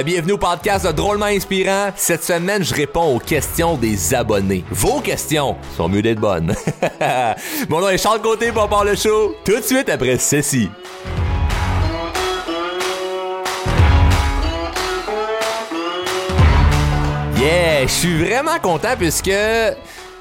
yeah! 0.00 0.02
Bienvenue 0.02 0.32
au 0.32 0.38
podcast 0.38 0.86
de 0.86 0.92
Drôlement 0.92 1.26
Inspirant. 1.26 1.90
Cette 1.96 2.22
semaine, 2.22 2.62
je 2.62 2.74
réponds 2.74 3.16
aux 3.16 3.18
questions 3.18 3.76
des 3.76 4.14
abonnés. 4.14 4.64
Vos 4.70 5.00
questions 5.00 5.56
sont 5.76 5.88
mieux 5.88 6.02
d'être 6.02 6.20
bonnes. 6.20 6.54
Mon 7.68 7.80
nom 7.80 7.88
est 7.88 7.98
Charles 7.98 8.20
Côté 8.20 8.52
pour 8.52 8.68
part 8.68 8.84
le 8.84 8.94
show. 8.94 9.34
Tout 9.44 9.56
de 9.56 9.62
suite 9.62 9.88
après 9.88 10.18
ceci. 10.18 10.70
Yeah! 17.38 17.82
Je 17.82 17.92
suis 17.92 18.24
vraiment 18.24 18.58
content 18.58 18.94
puisque 18.98 19.30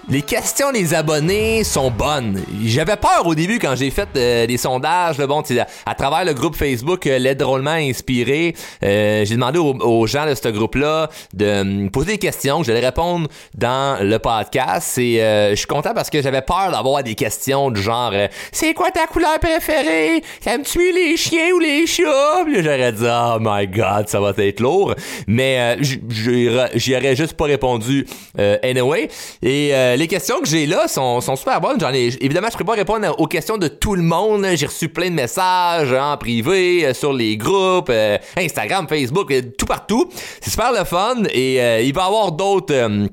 les 0.10 0.24
questions 0.24 0.72
des 0.72 0.96
abonnés 0.96 1.64
sont 1.64 1.92
bonnes. 1.92 2.42
J'avais 2.64 2.96
peur 2.96 3.26
au 3.26 3.36
début 3.36 3.60
quand 3.60 3.76
j'ai 3.76 3.92
fait 3.92 4.10
euh, 4.16 4.48
des 4.48 4.58
sondages, 4.58 5.20
le 5.20 5.28
bon, 5.28 5.42
à, 5.42 5.92
à, 5.92 5.94
travers 5.94 6.26
le 6.26 6.34
groupe 6.34 6.56
Facebook 6.56 7.06
euh, 7.06 7.34
drôlement 7.36 7.72
inspiré, 7.72 8.56
euh, 8.84 9.24
j'ai 9.24 9.36
demandé 9.36 9.60
aux, 9.60 10.08
gens 10.08 10.26
de 10.26 10.34
ce 10.34 10.48
groupe-là 10.50 11.10
de 11.34 11.64
me 11.64 11.90
poser 11.90 12.14
des 12.14 12.18
questions, 12.18 12.64
je 12.64 12.72
vais 12.72 12.80
répondre 12.80 13.28
dans 13.54 14.04
le 14.04 14.18
podcast. 14.18 14.98
Et 14.98 15.22
euh, 15.22 15.52
je 15.52 15.56
suis 15.56 15.68
content 15.68 15.94
parce 15.94 16.10
que 16.10 16.24
j'avais 16.24 16.42
peur 16.42 16.72
d'avoir 16.72 17.04
des 17.04 17.14
questions 17.14 17.70
du 17.70 17.82
genre 17.82 18.12
C'est 18.52 18.74
quoi 18.74 18.90
ta 18.90 19.06
couleur 19.06 19.38
préférée? 19.40 20.24
Aimes-tu 20.44 20.92
les 20.92 21.18
chiens 21.18 21.52
ou 21.54 21.60
les 21.60 21.86
chats? 21.86 22.46
J'aurais 22.52 22.94
dit 22.94 23.06
Oh 23.06 23.38
my 23.40 23.68
god, 23.68 24.10
ça 24.10 24.20
va 24.20 24.34
être 24.38 24.60
lourd. 24.60 24.96
Mais 25.28 25.78
j'y 25.82 26.96
aurais 26.96 27.16
juste 27.16 27.34
pas 27.34 27.46
répondu 27.46 28.08
anyway. 28.64 29.08
Et 29.44 29.72
les 30.00 30.08
questions 30.08 30.40
que 30.40 30.48
j'ai 30.48 30.66
là 30.66 30.88
sont, 30.88 31.20
super 31.36 31.60
bonnes. 31.60 31.78
Évidemment, 31.94 32.48
je 32.50 32.56
ne 32.56 32.58
peux 32.58 32.64
pas 32.64 32.74
répondre 32.74 33.14
aux 33.20 33.28
questions 33.28 33.58
de 33.58 33.68
tout 33.68 33.96
le 33.96 34.02
monde. 34.02 34.48
J'ai 34.56 34.66
reçu 34.66 34.88
plein 34.88 35.10
de 35.10 35.16
messages 35.16 35.92
en 35.92 36.16
privé, 36.16 36.86
euh, 36.86 36.94
sur 36.94 37.12
les 37.12 37.36
groupes, 37.36 37.90
euh, 37.90 38.18
Instagram, 38.38 38.88
Facebook, 38.88 39.30
euh, 39.30 39.42
tout 39.58 39.66
partout. 39.66 40.10
C'est 40.40 40.52
super 40.52 40.72
le 40.72 40.86
fun 40.86 41.24
et 41.34 41.56
il 41.86 41.94
va 41.94 42.04
y 42.04 42.06
avoir 42.06 42.32
d'autres 42.32 43.08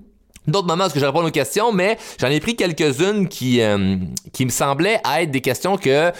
d'autres 0.46 0.68
moments 0.68 0.86
où 0.86 0.98
je 0.98 1.04
réponds 1.04 1.26
aux 1.26 1.30
questions, 1.32 1.72
mais 1.72 1.98
j'en 2.20 2.28
ai 2.28 2.38
pris 2.38 2.54
quelques-unes 2.54 3.26
qui, 3.26 3.60
qui 4.32 4.44
me 4.44 4.50
semblaient 4.50 5.00
être 5.18 5.32
des 5.32 5.40
questions 5.40 5.76
que 5.76 6.12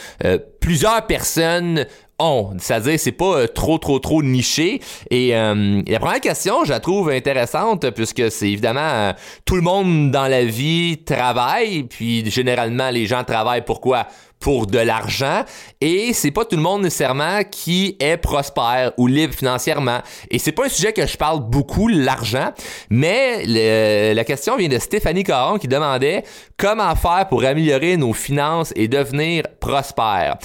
plusieurs 0.61 1.07
personnes 1.07 1.87
on. 2.19 2.53
C'est-à-dire, 2.59 2.99
c'est 2.99 3.13
pas 3.13 3.37
euh, 3.37 3.47
trop, 3.47 3.79
trop, 3.79 3.99
trop 3.99 4.23
niché. 4.23 4.81
Et 5.11 5.37
euh, 5.37 5.83
la 5.87 5.99
première 5.99 6.21
question, 6.21 6.65
je 6.65 6.71
la 6.71 6.81
trouve 6.81 7.11
intéressante 7.11 7.91
puisque 7.91 8.31
c'est 8.31 8.51
évidemment 8.51 8.81
euh, 8.81 9.13
tout 9.45 9.57
le 9.57 9.63
monde 9.63 10.11
dans 10.11 10.27
la 10.27 10.45
vie 10.45 10.99
travaille, 11.05 11.85
puis 11.85 12.29
généralement 12.31 12.91
les 12.91 13.07
gens 13.07 13.25
travaillent 13.25 13.65
pourquoi? 13.65 14.07
Pour 14.39 14.67
de 14.67 14.79
l'argent. 14.79 15.45
Et 15.81 16.13
c'est 16.13 16.31
pas 16.31 16.45
tout 16.45 16.57
le 16.57 16.63
monde 16.63 16.83
nécessairement 16.83 17.41
qui 17.51 17.97
est 17.99 18.19
prospère 18.19 18.93
ou 18.99 19.07
libre 19.07 19.33
financièrement. 19.33 20.01
Et 20.31 20.39
c'est 20.39 20.53
pas 20.53 20.67
un 20.67 20.69
sujet 20.69 20.93
que 20.93 21.07
je 21.07 21.17
parle 21.17 21.41
beaucoup, 21.41 21.89
l'argent, 21.89 22.53
mais 22.91 23.47
la 23.47 24.25
question 24.25 24.59
vient 24.59 24.69
de 24.69 24.79
Stéphanie 24.79 25.25
Caron 25.25 25.57
qui 25.57 25.69
demandait 25.69 26.23
comment 26.59 26.95
faire 26.97 27.27
pour 27.31 27.45
améliorer 27.45 27.97
nos 27.97 28.13
finances 28.13 28.75
et 28.77 28.89
devenir 28.89 29.45
prospère. 29.59 30.37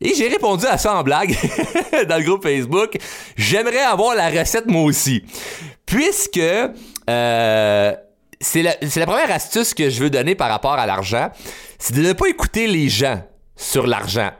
Et 0.00 0.14
j'ai 0.14 0.28
répondu 0.28 0.66
à 0.66 0.76
ça 0.76 0.94
en 0.94 1.02
blague 1.02 1.34
dans 2.08 2.18
le 2.18 2.22
groupe 2.22 2.42
Facebook. 2.42 2.98
J'aimerais 3.36 3.80
avoir 3.80 4.14
la 4.14 4.28
recette 4.28 4.66
moi 4.66 4.82
aussi. 4.82 5.24
Puisque 5.86 6.38
euh, 6.38 7.94
c'est 8.40 8.62
la, 8.62 9.06
première 9.06 9.30
astuce 9.30 9.72
que 9.72 9.88
je 9.88 10.02
veux 10.02 10.10
donner 10.10 10.34
par 10.34 10.50
rapport 10.50 10.74
à 10.74 10.84
l'argent, 10.84 11.30
c'est 11.78 11.94
de 11.94 12.02
ne 12.02 12.12
pas 12.12 12.26
écouter 12.26 12.66
les 12.66 12.90
gens 12.90 13.22
sur 13.56 13.86
l'argent. 13.86 14.30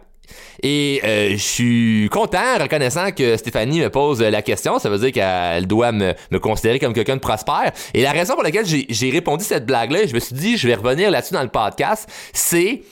Et 0.62 1.00
euh, 1.04 1.30
je 1.32 1.42
suis 1.42 2.08
content, 2.10 2.58
reconnaissant 2.60 3.12
que 3.12 3.36
Stéphanie 3.36 3.80
me 3.80 3.88
pose 3.88 4.20
la 4.20 4.42
question. 4.42 4.78
Ça 4.78 4.90
veut 4.90 4.98
dire 4.98 5.12
qu'elle 5.12 5.66
doit 5.66 5.92
me, 5.92 6.12
me, 6.30 6.38
considérer 6.38 6.78
comme 6.78 6.92
quelqu'un 6.92 7.16
de 7.16 7.20
prospère. 7.20 7.72
Et 7.94 8.02
la 8.02 8.12
raison 8.12 8.34
pour 8.34 8.42
laquelle 8.42 8.66
j'ai 8.66 9.10
répondu 9.10 9.44
cette 9.44 9.64
blague-là, 9.64 10.06
je 10.06 10.14
me 10.14 10.20
suis 10.20 10.34
dit, 10.34 10.58
je 10.58 10.66
vais 10.66 10.74
revenir 10.74 11.10
là-dessus 11.10 11.34
dans 11.34 11.42
le 11.42 11.48
podcast, 11.48 12.10
c'est 12.32 12.82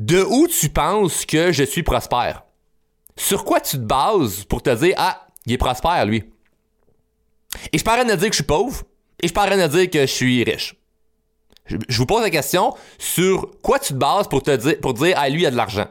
de 0.00 0.22
où 0.22 0.48
tu 0.48 0.70
penses 0.70 1.26
que 1.26 1.52
je 1.52 1.62
suis 1.62 1.82
prospère? 1.82 2.44
Sur 3.16 3.44
quoi 3.44 3.60
tu 3.60 3.76
te 3.76 3.82
bases 3.82 4.44
pour 4.44 4.62
te 4.62 4.74
dire, 4.74 4.94
ah, 4.96 5.26
il 5.44 5.52
est 5.52 5.58
prospère, 5.58 6.06
lui? 6.06 6.24
Et 7.72 7.76
je 7.76 7.84
parle 7.84 8.06
de 8.06 8.14
dire 8.14 8.28
que 8.28 8.32
je 8.32 8.36
suis 8.36 8.44
pauvre, 8.44 8.82
et 9.22 9.28
je 9.28 9.32
parle 9.34 9.60
de 9.60 9.66
dire 9.66 9.90
que 9.90 10.00
je 10.00 10.12
suis 10.12 10.42
riche. 10.42 10.74
Je, 11.66 11.98
vous 11.98 12.06
pose 12.06 12.22
la 12.22 12.30
question, 12.30 12.74
sur 12.98 13.50
quoi 13.62 13.78
tu 13.78 13.92
te 13.92 13.98
bases 13.98 14.26
pour 14.26 14.42
te 14.42 14.56
dire, 14.56 14.80
pour 14.80 14.94
dire, 14.94 15.14
ah, 15.18 15.28
lui, 15.28 15.42
il 15.42 15.46
a 15.46 15.50
de 15.50 15.56
l'argent? 15.56 15.86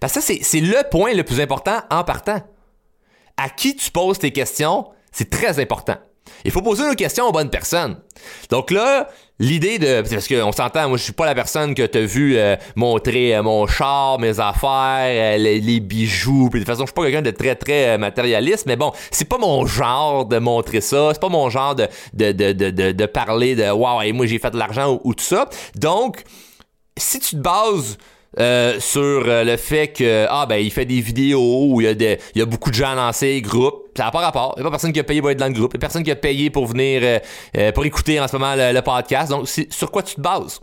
Parce 0.00 0.14
que 0.14 0.20
ça, 0.22 0.32
c'est 0.40 0.60
le 0.60 0.88
point 0.90 1.12
le 1.12 1.22
plus 1.22 1.40
important 1.40 1.82
en 1.90 2.04
partant. 2.04 2.40
À 3.36 3.50
qui 3.50 3.76
tu 3.76 3.90
poses 3.90 4.18
tes 4.18 4.32
questions, 4.32 4.88
c'est 5.10 5.28
très 5.28 5.60
important. 5.60 5.98
Il 6.44 6.50
faut 6.50 6.62
poser 6.62 6.84
une 6.84 6.96
question 6.96 7.26
aux 7.26 7.32
bonnes 7.32 7.50
personnes. 7.50 7.96
Donc 8.50 8.70
là, 8.70 9.08
l'idée 9.38 9.78
de 9.78 10.02
parce 10.08 10.28
qu'on 10.28 10.52
s'entend, 10.52 10.88
moi 10.88 10.96
je 10.96 11.02
suis 11.02 11.12
pas 11.12 11.26
la 11.26 11.34
personne 11.34 11.74
que 11.74 11.84
t'as 11.84 12.00
vu 12.00 12.36
euh, 12.36 12.56
montrer 12.76 13.34
euh, 13.36 13.42
mon 13.42 13.66
char, 13.66 14.18
mes 14.18 14.38
affaires, 14.40 15.36
euh, 15.36 15.36
les, 15.36 15.80
bijoux, 15.80 16.48
puis 16.50 16.60
de 16.60 16.64
toute 16.64 16.72
façon 16.72 16.82
je 16.82 16.86
suis 16.86 16.94
pas 16.94 17.02
quelqu'un 17.02 17.22
de 17.22 17.30
très 17.30 17.56
très 17.56 17.98
matérialiste, 17.98 18.66
mais 18.66 18.76
bon, 18.76 18.92
c'est 19.10 19.28
pas 19.28 19.38
mon 19.38 19.66
genre 19.66 20.26
de 20.26 20.38
montrer 20.38 20.80
ça, 20.80 21.10
c'est 21.12 21.20
pas 21.20 21.28
mon 21.28 21.50
genre 21.50 21.74
de 21.74 21.88
de, 22.14 22.32
de, 22.32 22.52
de, 22.52 22.92
de, 22.92 23.06
parler 23.06 23.56
de 23.56 23.70
waouh, 23.70 24.12
moi 24.14 24.26
j'ai 24.26 24.38
fait 24.38 24.50
de 24.50 24.58
l'argent 24.58 25.00
ou, 25.04 25.14
tout 25.14 25.24
ça. 25.24 25.48
Donc 25.74 26.22
si 26.96 27.18
tu 27.18 27.36
te 27.36 27.40
bases 27.40 27.98
euh, 28.40 28.80
sur 28.80 29.00
euh, 29.00 29.44
le 29.44 29.58
fait 29.58 29.88
que 29.88 30.26
ah 30.30 30.46
ben 30.46 30.56
il 30.56 30.70
fait 30.72 30.86
des 30.86 31.02
vidéos 31.02 31.66
où 31.68 31.82
il 31.82 31.84
y 31.84 31.88
a 31.88 31.92
des 31.92 32.18
il 32.34 32.38
y 32.38 32.42
a 32.42 32.46
beaucoup 32.46 32.70
de 32.70 32.74
gens 32.74 32.96
dans 32.96 33.12
ces 33.12 33.42
groupes. 33.42 33.88
Ça 33.94 34.04
n'a 34.04 34.10
pas 34.10 34.20
rapport. 34.20 34.54
Il 34.56 34.60
n'y 34.60 34.62
a 34.62 34.64
pas 34.64 34.70
personne 34.70 34.92
qui 34.92 35.00
a 35.00 35.04
payé 35.04 35.20
pour 35.20 35.30
être 35.30 35.38
dans 35.38 35.48
le 35.48 35.52
groupe. 35.52 35.72
Il 35.74 35.76
n'y 35.76 35.80
a 35.80 35.86
personne 35.86 36.02
qui 36.02 36.10
a 36.10 36.16
payé 36.16 36.48
pour 36.48 36.66
venir 36.66 37.20
euh, 37.56 37.72
pour 37.72 37.84
écouter 37.84 38.18
en 38.20 38.28
ce 38.28 38.36
moment 38.36 38.54
le, 38.56 38.80
podcast. 38.80 39.30
Donc 39.30 39.46
sur 39.68 39.90
quoi 39.90 40.02
tu 40.02 40.14
te 40.14 40.20
bases? 40.20 40.60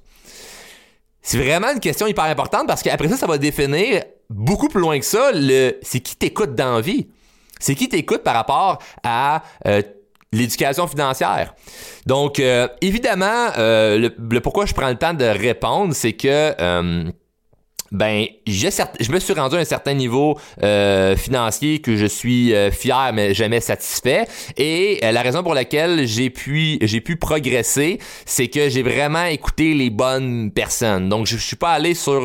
C'est 1.21 1.37
vraiment 1.37 1.71
une 1.71 1.79
question 1.79 2.07
hyper 2.07 2.23
importante 2.23 2.65
parce 2.65 2.81
qu'après 2.81 3.07
ça 3.07 3.17
ça 3.17 3.27
va 3.27 3.37
définir 3.37 4.03
beaucoup 4.31 4.67
plus 4.67 4.81
loin 4.81 4.97
que 4.97 5.05
ça 5.05 5.31
le 5.31 5.77
c'est 5.83 5.99
qui 5.99 6.15
t'écoute 6.15 6.55
dans 6.55 6.75
la 6.75 6.81
vie. 6.81 7.07
C'est 7.59 7.75
qui 7.75 7.87
t'écoute 7.87 8.23
par 8.23 8.33
rapport 8.33 8.79
à 9.03 9.43
l'éducation 10.31 10.87
financière. 10.87 11.53
Donc, 12.05 12.41
évidemment, 12.79 13.49
le, 13.57 14.39
pourquoi 14.39 14.65
je 14.65 14.73
prends 14.73 14.87
le 14.87 14.95
temps 14.95 15.13
de 15.13 15.25
répondre, 15.25 15.93
c'est 15.93 16.13
que 16.13 17.11
ben 17.91 18.25
je 18.45 19.11
me 19.11 19.19
suis 19.19 19.33
rendu 19.33 19.55
à 19.55 19.59
un 19.59 19.65
certain 19.65 19.93
niveau 19.93 20.37
euh, 20.63 21.15
financier 21.15 21.79
que 21.79 21.95
je 21.95 22.05
suis 22.05 22.53
euh, 22.53 22.71
fier 22.71 23.11
mais 23.13 23.33
jamais 23.33 23.61
satisfait. 23.61 24.25
Et 24.57 24.99
euh, 25.03 25.11
la 25.11 25.21
raison 25.21 25.43
pour 25.43 25.53
laquelle 25.53 26.07
j'ai 26.07 26.29
pu 26.29 26.77
j'ai 26.81 27.01
pu 27.01 27.15
progresser 27.15 27.99
c'est 28.25 28.47
que 28.47 28.69
j'ai 28.69 28.83
vraiment 28.83 29.25
écouté 29.25 29.73
les 29.73 29.89
bonnes 29.89 30.51
personnes. 30.51 31.09
Donc 31.09 31.25
je, 31.25 31.37
suis 31.37 31.55
pas 31.55 31.71
allé 31.71 31.93
sur 31.93 32.21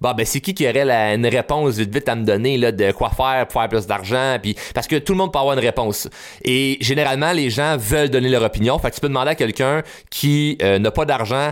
bon 0.00 0.12
ben 0.12 0.24
c'est 0.24 0.40
qui 0.40 0.54
qui 0.54 0.68
aurait 0.68 0.84
la, 0.84 1.14
une 1.14 1.26
réponse 1.26 1.76
vite 1.76 1.92
vite 1.92 2.08
à 2.08 2.14
me 2.14 2.24
donner 2.24 2.56
là 2.56 2.70
de 2.72 2.92
quoi 2.92 3.10
faire 3.10 3.46
pour 3.48 3.60
faire 3.60 3.68
plus 3.68 3.86
d'argent 3.86 4.36
puis 4.40 4.54
parce 4.74 4.86
que 4.86 4.96
tout 4.96 5.12
le 5.12 5.18
monde 5.18 5.32
peut 5.32 5.38
avoir 5.38 5.54
une 5.54 5.64
réponse. 5.64 6.08
Et 6.44 6.78
généralement 6.80 7.32
les 7.32 7.50
gens 7.50 7.76
veulent 7.76 8.10
donner 8.10 8.28
leur 8.28 8.42
opinion. 8.42 8.78
Fait 8.78 8.90
que 8.90 8.94
tu 8.94 9.00
peux 9.00 9.08
demander 9.08 9.30
à 9.30 9.34
quelqu'un 9.34 9.82
qui 10.10 10.58
n'a 10.60 10.90
pas 10.90 11.04
d'argent 11.04 11.50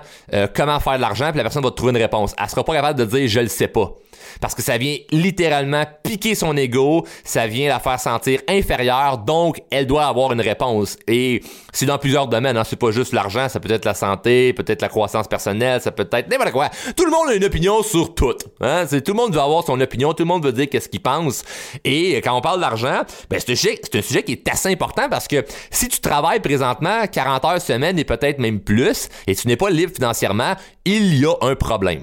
comment 0.54 0.78
faire 0.78 0.96
de 0.96 1.00
l'argent 1.00 1.30
puis 1.30 1.38
la 1.38 1.44
personne 1.44 1.62
va 1.62 1.70
te 1.70 1.76
trouver 1.76 1.90
une 1.90 2.02
réponse. 2.02 2.34
Elle 2.40 2.48
sera 2.48 2.64
pas 2.64 2.74
capable 2.74 2.98
de 2.98 3.04
dire 3.04 3.28
je 3.28 3.47
sait 3.48 3.68
pas. 3.68 3.94
Parce 4.40 4.54
que 4.54 4.62
ça 4.62 4.78
vient 4.78 4.96
littéralement 5.10 5.84
piquer 6.02 6.34
son 6.34 6.56
ego, 6.56 7.06
ça 7.24 7.46
vient 7.46 7.68
la 7.68 7.80
faire 7.80 7.98
sentir 7.98 8.40
inférieure, 8.48 9.18
donc 9.18 9.62
elle 9.70 9.86
doit 9.86 10.06
avoir 10.06 10.32
une 10.32 10.40
réponse. 10.40 10.96
Et 11.06 11.42
c'est 11.72 11.86
dans 11.86 11.98
plusieurs 11.98 12.28
domaines, 12.28 12.56
hein. 12.56 12.64
c'est 12.64 12.78
pas 12.78 12.90
juste 12.90 13.12
l'argent, 13.12 13.48
ça 13.48 13.60
peut 13.60 13.70
être 13.70 13.84
la 13.84 13.94
santé, 13.94 14.52
peut-être 14.52 14.82
la 14.82 14.88
croissance 14.88 15.28
personnelle, 15.28 15.80
ça 15.80 15.92
peut 15.92 16.08
être 16.10 16.28
n'importe 16.28 16.52
quoi. 16.52 16.68
Tout 16.96 17.04
le 17.04 17.10
monde 17.10 17.28
a 17.28 17.34
une 17.34 17.44
opinion 17.44 17.82
sur 17.82 18.14
tout. 18.14 18.36
Hein? 18.60 18.84
C'est, 18.88 19.02
tout 19.02 19.12
le 19.12 19.16
monde 19.16 19.34
veut 19.34 19.40
avoir 19.40 19.64
son 19.64 19.80
opinion, 19.80 20.12
tout 20.12 20.22
le 20.22 20.28
monde 20.28 20.44
veut 20.44 20.52
dire 20.52 20.68
qu'est-ce 20.68 20.88
qu'il 20.88 21.02
pense. 21.02 21.44
Et 21.84 22.16
quand 22.16 22.36
on 22.36 22.40
parle 22.40 22.60
d'argent, 22.60 23.02
ben 23.30 23.40
c'est 23.40 23.52
un 23.52 24.02
sujet 24.02 24.22
qui 24.22 24.32
est 24.32 24.48
assez 24.48 24.70
important 24.70 25.08
parce 25.08 25.28
que 25.28 25.44
si 25.70 25.88
tu 25.88 26.00
travailles 26.00 26.40
présentement 26.40 27.06
40 27.06 27.44
heures 27.44 27.60
semaine 27.60 27.98
et 27.98 28.04
peut-être 28.04 28.38
même 28.38 28.60
plus, 28.60 29.08
et 29.26 29.34
tu 29.34 29.48
n'es 29.48 29.56
pas 29.56 29.70
libre 29.70 29.92
financièrement, 29.94 30.54
il 30.84 31.18
y 31.18 31.26
a 31.26 31.34
un 31.40 31.54
problème. 31.54 32.02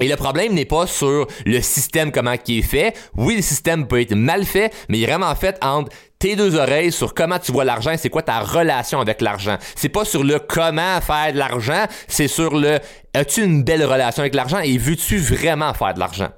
Et 0.00 0.08
le 0.08 0.16
problème 0.16 0.54
n'est 0.54 0.64
pas 0.64 0.86
sur 0.86 1.26
le 1.44 1.60
système 1.60 2.12
comment 2.12 2.36
qui 2.36 2.58
est 2.58 2.62
fait. 2.62 2.94
Oui, 3.16 3.36
le 3.36 3.42
système 3.42 3.86
peut 3.86 4.00
être 4.00 4.14
mal 4.14 4.44
fait, 4.44 4.72
mais 4.88 4.98
il 4.98 5.04
est 5.04 5.06
vraiment 5.06 5.34
fait 5.34 5.58
entre 5.62 5.90
tes 6.18 6.36
deux 6.36 6.56
oreilles 6.56 6.92
sur 6.92 7.14
comment 7.14 7.38
tu 7.38 7.52
vois 7.52 7.64
l'argent, 7.64 7.94
c'est 7.96 8.08
quoi 8.08 8.22
ta 8.22 8.40
relation 8.40 9.00
avec 9.00 9.20
l'argent. 9.20 9.56
C'est 9.74 9.88
pas 9.88 10.04
sur 10.04 10.24
le 10.24 10.38
comment 10.38 11.00
faire 11.00 11.32
de 11.32 11.38
l'argent, 11.38 11.84
c'est 12.08 12.28
sur 12.28 12.56
le 12.56 12.78
as-tu 13.14 13.44
une 13.44 13.64
belle 13.64 13.84
relation 13.84 14.20
avec 14.20 14.34
l'argent 14.34 14.58
et 14.58 14.76
veux-tu 14.78 15.18
vraiment 15.18 15.72
faire 15.74 15.94
de 15.94 16.00
l'argent? 16.00 16.28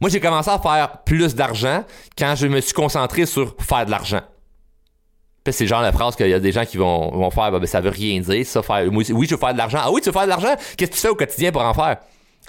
Moi, 0.00 0.10
j'ai 0.10 0.20
commencé 0.20 0.50
à 0.50 0.58
faire 0.58 1.02
plus 1.04 1.34
d'argent 1.34 1.84
quand 2.18 2.34
je 2.36 2.46
me 2.46 2.60
suis 2.60 2.72
concentré 2.72 3.26
sur 3.26 3.54
faire 3.60 3.86
de 3.86 3.90
l'argent. 3.90 4.20
C'est 5.50 5.66
genre 5.66 5.82
la 5.82 5.92
phrase 5.92 6.16
qu'il 6.16 6.28
y 6.28 6.34
a 6.34 6.40
des 6.40 6.52
gens 6.52 6.64
qui 6.64 6.78
vont, 6.78 7.10
vont 7.10 7.30
faire, 7.30 7.50
ben, 7.52 7.66
ça 7.66 7.80
veut 7.80 7.90
rien 7.90 8.18
dire, 8.20 8.46
ça, 8.46 8.62
faire, 8.62 8.86
oui, 8.90 9.04
je 9.06 9.12
veux 9.12 9.36
faire 9.36 9.52
de 9.52 9.58
l'argent. 9.58 9.78
Ah 9.82 9.90
oui, 9.92 10.00
tu 10.00 10.08
veux 10.08 10.12
faire 10.12 10.24
de 10.24 10.28
l'argent? 10.28 10.54
Qu'est-ce 10.76 10.90
que 10.90 10.96
tu 10.96 11.00
fais 11.00 11.08
au 11.08 11.14
quotidien 11.14 11.52
pour 11.52 11.62
en 11.62 11.74
faire? 11.74 11.98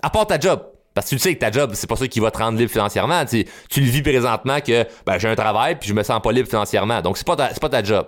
À 0.02 0.10
part 0.10 0.28
ta 0.28 0.40
job. 0.40 0.62
Parce 0.94 1.08
que 1.08 1.10
tu 1.10 1.16
le 1.16 1.20
sais 1.20 1.36
que 1.36 1.40
ta 1.40 1.52
job, 1.52 1.72
c'est 1.74 1.88
pas 1.88 1.98
ça 1.98 2.08
qui 2.08 2.22
va 2.22 2.32
te 2.32 2.38
rendre 2.38 2.58
libre 2.58 2.72
financièrement. 2.72 3.26
Tu, 3.26 3.46
tu 3.70 3.82
le 3.82 3.88
vis 3.88 4.02
présentement 4.02 4.62
que 4.62 4.86
ben, 5.06 5.18
j'ai 5.18 5.28
un 5.28 5.36
travail 5.36 5.76
puis 5.76 5.90
je 5.90 5.94
me 5.94 6.04
sens 6.04 6.22
pas 6.22 6.32
libre 6.32 6.48
financièrement. 6.48 7.02
Donc 7.02 7.18
c'est 7.18 7.28
pas 7.28 7.36
ta, 7.36 7.48
pas 7.48 7.70
ta 7.70 7.84
job. 7.84 8.08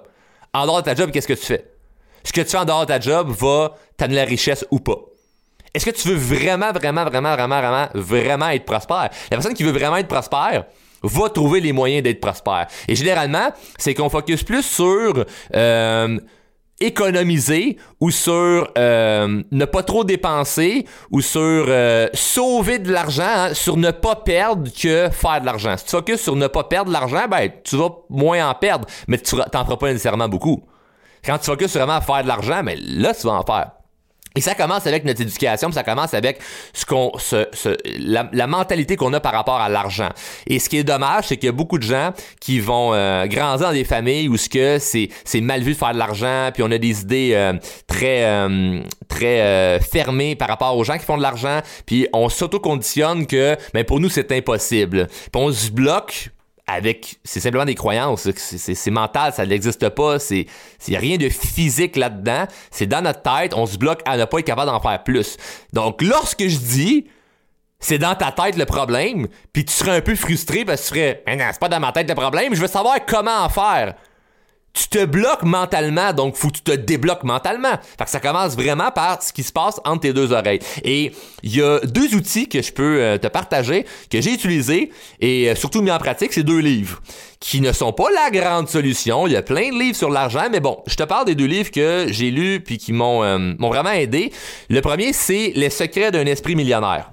En 0.53 0.65
dehors 0.65 0.81
de 0.81 0.85
ta 0.85 0.95
job, 0.95 1.11
qu'est-ce 1.11 1.27
que 1.27 1.33
tu 1.33 1.45
fais? 1.45 1.69
Ce 2.23 2.31
que 2.31 2.41
tu 2.41 2.49
fais 2.49 2.57
en 2.57 2.65
dehors 2.65 2.81
de 2.81 2.85
ta 2.85 2.99
job 2.99 3.29
va 3.29 3.75
t'amener 3.97 4.15
la 4.15 4.25
richesse 4.25 4.65
ou 4.71 4.79
pas. 4.79 4.97
Est-ce 5.73 5.85
que 5.85 5.91
tu 5.91 6.07
veux 6.07 6.15
vraiment, 6.15 6.71
vraiment, 6.71 7.03
vraiment, 7.03 7.33
vraiment, 7.35 7.59
vraiment, 7.59 7.87
vraiment 7.93 8.49
être 8.49 8.65
prospère? 8.65 9.09
La 9.29 9.37
personne 9.37 9.53
qui 9.53 9.63
veut 9.63 9.71
vraiment 9.71 9.97
être 9.97 10.07
prospère, 10.07 10.63
va 11.03 11.29
trouver 11.29 11.59
les 11.59 11.71
moyens 11.71 12.03
d'être 12.03 12.19
prospère. 12.19 12.67
Et 12.87 12.95
généralement, 12.95 13.51
c'est 13.77 13.93
qu'on 13.93 14.09
focus 14.09 14.43
plus 14.43 14.63
sur 14.63 15.25
euh, 15.55 16.19
économiser 16.79 17.77
ou 17.99 18.11
sur 18.11 18.67
euh, 18.77 19.43
ne 19.51 19.65
pas 19.65 19.83
trop 19.83 20.03
dépenser 20.03 20.85
ou 21.11 21.21
sur 21.21 21.39
euh, 21.41 22.07
sauver 22.13 22.79
de 22.79 22.91
l'argent, 22.91 23.23
hein, 23.25 23.53
sur 23.53 23.77
ne 23.77 23.91
pas 23.91 24.15
perdre 24.15 24.69
que 24.71 25.09
faire 25.09 25.41
de 25.41 25.45
l'argent. 25.45 25.75
Si 25.77 25.85
tu 25.85 25.91
focuses 25.91 26.21
sur 26.21 26.35
ne 26.35 26.47
pas 26.47 26.63
perdre 26.65 26.89
de 26.89 26.93
l'argent, 26.93 27.27
ben 27.29 27.49
tu 27.63 27.77
vas 27.77 27.89
moins 28.09 28.49
en 28.49 28.53
perdre, 28.53 28.87
mais 29.07 29.17
tu 29.17 29.35
n'en 29.35 29.43
feras 29.65 29.77
pas 29.77 29.87
nécessairement 29.87 30.29
beaucoup. 30.29 30.63
Quand 31.25 31.37
tu 31.37 31.45
focuses 31.45 31.73
vraiment 31.73 31.95
à 31.95 32.01
faire 32.01 32.23
de 32.23 32.27
l'argent, 32.27 32.63
ben, 32.63 32.77
là 32.79 33.13
tu 33.13 33.25
vas 33.25 33.33
en 33.33 33.43
faire. 33.43 33.71
Et 34.37 34.41
ça 34.41 34.53
commence 34.53 34.85
avec 34.85 35.03
notre 35.03 35.19
éducation, 35.21 35.71
ça 35.71 35.81
commence 35.81 36.13
avec 36.13 36.37
ce 36.71 36.85
qu'on, 36.85 37.11
ce, 37.17 37.47
la, 37.97 38.45
mentalité 38.45 38.95
qu'on 38.95 39.11
a 39.13 39.19
par 39.19 39.31
rapport 39.31 39.59
à 39.59 39.67
l'argent. 39.67 40.09
Et 40.45 40.59
ce 40.59 40.69
qui 40.69 40.77
est 40.77 40.83
dommage, 40.83 41.25
c'est 41.25 41.37
qu'il 41.37 41.47
y 41.47 41.49
a 41.49 41.53
beaucoup 41.53 41.79
de 41.79 41.83
gens 41.83 42.11
qui 42.39 42.59
vont 42.59 42.93
euh, 42.93 43.25
grandir 43.25 43.69
dans 43.69 43.73
des 43.73 43.83
familles 43.83 44.29
où 44.29 44.37
ce 44.37 44.47
que 44.47 44.77
c'est, 44.77 45.09
c'est 45.25 45.41
mal 45.41 45.61
vu 45.61 45.73
de 45.73 45.77
faire 45.77 45.91
de 45.91 45.97
l'argent, 45.97 46.51
puis 46.53 46.61
on 46.61 46.69
a 46.69 46.77
des 46.77 47.01
idées 47.01 47.31
euh, 47.33 47.53
très, 47.87 48.25
euh, 48.25 48.83
très 49.07 49.79
fermées 49.79 50.35
par 50.35 50.49
rapport 50.49 50.77
aux 50.77 50.83
gens 50.83 50.99
qui 50.99 51.05
font 51.05 51.17
de 51.17 51.23
l'argent, 51.23 51.61
puis 51.87 52.07
on 52.13 52.29
s'auto-conditionne 52.29 53.25
que, 53.25 53.55
mais 53.73 53.81
ben, 53.81 53.85
pour 53.85 53.99
nous 53.99 54.09
c'est 54.09 54.31
impossible. 54.31 55.07
Puis 55.07 55.41
on 55.41 55.51
se 55.51 55.71
bloque 55.71 56.29
avec 56.67 57.19
c'est 57.23 57.39
simplement 57.39 57.63
des 57.63 57.75
croyances 57.75 58.29
c'est 58.35 58.91
mental 58.91 59.31
ça 59.33 59.45
n'existe 59.45 59.87
pas 59.89 60.19
c'est 60.19 60.45
c'est 60.79 60.97
rien 60.97 61.17
de 61.17 61.29
physique 61.29 61.95
là-dedans 61.95 62.45
c'est 62.71 62.87
dans 62.87 63.01
notre 63.01 63.21
tête 63.21 63.53
on 63.55 63.65
se 63.65 63.77
bloque 63.77 64.01
à 64.05 64.17
ne 64.17 64.25
pas 64.25 64.39
être 64.39 64.45
capable 64.45 64.69
d'en 64.69 64.81
faire 64.81 65.01
plus. 65.03 65.37
Donc 65.71 66.01
lorsque 66.01 66.45
je 66.45 66.57
dis 66.57 67.07
c'est 67.79 67.99
dans 67.99 68.15
ta 68.15 68.31
tête 68.31 68.57
le 68.57 68.65
problème 68.65 69.27
puis 69.53 69.63
tu 69.63 69.73
serais 69.73 69.97
un 69.97 70.01
peu 70.01 70.15
frustré 70.15 70.65
parce 70.65 70.81
que 70.81 70.87
tu 70.87 70.93
serais 70.95 71.23
mais 71.25 71.37
non 71.37 71.45
c'est 71.51 71.59
pas 71.59 71.69
dans 71.69 71.79
ma 71.79 71.93
tête 71.93 72.09
le 72.09 72.15
problème 72.15 72.53
je 72.53 72.61
veux 72.61 72.67
savoir 72.67 72.97
comment 73.05 73.43
en 73.43 73.49
faire 73.49 73.95
tu 74.77 74.87
te 74.89 75.05
bloques 75.05 75.43
mentalement, 75.43 76.13
donc 76.13 76.35
faut 76.35 76.49
que 76.49 76.57
tu 76.57 76.61
te 76.61 76.71
débloques 76.71 77.23
mentalement. 77.23 77.79
Fait 77.97 78.03
que 78.03 78.09
ça 78.09 78.19
commence 78.19 78.55
vraiment 78.55 78.91
par 78.91 79.23
ce 79.23 79.33
qui 79.33 79.41
se 79.41 79.51
passe 79.51 79.81
entre 79.85 80.01
tes 80.01 80.13
deux 80.13 80.31
oreilles. 80.31 80.59
Et 80.83 81.11
il 81.41 81.55
y 81.55 81.63
a 81.63 81.79
deux 81.79 82.13
outils 82.13 82.47
que 82.47 82.61
je 82.61 82.71
peux 82.71 83.01
euh, 83.01 83.17
te 83.17 83.27
partager, 83.27 83.85
que 84.11 84.21
j'ai 84.21 84.33
utilisés 84.33 84.91
et 85.19 85.49
euh, 85.49 85.55
surtout 85.55 85.81
mis 85.81 85.91
en 85.91 85.97
pratique, 85.97 86.31
c'est 86.31 86.43
deux 86.43 86.59
livres 86.59 87.01
qui 87.39 87.59
ne 87.61 87.71
sont 87.71 87.91
pas 87.91 88.09
la 88.13 88.29
grande 88.29 88.69
solution. 88.69 89.25
Il 89.25 89.33
y 89.33 89.35
a 89.35 89.41
plein 89.41 89.69
de 89.69 89.79
livres 89.79 89.97
sur 89.97 90.09
l'argent, 90.09 90.47
mais 90.51 90.59
bon, 90.59 90.83
je 90.85 90.95
te 90.95 91.03
parle 91.03 91.25
des 91.25 91.35
deux 91.35 91.45
livres 91.45 91.71
que 91.71 92.07
j'ai 92.09 92.29
lus 92.29 92.61
puis 92.61 92.77
qui 92.77 92.93
m'ont 92.93 93.23
euh, 93.23 93.53
m'ont 93.57 93.69
vraiment 93.69 93.91
aidé. 93.91 94.31
Le 94.69 94.81
premier, 94.81 95.11
c'est 95.13 95.53
Les 95.55 95.69
secrets 95.69 96.11
d'un 96.11 96.25
esprit 96.25 96.55
millionnaire. 96.55 97.11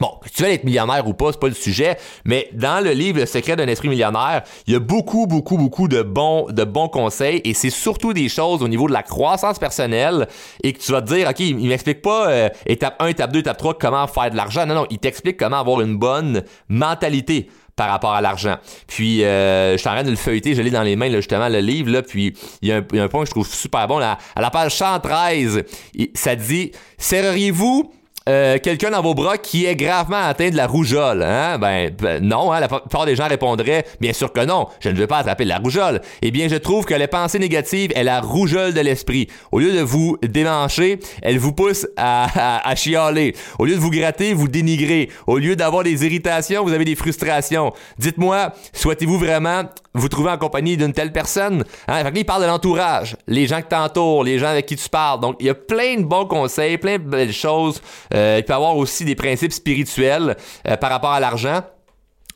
Bon, 0.00 0.12
que 0.22 0.28
tu 0.28 0.42
veux 0.42 0.50
être 0.50 0.64
millionnaire 0.64 1.06
ou 1.08 1.14
pas, 1.14 1.32
c'est 1.32 1.40
pas 1.40 1.48
le 1.48 1.54
sujet, 1.54 1.98
mais 2.24 2.48
dans 2.52 2.84
le 2.84 2.92
livre 2.92 3.18
Le 3.18 3.26
secret 3.26 3.56
d'un 3.56 3.66
esprit 3.66 3.88
millionnaire, 3.88 4.42
il 4.66 4.74
y 4.74 4.76
a 4.76 4.78
beaucoup, 4.78 5.26
beaucoup, 5.26 5.56
beaucoup 5.56 5.88
de 5.88 6.02
bons, 6.02 6.46
de 6.50 6.64
bons 6.64 6.88
conseils 6.88 7.40
et 7.44 7.54
c'est 7.54 7.70
surtout 7.70 8.12
des 8.12 8.28
choses 8.28 8.62
au 8.62 8.68
niveau 8.68 8.86
de 8.86 8.92
la 8.92 9.02
croissance 9.02 9.58
personnelle 9.58 10.28
et 10.62 10.72
que 10.72 10.78
tu 10.78 10.92
vas 10.92 11.02
te 11.02 11.12
dire, 11.12 11.28
OK, 11.28 11.40
il, 11.40 11.68
m'explique 11.68 12.02
pas 12.02 12.28
euh, 12.28 12.48
étape 12.66 12.96
1, 13.00 13.08
étape 13.08 13.32
2, 13.32 13.40
étape 13.40 13.56
3, 13.56 13.78
comment 13.78 14.06
faire 14.06 14.30
de 14.30 14.36
l'argent. 14.36 14.66
Non, 14.66 14.74
non, 14.74 14.86
il 14.90 14.98
t'explique 14.98 15.36
comment 15.36 15.58
avoir 15.58 15.80
une 15.80 15.96
bonne 15.96 16.44
mentalité 16.68 17.48
par 17.74 17.88
rapport 17.88 18.12
à 18.12 18.20
l'argent. 18.20 18.56
Puis 18.86 19.24
euh, 19.24 19.72
je 19.72 19.78
suis 19.78 19.88
en 19.88 19.92
train 19.92 20.02
de 20.02 20.10
le 20.10 20.16
feuilleter, 20.16 20.54
je 20.54 20.62
l'ai 20.62 20.70
dans 20.70 20.82
les 20.82 20.96
mains 20.96 21.08
là, 21.08 21.16
justement 21.16 21.48
le 21.48 21.60
livre 21.60 21.90
là, 21.90 22.02
puis 22.02 22.36
il 22.60 22.68
y, 22.68 22.72
a 22.72 22.76
un 22.76 23.08
point 23.08 23.22
que 23.22 23.26
je 23.26 23.30
trouve 23.30 23.48
super 23.48 23.86
bon 23.86 23.98
là, 23.98 24.18
à 24.34 24.40
la 24.40 24.50
page 24.50 24.74
113, 24.76 25.62
ça 26.14 26.36
dit 26.36 26.72
serreriez-vous 26.98 27.92
euh, 28.28 28.58
quelqu'un 28.58 28.90
dans 28.90 29.00
vos 29.00 29.14
bras 29.14 29.38
qui 29.38 29.64
est 29.64 29.74
gravement 29.74 30.18
atteint 30.18 30.50
de 30.50 30.56
la 30.56 30.66
rougeole. 30.66 31.22
Hein? 31.22 31.58
Ben, 31.58 31.90
non, 32.20 32.52
hein? 32.52 32.60
la 32.60 32.68
plupart 32.68 33.06
des 33.06 33.16
gens 33.16 33.26
répondraient 33.26 33.86
bien 34.00 34.12
sûr 34.12 34.32
que 34.32 34.44
non, 34.44 34.66
je 34.80 34.90
ne 34.90 34.96
veux 34.96 35.06
pas 35.06 35.18
attraper 35.18 35.44
de 35.44 35.48
la 35.48 35.58
rougeole. 35.58 36.00
Eh 36.20 36.30
bien, 36.30 36.48
je 36.48 36.56
trouve 36.56 36.84
que 36.84 36.94
les 36.94 37.06
pensées 37.06 37.38
négatives 37.38 37.90
est 37.94 38.04
la 38.04 38.20
rougeole 38.20 38.74
de 38.74 38.80
l'esprit. 38.80 39.28
Au 39.50 39.60
lieu 39.60 39.72
de 39.72 39.80
vous 39.80 40.18
démancher, 40.22 41.00
elle 41.22 41.38
vous 41.38 41.52
pousse 41.52 41.86
à, 41.96 42.68
à, 42.68 42.74
chialer. 42.74 43.34
Au 43.58 43.64
lieu 43.64 43.74
de 43.74 43.80
vous 43.80 43.90
gratter, 43.90 44.34
vous 44.34 44.48
dénigrez. 44.48 45.08
Au 45.26 45.38
lieu 45.38 45.56
d'avoir 45.56 45.82
des 45.82 46.04
irritations, 46.04 46.64
vous 46.64 46.72
avez 46.72 46.84
des 46.84 46.96
frustrations. 46.96 47.72
Dites-moi, 47.98 48.52
souhaitez-vous 48.74 49.18
vraiment 49.18 49.62
vous 49.94 50.08
trouver 50.08 50.30
en 50.30 50.38
compagnie 50.38 50.76
d'une 50.76 50.92
telle 50.92 51.12
personne? 51.12 51.64
Hein? 51.88 52.04
Fait 52.04 52.24
parle 52.24 52.42
de 52.42 52.46
l'entourage, 52.46 53.16
les 53.26 53.46
gens 53.46 53.62
qui 53.62 53.68
t'entourent, 53.68 54.24
les 54.24 54.38
gens 54.38 54.48
avec 54.48 54.66
qui 54.66 54.76
tu 54.76 54.88
parles. 54.88 55.20
Donc, 55.20 55.36
il 55.40 55.46
y 55.46 55.50
a 55.50 55.54
plein 55.54 55.96
de 55.96 56.04
bons 56.04 56.26
conseils, 56.26 56.78
plein 56.78 56.98
de 56.98 57.04
belles 57.04 57.32
choses. 57.32 57.80
Il 58.38 58.44
peut 58.44 58.54
avoir 58.54 58.76
aussi 58.76 59.04
des 59.04 59.14
principes 59.14 59.52
spirituels 59.52 60.36
euh, 60.66 60.76
par 60.76 60.90
rapport 60.90 61.12
à 61.12 61.20
l'argent. 61.20 61.62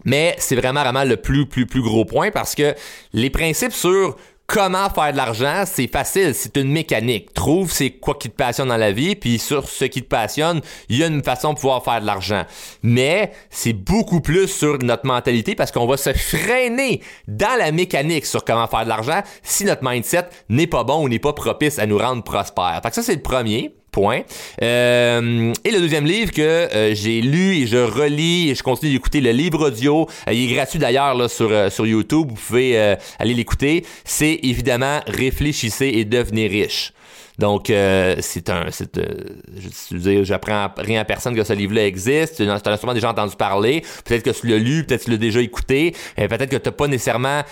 Mais 0.05 0.35
c'est 0.39 0.57
vraiment, 0.57 0.83
vraiment 0.83 1.05
le 1.05 1.17
plus, 1.17 1.47
plus, 1.47 1.67
plus 1.67 1.83
gros 1.83 2.05
point 2.05 2.31
parce 2.33 2.57
que 2.57 2.75
les 3.13 3.31
principes 3.31 3.73
sur 3.73 4.17
comment 4.47 4.91
faire 4.91 5.13
de 5.13 5.17
l'argent, 5.17 5.63
c'est 5.65 5.87
facile, 5.87 6.35
c'est 6.35 6.57
une 6.57 6.71
mécanique. 6.71 7.33
Trouve 7.33 7.73
c'est 7.73 7.91
quoi 7.91 8.15
qui 8.15 8.29
te 8.29 8.37
passionne 8.37 8.69
dans 8.69 8.77
la 8.77 8.93
vie, 8.93 9.15
puis 9.17 9.39
sur 9.39 9.69
ce 9.69 9.87
qui 9.87 10.03
te 10.03 10.09
passionne, 10.09 10.61
il 10.89 10.99
y 10.99 11.05
a 11.05 11.07
une 11.07 11.23
façon 11.23 11.53
de 11.53 11.59
pouvoir 11.59 11.83
faire 11.83 12.01
de 12.01 12.07
l'argent. 12.07 12.45
Mais 12.83 13.33
c'est 13.49 13.73
beaucoup 13.73 14.21
plus 14.21 14.49
sur 14.49 14.79
notre 14.79 15.07
mentalité 15.07 15.55
parce 15.55 15.71
qu'on 15.71 15.87
va 15.87 15.97
se 15.97 16.13
freiner 16.13 17.01
dans 17.29 17.57
la 17.59 17.73
mécanique 17.73 18.27
sur 18.27 18.45
comment 18.45 18.67
faire 18.67 18.85
de 18.85 18.89
l'argent 18.89 19.23
si 19.43 19.65
notre 19.65 19.89
mindset 19.89 20.29
n'est 20.49 20.67
pas 20.67 20.85
bon 20.85 21.05
ou 21.05 21.09
n'est 21.09 21.19
pas 21.19 21.33
propice 21.33 21.79
à 21.79 21.87
nous 21.87 21.99
rendre 21.99 22.23
prospères. 22.23 22.81
Fait 22.83 22.91
que 22.91 22.95
ça, 22.95 23.03
c'est 23.03 23.15
le 23.15 23.23
premier. 23.23 23.75
Point. 23.93 24.23
Euh, 24.63 25.53
et 25.65 25.71
le 25.71 25.79
deuxième 25.79 26.07
livre 26.07 26.33
que 26.33 26.41
euh, 26.41 26.95
j'ai 26.95 27.21
lu 27.21 27.57
et 27.57 27.67
je 27.67 27.77
relis 27.77 28.49
et 28.49 28.55
je 28.55 28.63
continue 28.63 28.91
d'écouter 28.91 29.21
le 29.21 29.33
livre 29.33 29.67
audio, 29.67 30.09
euh, 30.29 30.33
il 30.33 30.51
est 30.51 30.55
gratuit 30.55 30.79
d'ailleurs 30.79 31.31
sur 31.31 31.71
sur 31.71 31.87
YouTube, 31.87 32.29
vous 32.31 32.35
pouvez 32.35 32.97
aller 33.19 33.35
l'écouter. 33.35 33.85
C'est 34.05 34.41
évidemment 34.43 35.01
réfléchissez 35.07 35.89
et 35.89 36.07
devenez 36.07 36.47
riche. 36.47 36.95
Donc 37.39 37.67
c'est 37.67 38.49
un 38.49 38.71
c'est 38.71 38.99
je 38.99 39.95
veux 39.95 40.01
dire 40.01 40.25
j'apprends 40.25 40.69
rien 40.79 41.03
à 41.03 41.05
personne 41.05 41.37
que 41.37 41.45
ce 41.45 41.53
livre-là 41.53 41.87
existe. 41.87 42.37
Tu 42.37 42.49
as 42.49 42.77
sûrement 42.79 42.95
déjà 42.95 43.11
entendu 43.11 43.37
parler. 43.37 43.83
Peut-être 44.07 44.23
que 44.23 44.31
tu 44.31 44.47
l'as 44.47 44.59
lu, 44.59 44.85
peut-être 44.85 45.01
que 45.01 45.05
tu 45.05 45.11
l'as 45.11 45.17
déjà 45.19 45.43
écouté. 45.43 45.95
peut-être 46.17 46.49
que 46.49 46.57
tu 46.57 46.69
n'as 46.69 46.73
pas 46.73 46.89
nécessairement 46.89 47.43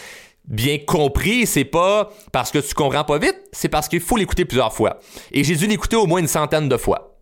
bien 0.50 0.78
compris, 0.78 1.46
c'est 1.46 1.64
pas 1.64 2.10
parce 2.32 2.50
que 2.50 2.58
tu 2.58 2.74
comprends 2.74 3.04
pas 3.04 3.18
vite, 3.18 3.36
c'est 3.52 3.68
parce 3.68 3.88
qu'il 3.88 4.00
faut 4.00 4.16
l'écouter 4.16 4.44
plusieurs 4.44 4.74
fois. 4.74 4.98
Et 5.32 5.44
j'ai 5.44 5.54
dû 5.56 5.66
l'écouter 5.66 5.96
au 5.96 6.06
moins 6.06 6.20
une 6.20 6.26
centaine 6.26 6.68
de 6.68 6.76
fois. 6.76 7.16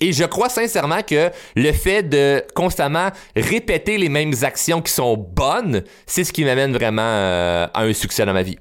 Et 0.00 0.12
je 0.12 0.24
crois 0.24 0.48
sincèrement 0.48 1.02
que 1.02 1.30
le 1.56 1.72
fait 1.72 2.02
de 2.02 2.42
constamment 2.54 3.10
répéter 3.36 3.98
les 3.98 4.08
mêmes 4.08 4.34
actions 4.42 4.80
qui 4.80 4.92
sont 4.92 5.16
bonnes, 5.16 5.82
c'est 6.06 6.24
ce 6.24 6.32
qui 6.32 6.44
m'amène 6.44 6.72
vraiment 6.72 7.02
euh, 7.02 7.66
à 7.74 7.82
un 7.82 7.92
succès 7.92 8.24
dans 8.24 8.32
ma 8.32 8.42
vie. 8.42 8.58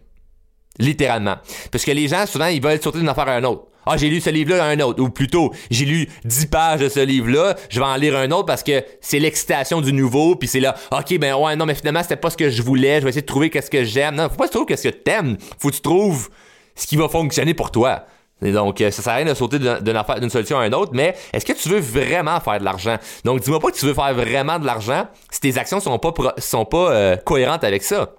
Littéralement. 0.79 1.37
Parce 1.71 1.85
que 1.85 1.91
les 1.91 2.07
gens, 2.07 2.25
souvent, 2.25 2.47
ils 2.47 2.61
veulent 2.61 2.81
sauter 2.81 2.99
d'une 2.99 3.09
affaire 3.09 3.27
à 3.27 3.35
un 3.35 3.43
autre. 3.43 3.67
Ah, 3.89 3.97
j'ai 3.97 4.09
lu 4.09 4.21
ce 4.21 4.29
livre-là, 4.29 4.65
un 4.65 4.79
autre. 4.79 5.01
Ou 5.01 5.09
plutôt, 5.09 5.51
j'ai 5.71 5.85
lu 5.85 6.09
10 6.25 6.47
pages 6.47 6.79
de 6.79 6.89
ce 6.89 6.99
livre-là, 6.99 7.55
je 7.69 7.79
vais 7.79 7.85
en 7.85 7.95
lire 7.95 8.15
un 8.17 8.31
autre 8.31 8.45
parce 8.45 8.63
que 8.63 8.83
c'est 9.01 9.19
l'excitation 9.19 9.81
du 9.81 9.93
nouveau, 9.93 10.35
puis 10.35 10.47
c'est 10.47 10.59
là, 10.59 10.75
ok, 10.91 11.17
ben 11.19 11.35
ouais, 11.35 11.55
non, 11.55 11.65
mais 11.65 11.75
finalement, 11.75 12.03
c'était 12.03 12.15
pas 12.15 12.29
ce 12.29 12.37
que 12.37 12.49
je 12.49 12.61
voulais, 12.61 12.99
je 12.99 13.03
vais 13.03 13.09
essayer 13.09 13.21
de 13.21 13.27
trouver 13.27 13.49
qu'est-ce 13.49 13.71
que 13.71 13.83
j'aime. 13.83 14.15
Non, 14.15 14.29
faut 14.29 14.35
pas 14.35 14.45
que 14.45 14.51
tu 14.51 14.55
trouves 14.55 14.65
qu'est-ce 14.65 14.87
que 14.87 14.93
t'aimes. 14.93 15.37
Faut 15.59 15.69
que 15.69 15.75
tu 15.75 15.81
trouves 15.81 16.29
ce 16.75 16.85
qui 16.87 16.95
va 16.95 17.09
fonctionner 17.09 17.53
pour 17.53 17.71
toi. 17.71 18.05
Et 18.43 18.51
donc, 18.51 18.81
euh, 18.81 18.91
ça 18.91 19.01
sert 19.01 19.13
à 19.13 19.15
rien 19.15 19.25
de 19.25 19.33
sauter 19.33 19.57
d'une 19.57 20.29
solution 20.29 20.59
à 20.59 20.67
une 20.67 20.75
autre, 20.75 20.91
mais 20.93 21.15
est-ce 21.33 21.45
que 21.45 21.53
tu 21.53 21.69
veux 21.69 21.79
vraiment 21.79 22.39
faire 22.39 22.59
de 22.59 22.65
l'argent? 22.65 22.97
Donc, 23.25 23.41
dis-moi 23.41 23.59
pas 23.59 23.71
que 23.71 23.77
tu 23.77 23.85
veux 23.85 23.95
faire 23.95 24.13
vraiment 24.13 24.59
de 24.59 24.65
l'argent 24.65 25.07
si 25.31 25.39
tes 25.39 25.57
actions 25.57 25.79
sont 25.79 25.97
pas, 25.97 26.13
sont 26.37 26.65
pas 26.65 26.91
euh, 26.91 27.15
cohérentes 27.17 27.63
avec 27.63 27.83
ça. 27.83 28.13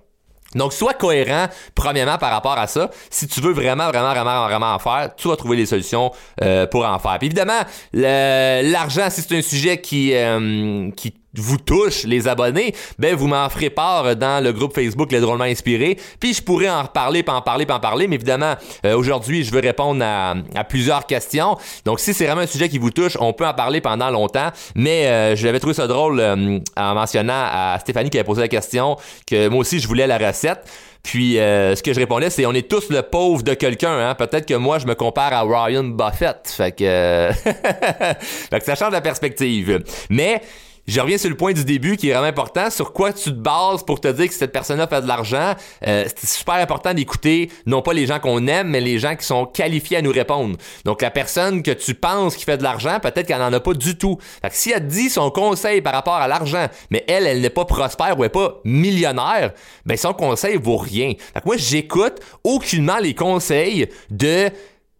Donc, 0.54 0.72
sois 0.72 0.94
cohérent, 0.94 1.46
premièrement, 1.74 2.16
par 2.16 2.30
rapport 2.30 2.58
à 2.58 2.66
ça. 2.66 2.90
Si 3.10 3.26
tu 3.26 3.40
veux 3.40 3.52
vraiment, 3.52 3.88
vraiment, 3.88 4.10
vraiment, 4.12 4.46
vraiment 4.46 4.74
en 4.74 4.78
faire, 4.78 5.10
tu 5.16 5.28
vas 5.28 5.36
trouver 5.36 5.56
des 5.56 5.66
solutions 5.66 6.10
euh, 6.42 6.66
pour 6.66 6.86
en 6.86 6.98
faire. 6.98 7.18
Puis 7.18 7.26
évidemment, 7.26 7.60
l'argent, 7.92 9.08
si 9.10 9.22
c'est 9.22 9.36
un 9.36 9.42
sujet 9.42 9.80
qui, 9.80 10.14
euh, 10.14 10.90
qui 10.92 11.14
vous 11.34 11.58
touche, 11.58 12.04
les 12.04 12.26
abonnés, 12.26 12.74
ben 12.98 13.14
vous 13.14 13.26
m'en 13.26 13.48
ferez 13.48 13.70
part 13.70 14.16
dans 14.16 14.42
le 14.42 14.52
groupe 14.52 14.74
Facebook 14.74 15.12
Les 15.12 15.20
Drôlement 15.20 15.44
Inspirés. 15.44 15.98
Puis 16.20 16.34
je 16.34 16.42
pourrais 16.42 16.70
en 16.70 16.82
reparler, 16.82 17.22
puis 17.22 17.34
en 17.34 17.42
parler, 17.42 17.66
puis 17.66 17.74
en 17.74 17.80
parler. 17.80 18.08
Mais 18.08 18.16
évidemment, 18.16 18.54
euh, 18.84 18.96
aujourd'hui, 18.96 19.44
je 19.44 19.52
veux 19.52 19.60
répondre 19.60 20.02
à, 20.04 20.34
plusieurs 20.68 21.06
questions. 21.06 21.56
Donc 21.84 22.00
si 22.00 22.14
c'est 22.14 22.26
vraiment 22.26 22.42
un 22.42 22.46
sujet 22.46 22.68
qui 22.68 22.78
vous 22.78 22.90
touche, 22.90 23.16
on 23.20 23.32
peut 23.32 23.46
en 23.46 23.54
parler 23.54 23.80
pendant 23.80 24.10
longtemps. 24.10 24.48
Mais 24.74 25.06
euh, 25.06 25.36
je 25.36 25.46
l'avais 25.46 25.60
trouvé 25.60 25.74
ça 25.74 25.86
drôle 25.86 26.20
euh, 26.20 26.58
en 26.76 26.94
mentionnant 26.94 27.32
à 27.34 27.78
Stéphanie 27.80 28.10
qui 28.10 28.18
avait 28.18 28.26
posé 28.26 28.40
la 28.40 28.48
question 28.48 28.96
que 29.26 29.48
moi 29.48 29.60
aussi 29.60 29.80
je 29.80 29.88
voulais 29.88 30.06
la 30.06 30.18
recette. 30.18 30.60
Puis 31.02 31.34
ce 31.36 31.80
que 31.82 31.94
je 31.94 32.00
répondais, 32.00 32.28
c'est 32.28 32.44
on 32.44 32.52
est 32.52 32.68
tous 32.68 32.90
le 32.90 33.02
pauvre 33.02 33.42
de 33.42 33.54
quelqu'un. 33.54 33.98
Hein? 33.98 34.14
Peut-être 34.14 34.44
que 34.44 34.54
moi, 34.54 34.78
je 34.78 34.86
me 34.86 34.94
compare 34.94 35.32
à 35.32 35.42
Ryan 35.42 35.84
Buffett. 35.84 36.40
Fait 36.44 36.72
que, 36.72 37.30
fait 37.40 38.58
que 38.58 38.64
ça 38.64 38.74
change 38.74 38.92
la 38.92 39.00
perspective. 39.00 39.82
Mais 40.10 40.42
je 40.88 41.00
reviens 41.00 41.18
sur 41.18 41.28
le 41.28 41.36
point 41.36 41.52
du 41.52 41.64
début 41.64 41.98
qui 41.98 42.08
est 42.08 42.12
vraiment 42.12 42.28
important. 42.28 42.70
Sur 42.70 42.94
quoi 42.94 43.12
tu 43.12 43.24
te 43.24 43.30
bases 43.30 43.84
pour 43.84 44.00
te 44.00 44.08
dire 44.08 44.26
que 44.26 44.34
cette 44.34 44.52
personne-là 44.52 44.86
fait 44.86 45.02
de 45.02 45.06
l'argent? 45.06 45.54
Euh, 45.86 46.06
c'est 46.16 46.28
super 46.28 46.54
important 46.54 46.94
d'écouter 46.94 47.50
non 47.66 47.82
pas 47.82 47.92
les 47.92 48.06
gens 48.06 48.18
qu'on 48.18 48.46
aime, 48.46 48.68
mais 48.68 48.80
les 48.80 48.98
gens 48.98 49.14
qui 49.14 49.26
sont 49.26 49.44
qualifiés 49.44 49.98
à 49.98 50.02
nous 50.02 50.10
répondre. 50.10 50.56
Donc 50.86 51.02
la 51.02 51.10
personne 51.10 51.62
que 51.62 51.72
tu 51.72 51.94
penses 51.94 52.36
qui 52.36 52.44
fait 52.44 52.56
de 52.56 52.62
l'argent, 52.62 52.98
peut-être 53.00 53.26
qu'elle 53.26 53.38
n'en 53.38 53.52
a 53.52 53.60
pas 53.60 53.74
du 53.74 53.98
tout. 53.98 54.16
Fait 54.40 54.48
que 54.48 54.56
si 54.56 54.70
elle 54.70 54.86
dit 54.86 55.10
son 55.10 55.30
conseil 55.30 55.82
par 55.82 55.92
rapport 55.92 56.14
à 56.14 56.26
l'argent, 56.26 56.66
mais 56.90 57.04
elle, 57.06 57.26
elle 57.26 57.42
n'est 57.42 57.50
pas 57.50 57.66
prospère 57.66 58.18
ou 58.18 58.24
elle 58.24 58.26
n'est 58.26 58.28
pas 58.30 58.60
millionnaire, 58.64 59.52
ben 59.84 59.96
son 59.98 60.14
conseil 60.14 60.56
vaut 60.56 60.78
rien. 60.78 61.12
Fait 61.34 61.40
que 61.40 61.44
moi, 61.46 61.56
j'écoute 61.58 62.14
aucunement 62.44 62.98
les 62.98 63.14
conseils 63.14 63.88
de 64.10 64.50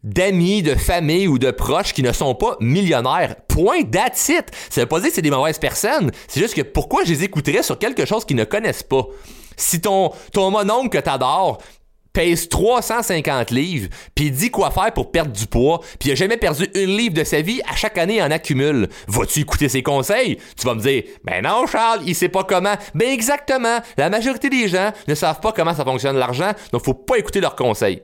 d'amis, 0.04 0.62
de 0.62 0.74
famille 0.74 1.28
ou 1.28 1.38
de 1.38 1.50
proches 1.50 1.92
qui 1.92 2.02
ne 2.02 2.12
sont 2.12 2.34
pas 2.34 2.56
millionnaires. 2.60 3.36
Point, 3.48 3.84
that's 3.84 4.28
it. 4.28 4.50
Ça 4.70 4.82
veut 4.82 4.86
pas 4.86 5.00
dire 5.00 5.08
que 5.08 5.14
c'est 5.14 5.22
des 5.22 5.30
mauvaises 5.30 5.58
personnes. 5.58 6.10
C'est 6.28 6.40
juste 6.40 6.54
que 6.54 6.62
pourquoi 6.62 7.04
je 7.04 7.10
les 7.10 7.24
écouterais 7.24 7.62
sur 7.62 7.78
quelque 7.78 8.04
chose 8.04 8.24
qu'ils 8.24 8.36
ne 8.36 8.44
connaissent 8.44 8.82
pas? 8.82 9.06
Si 9.56 9.80
ton, 9.80 10.12
ton 10.32 10.50
mononcle 10.50 10.90
que 10.90 10.98
t'adores 10.98 11.58
pèse 12.12 12.48
350 12.48 13.50
livres, 13.50 13.88
puis 14.14 14.30
dit 14.30 14.50
quoi 14.50 14.70
faire 14.70 14.92
pour 14.92 15.12
perdre 15.12 15.32
du 15.32 15.46
poids, 15.46 15.80
puis 16.00 16.10
a 16.10 16.14
jamais 16.14 16.36
perdu 16.36 16.66
une 16.74 16.96
livre 16.96 17.14
de 17.14 17.22
sa 17.22 17.42
vie, 17.42 17.60
à 17.70 17.76
chaque 17.76 17.98
année 17.98 18.22
en 18.22 18.30
accumule. 18.30 18.88
Vas-tu 19.06 19.40
écouter 19.40 19.68
ses 19.68 19.82
conseils? 19.82 20.38
Tu 20.58 20.66
vas 20.66 20.74
me 20.74 20.80
dire, 20.80 21.04
ben 21.22 21.42
non 21.42 21.66
Charles, 21.66 22.00
il 22.06 22.14
sait 22.14 22.28
pas 22.28 22.44
comment. 22.44 22.74
Ben 22.94 23.08
exactement, 23.08 23.78
la 23.96 24.10
majorité 24.10 24.48
des 24.50 24.68
gens 24.68 24.90
ne 25.06 25.14
savent 25.14 25.40
pas 25.40 25.52
comment 25.52 25.74
ça 25.74 25.84
fonctionne 25.84 26.16
l'argent, 26.16 26.52
donc 26.72 26.84
faut 26.84 26.94
pas 26.94 27.18
écouter 27.18 27.40
leurs 27.40 27.56
conseils. 27.56 28.02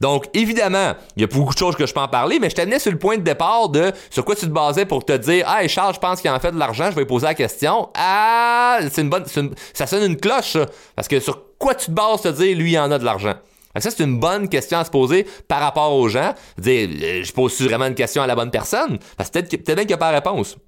Donc, 0.00 0.26
évidemment, 0.34 0.94
il 1.16 1.22
y 1.22 1.24
a 1.24 1.28
beaucoup 1.28 1.52
de 1.52 1.58
choses 1.58 1.76
que 1.76 1.86
je 1.86 1.92
peux 1.92 2.00
en 2.00 2.08
parler, 2.08 2.38
mais 2.38 2.50
je 2.50 2.54
t'amenais 2.54 2.78
sur 2.78 2.92
le 2.92 2.98
point 2.98 3.16
de 3.16 3.22
départ 3.22 3.68
de 3.68 3.92
sur 4.10 4.24
quoi 4.24 4.34
tu 4.34 4.46
te 4.46 4.50
basais 4.50 4.86
pour 4.86 5.04
te 5.04 5.16
dire 5.16 5.44
Ah, 5.48 5.66
Charles, 5.68 5.94
je 5.94 6.00
pense 6.00 6.20
qu'il 6.20 6.30
en 6.30 6.40
fait 6.40 6.52
de 6.52 6.58
l'argent, 6.58 6.90
je 6.90 6.96
vais 6.96 7.06
poser 7.06 7.26
la 7.26 7.34
question. 7.34 7.88
Ah, 7.94 8.78
c'est 8.90 9.02
une 9.02 9.10
bonne. 9.10 9.24
ça 9.72 9.86
sonne 9.86 10.04
une 10.04 10.16
cloche, 10.16 10.52
ça. 10.52 10.66
Parce 10.96 11.08
que 11.08 11.20
sur 11.20 11.56
quoi 11.58 11.74
tu 11.74 11.86
te 11.86 11.90
bases 11.90 12.22
te 12.22 12.28
dire 12.28 12.56
lui, 12.56 12.72
il 12.72 12.78
en 12.78 12.90
a 12.90 12.98
de 12.98 13.04
l'argent? 13.04 13.34
Ça, 13.78 13.90
c'est 13.90 14.04
une 14.04 14.20
bonne 14.20 14.48
question 14.48 14.78
à 14.78 14.84
se 14.84 14.90
poser 14.90 15.26
par 15.48 15.60
rapport 15.60 15.94
aux 15.94 16.08
gens. 16.08 16.34
Dire, 16.58 16.88
euh, 16.90 17.24
je 17.24 17.32
pose 17.32 17.58
vraiment 17.62 17.86
une 17.86 17.94
question 17.94 18.22
à 18.22 18.26
la 18.26 18.34
bonne 18.34 18.50
personne? 18.50 18.98
Parce 19.16 19.30
que 19.30 19.38
peut-être, 19.38 19.64
bien 19.64 19.76
qu'il 19.76 19.86
n'y 19.86 19.94
a 19.94 19.98
pas 19.98 20.10
de 20.10 20.16
réponse. 20.16 20.58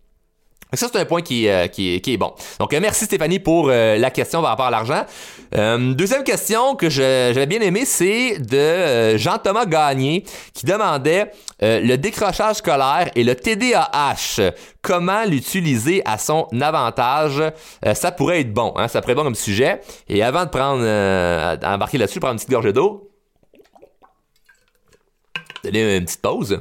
Ça, 0.73 0.89
c'est 0.93 0.99
un 0.99 1.05
point 1.05 1.23
qui, 1.23 1.49
euh, 1.49 1.69
qui, 1.69 1.95
est 1.95 2.17
bon. 2.17 2.33
Donc, 2.59 2.73
euh, 2.73 2.81
merci 2.81 3.05
Stéphanie 3.05 3.39
pour 3.39 3.69
euh, 3.69 3.97
la 3.97 4.11
question 4.11 4.41
par 4.41 4.51
rapport 4.51 4.67
à 4.67 4.71
l'argent. 4.71 5.05
deuxième 5.53 6.25
question 6.25 6.75
que 6.75 6.91
j'avais 6.91 7.47
bien 7.47 7.61
aimé, 7.61 7.85
c'est 7.85 8.39
de 8.39 9.17
Jean-Thomas 9.17 9.67
Gagné 9.67 10.25
qui 10.53 10.67
demandait 10.67 11.31
le 11.61 11.97
décrochage 11.97 12.57
scolaire 12.57 13.11
et 13.15 13.23
le 13.23 13.37
TDAH. 13.37 14.53
Comment 14.83 15.25
l'utiliser 15.25 16.03
à 16.05 16.19
son 16.19 16.49
avantage? 16.61 17.41
ça 17.95 18.11
pourrait 18.11 18.41
être 18.41 18.53
bon. 18.53 18.73
Hein? 18.77 18.89
Ça 18.89 19.01
pourrait 19.01 19.13
être 19.13 19.19
bon 19.19 19.25
comme 19.25 19.35
sujet. 19.37 19.81
Et 20.09 20.25
avant 20.25 20.45
de 20.45 20.51
prendre, 20.51 20.83
embarquer 21.65 21.99
là-dessus, 21.99 22.19
prendre 22.19 22.33
une 22.33 22.39
petite 22.39 22.51
gorgée 22.51 22.73
d'eau, 22.73 23.11
donner 25.63 25.97
une 25.99 26.05
petite 26.05 26.23
pause. 26.23 26.61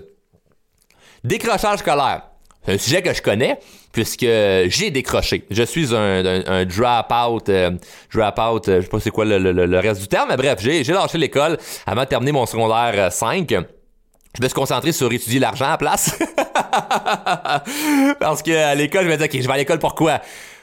Décrochage 1.24 1.80
scolaire. 1.80 2.33
Un 2.68 2.78
sujet 2.78 3.02
que 3.02 3.14
je 3.14 3.22
connais 3.22 3.60
puisque 3.94 4.22
j'ai 4.22 4.92
décroché. 4.92 5.46
Je 5.50 5.64
suis 5.64 5.96
un, 5.96 6.26
un, 6.26 6.66
drop-out, 6.66 7.48
euh, 7.50 7.72
drop-out, 8.14 8.68
euh, 8.68 8.78
je 8.78 8.82
sais 8.82 8.88
pas 8.88 9.00
c'est 9.00 9.12
quoi 9.12 9.26
le, 9.26 9.80
reste 9.80 10.02
du 10.02 10.08
terme, 10.08 10.30
mais 10.30 10.38
bref, 10.38 10.60
j'ai, 10.60 10.84
lâché 10.84 11.18
l'école 11.18 11.58
avant 11.86 12.02
de 12.02 12.08
terminer 12.08 12.32
mon 12.32 12.46
secondaire 12.46 13.12
5. 13.12 13.52
Euh, 13.52 13.62
je 14.36 14.42
me 14.42 14.48
suis 14.48 14.56
concentré 14.56 14.92
sur 14.92 15.14
étudier 15.14 15.40
l'argent 15.40 15.70
à 15.70 15.78
place. 15.78 16.18
Parce 18.20 18.42
qu'à 18.42 18.74
l'école, 18.74 19.04
je 19.04 19.10
me 19.10 19.16
disais, 19.16 19.26
OK, 19.26 19.42
je 19.42 19.48
vais 19.48 19.54
à 19.54 19.58
l'école 19.58 19.78
pourquoi? 19.78 20.22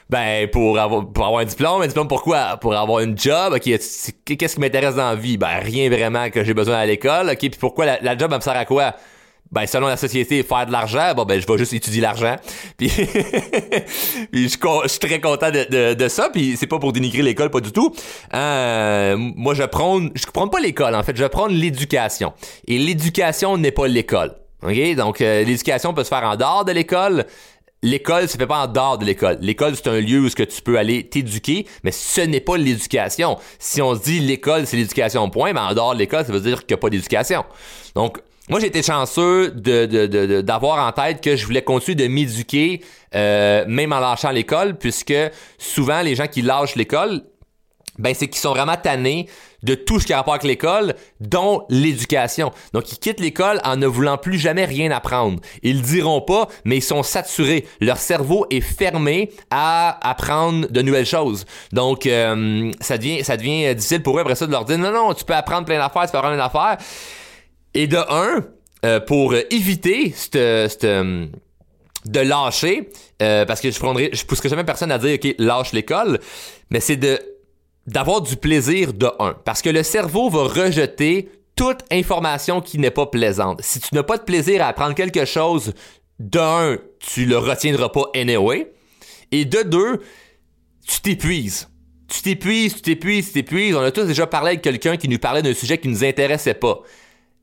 Ben, 0.09 0.49
pour 0.49 0.77
avoir, 0.77 1.07
pour 1.07 1.25
avoir 1.25 1.41
un 1.41 1.45
diplôme. 1.45 1.81
Un 1.81 1.87
diplôme 1.87 2.09
pourquoi? 2.09 2.57
Pour 2.57 2.75
avoir 2.75 2.99
une 2.99 3.17
job. 3.17 3.53
OK, 3.53 3.61
qu'est-ce 3.61 4.55
qui 4.55 4.59
m'intéresse 4.59 4.95
dans 4.95 5.11
la 5.11 5.15
vie? 5.15 5.37
Ben, 5.37 5.59
rien 5.61 5.89
vraiment 5.89 6.29
que 6.29 6.43
j'ai 6.43 6.53
besoin 6.53 6.79
à 6.79 6.85
l'école. 6.85 7.29
OK, 7.29 7.39
puis 7.39 7.51
pourquoi 7.51 7.85
la, 7.85 7.99
la 8.01 8.17
job, 8.17 8.29
elle 8.29 8.39
me 8.39 8.41
sert 8.41 8.57
à 8.57 8.65
quoi? 8.65 8.93
Ben 9.51 9.65
selon 9.65 9.87
la 9.87 9.97
société 9.97 10.43
faire 10.43 10.65
de 10.65 10.71
l'argent 10.71 11.13
bon 11.15 11.25
ben 11.25 11.41
je 11.41 11.47
vais 11.47 11.57
juste 11.57 11.73
étudier 11.73 12.01
l'argent. 12.01 12.35
Puis, 12.77 12.89
je, 12.89 14.47
je, 14.49 14.87
suis 14.87 14.99
très 14.99 15.19
content 15.19 15.51
de, 15.51 15.67
de, 15.69 15.93
de 15.93 16.07
ça. 16.07 16.29
Puis 16.29 16.55
c'est 16.57 16.67
pas 16.67 16.79
pour 16.79 16.93
dénigrer 16.93 17.21
l'école 17.21 17.49
pas 17.49 17.59
du 17.59 17.71
tout. 17.71 17.93
Euh, 18.33 19.15
moi 19.17 19.53
je 19.53 19.63
prends 19.63 19.99
je 20.13 20.25
prends 20.25 20.47
pas 20.47 20.59
l'école 20.59 20.95
en 20.95 21.03
fait. 21.03 21.15
Je 21.15 21.25
prends 21.25 21.47
l'éducation. 21.47 22.33
Et 22.67 22.77
l'éducation 22.77 23.57
n'est 23.57 23.71
pas 23.71 23.87
l'école. 23.87 24.35
Ok? 24.63 24.95
Donc 24.95 25.21
euh, 25.21 25.43
l'éducation 25.43 25.93
peut 25.93 26.03
se 26.03 26.09
faire 26.09 26.23
en 26.23 26.35
dehors 26.35 26.65
de 26.65 26.71
l'école. 26.71 27.25
L'école 27.83 28.29
se 28.29 28.37
fait 28.37 28.45
pas 28.45 28.59
en 28.59 28.67
dehors 28.67 28.99
de 28.99 29.05
l'école. 29.05 29.39
L'école, 29.41 29.75
c'est 29.75 29.87
un 29.87 29.99
lieu 29.99 30.19
où 30.19 30.29
ce 30.29 30.35
que 30.35 30.43
tu 30.43 30.61
peux 30.61 30.77
aller 30.77 31.09
t'éduquer, 31.09 31.65
mais 31.83 31.89
ce 31.89 32.21
n'est 32.21 32.39
pas 32.39 32.55
l'éducation. 32.55 33.39
Si 33.57 33.81
on 33.81 33.95
se 33.95 34.03
dit 34.03 34.19
l'école, 34.19 34.67
c'est 34.67 34.77
l'éducation, 34.77 35.27
point, 35.31 35.51
mais 35.53 35.59
en 35.61 35.73
dehors 35.73 35.95
de 35.95 35.99
l'école, 35.99 36.23
ça 36.23 36.31
veut 36.31 36.41
dire 36.41 36.59
qu'il 36.59 36.75
n'y 36.75 36.75
a 36.75 36.77
pas 36.77 36.91
d'éducation. 36.91 37.43
Donc, 37.95 38.19
moi, 38.49 38.59
j'ai 38.59 38.67
été 38.67 38.81
chanceux 38.81 39.51
de, 39.51 40.41
d'avoir 40.41 40.85
en 40.85 40.91
tête 40.91 41.21
que 41.21 41.35
je 41.35 41.45
voulais 41.45 41.61
continuer 41.61 41.95
de 41.95 42.07
m'éduquer, 42.07 42.81
euh, 43.15 43.65
même 43.67 43.93
en 43.93 43.99
lâchant 43.99 44.31
l'école, 44.31 44.77
puisque 44.77 45.13
souvent, 45.57 46.01
les 46.01 46.15
gens 46.15 46.27
qui 46.27 46.41
lâchent 46.41 46.75
l'école, 46.75 47.21
ben, 47.99 48.15
c'est 48.15 48.27
qu'ils 48.27 48.39
sont 48.39 48.53
vraiment 48.53 48.77
tannés 48.77 49.27
de 49.63 49.75
tout 49.75 49.99
ce 49.99 50.07
qui 50.07 50.13
a 50.13 50.17
rapport 50.17 50.33
avec 50.33 50.43
l'école, 50.43 50.95
dont 51.19 51.65
l'éducation. 51.69 52.51
Donc, 52.73 52.91
ils 52.91 52.97
quittent 52.97 53.19
l'école 53.19 53.61
en 53.63 53.75
ne 53.75 53.85
voulant 53.85 54.17
plus 54.17 54.39
jamais 54.39 54.65
rien 54.65 54.89
apprendre. 54.89 55.39
Ils 55.61 55.77
le 55.77 55.83
diront 55.83 56.21
pas, 56.21 56.47
mais 56.65 56.77
ils 56.77 56.83
sont 56.83 57.03
saturés. 57.03 57.67
Leur 57.79 57.97
cerveau 57.97 58.47
est 58.49 58.61
fermé 58.61 59.29
à 59.51 59.99
apprendre 60.09 60.67
de 60.67 60.81
nouvelles 60.81 61.05
choses. 61.05 61.45
Donc, 61.73 62.07
euh, 62.07 62.71
ça 62.81 62.97
devient, 62.97 63.23
ça 63.23 63.37
devient 63.37 63.75
difficile 63.75 64.01
pour 64.01 64.17
eux 64.17 64.21
après 64.21 64.35
ça 64.35 64.47
de 64.47 64.51
leur 64.51 64.65
dire, 64.65 64.79
non, 64.79 64.91
non, 64.91 65.13
tu 65.13 65.25
peux 65.25 65.35
apprendre 65.35 65.65
plein 65.65 65.77
d'affaires, 65.77 66.05
tu 66.05 66.11
peux 66.11 66.17
apprendre 66.17 66.35
plein 66.35 66.43
d'affaires. 66.43 66.77
Et 67.73 67.87
de 67.87 67.97
un, 67.97 68.45
euh, 68.85 68.99
pour 68.99 69.33
éviter 69.49 70.13
cette, 70.15 70.85
de 72.05 72.19
lâcher, 72.19 72.89
euh, 73.21 73.45
parce 73.45 73.61
que 73.61 73.71
je 73.71 73.79
prendrai, 73.79 74.11
pousserai 74.27 74.49
jamais 74.49 74.63
personne 74.63 74.91
à 74.91 74.97
dire 74.97 75.15
ok 75.15 75.35
lâche 75.37 75.71
l'école, 75.73 76.19
mais 76.69 76.79
c'est 76.79 76.97
de 76.97 77.19
d'avoir 77.87 78.21
du 78.21 78.35
plaisir 78.35 78.93
de 78.93 79.07
un, 79.19 79.33
parce 79.43 79.61
que 79.61 79.69
le 79.69 79.81
cerveau 79.81 80.29
va 80.29 80.43
rejeter 80.43 81.29
toute 81.55 81.79
information 81.91 82.61
qui 82.61 82.77
n'est 82.77 82.91
pas 82.91 83.07
plaisante. 83.07 83.59
Si 83.61 83.79
tu 83.79 83.95
n'as 83.95 84.03
pas 84.03 84.17
de 84.17 84.23
plaisir 84.23 84.63
à 84.63 84.67
apprendre 84.67 84.93
quelque 84.93 85.25
chose, 85.25 85.73
d'un, 86.19 86.77
tu 86.99 87.25
le 87.25 87.37
retiendras 87.37 87.89
pas 87.89 88.03
anyway, 88.15 88.71
et 89.31 89.45
de 89.45 89.63
deux, 89.63 90.01
tu 90.87 91.01
t'épuises. 91.01 91.69
Tu 92.07 92.21
t'épuises, 92.21 92.75
tu 92.75 92.81
t'épuises, 92.81 93.27
tu 93.27 93.33
t'épuises. 93.33 93.75
On 93.75 93.81
a 93.81 93.91
tous 93.91 94.05
déjà 94.05 94.27
parlé 94.27 94.49
avec 94.49 94.61
quelqu'un 94.61 94.95
qui 94.95 95.07
nous 95.09 95.17
parlait 95.17 95.41
d'un 95.41 95.53
sujet 95.53 95.77
qui 95.77 95.87
nous 95.87 96.03
intéressait 96.03 96.53
pas. 96.53 96.81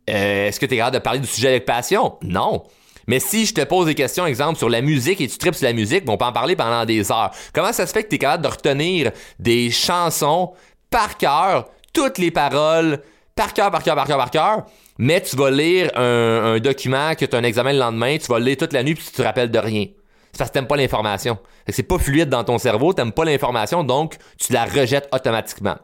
Euh, 0.09 0.49
est-ce 0.49 0.59
que 0.59 0.67
tu 0.67 0.75
es 0.75 0.77
capable 0.79 0.97
de 0.97 1.03
parler 1.03 1.21
du 1.21 1.27
sujet 1.27 1.49
avec 1.49 1.65
passion? 1.65 2.19
Non. 2.23 2.65
Mais 3.07 3.21
si 3.21 3.47
je 3.47 3.55
te 3.55 3.65
pose 3.65 3.87
des 3.87 3.95
questions, 3.95 4.27
exemple, 4.27 4.59
sur 4.59 4.69
la 4.69 4.83
musique 4.83 5.21
et 5.21 5.29
tu 5.29 5.39
tripes 5.39 5.55
sur 5.55 5.67
la 5.67 5.73
musique, 5.73 6.05
on 6.07 6.17
peut 6.17 6.27
en 6.27 6.33
parler 6.33 6.57
pendant 6.57 6.85
des 6.85 7.11
heures. 7.11 7.31
Comment 7.55 7.73
ça 7.73 7.87
se 7.87 7.93
fait 7.93 8.05
que 8.05 8.09
tu 8.09 8.17
es 8.17 8.19
capable 8.19 8.45
de 8.45 8.49
retenir 8.49 9.13
des 9.39 9.71
chansons 9.71 10.53
par 10.91 11.17
cœur, 11.17 11.69
toutes 11.93 12.19
les 12.19 12.31
paroles, 12.31 13.03
par 13.35 13.55
cœur, 13.55 13.71
par 13.71 13.83
cœur, 13.83 13.95
par 13.95 14.07
cœur, 14.07 14.19
par 14.19 14.31
cœur, 14.31 14.67
mais 14.99 15.23
tu 15.23 15.37
vas 15.37 15.51
lire 15.51 15.91
un, 15.97 16.59
document 16.59 17.15
que 17.15 17.25
tu 17.25 17.35
as 17.35 17.39
un 17.39 17.45
examen 17.45 17.73
le 17.73 17.79
lendemain, 17.79 18.19
tu 18.19 18.27
vas 18.27 18.39
le 18.39 18.45
lire 18.45 18.57
toute 18.57 18.73
la 18.73 18.83
nuit 18.83 18.95
puis 18.95 19.05
tu 19.05 19.13
te 19.13 19.23
rappelles 19.23 19.51
de 19.51 19.59
rien. 19.59 19.87
C'est 20.33 20.39
parce 20.39 20.51
que 20.51 20.55
t'aimes 20.55 20.67
pas 20.67 20.77
l'information. 20.77 21.39
C'est 21.69 21.83
pas 21.83 21.99
fluide 21.99 22.29
dans 22.29 22.45
ton 22.45 22.59
cerveau, 22.59 22.93
t'aimes 22.93 23.13
pas 23.13 23.25
l'information, 23.25 23.85
donc 23.85 24.17
tu 24.39 24.53
la 24.53 24.65
rejettes 24.65 25.09
automatiquement. 25.13 25.77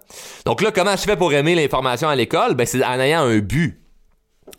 Donc 0.44 0.60
là, 0.60 0.70
comment 0.72 0.96
je 0.96 1.02
fais 1.02 1.16
pour 1.16 1.32
aimer 1.32 1.54
l'information 1.54 2.08
à 2.08 2.16
l'école? 2.16 2.54
Ben, 2.54 2.66
c'est 2.66 2.84
en 2.84 3.00
ayant 3.00 3.22
un 3.22 3.38
but 3.38 3.83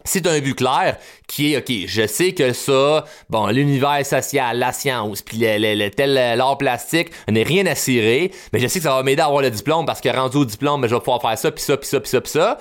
c'est 0.03 0.27
un 0.27 0.39
but 0.39 0.55
clair 0.55 0.97
qui 1.27 1.53
est, 1.53 1.57
OK, 1.57 1.87
je 1.87 2.07
sais 2.07 2.33
que 2.33 2.53
ça, 2.53 3.05
bon, 3.29 3.47
l'univers 3.47 4.05
social, 4.05 4.57
la 4.57 4.71
science, 4.71 5.21
puis 5.21 5.37
le, 5.41 5.89
tel 5.89 6.13
l'art 6.13 6.57
plastique, 6.57 7.09
n'est 7.27 7.43
rien 7.43 7.65
à 7.65 7.75
cirer, 7.75 8.31
mais 8.53 8.59
je 8.59 8.67
sais 8.67 8.79
que 8.79 8.83
ça 8.83 8.95
va 8.95 9.03
m'aider 9.03 9.21
à 9.21 9.25
avoir 9.25 9.41
le 9.41 9.51
diplôme 9.51 9.85
parce 9.85 10.01
que 10.01 10.09
rendu 10.09 10.37
au 10.37 10.45
diplôme, 10.45 10.81
ben, 10.81 10.87
je 10.87 10.95
vais 10.95 11.01
pouvoir 11.01 11.21
faire 11.21 11.37
ça, 11.37 11.51
puis 11.51 11.63
ça, 11.63 11.77
puis 11.77 11.87
ça, 11.87 11.99
puis 11.99 12.09
ça, 12.09 12.21
puis 12.21 12.31
ça. 12.31 12.57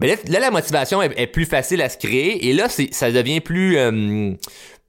Mais 0.00 0.16
là, 0.28 0.40
la 0.40 0.50
motivation 0.50 1.02
est, 1.02 1.26
plus 1.26 1.44
facile 1.44 1.82
à 1.82 1.88
se 1.88 1.98
créer 1.98 2.48
et 2.48 2.52
là, 2.52 2.68
ça 2.68 3.10
devient 3.10 3.40
plus, 3.40 3.76
euh, 3.76 4.32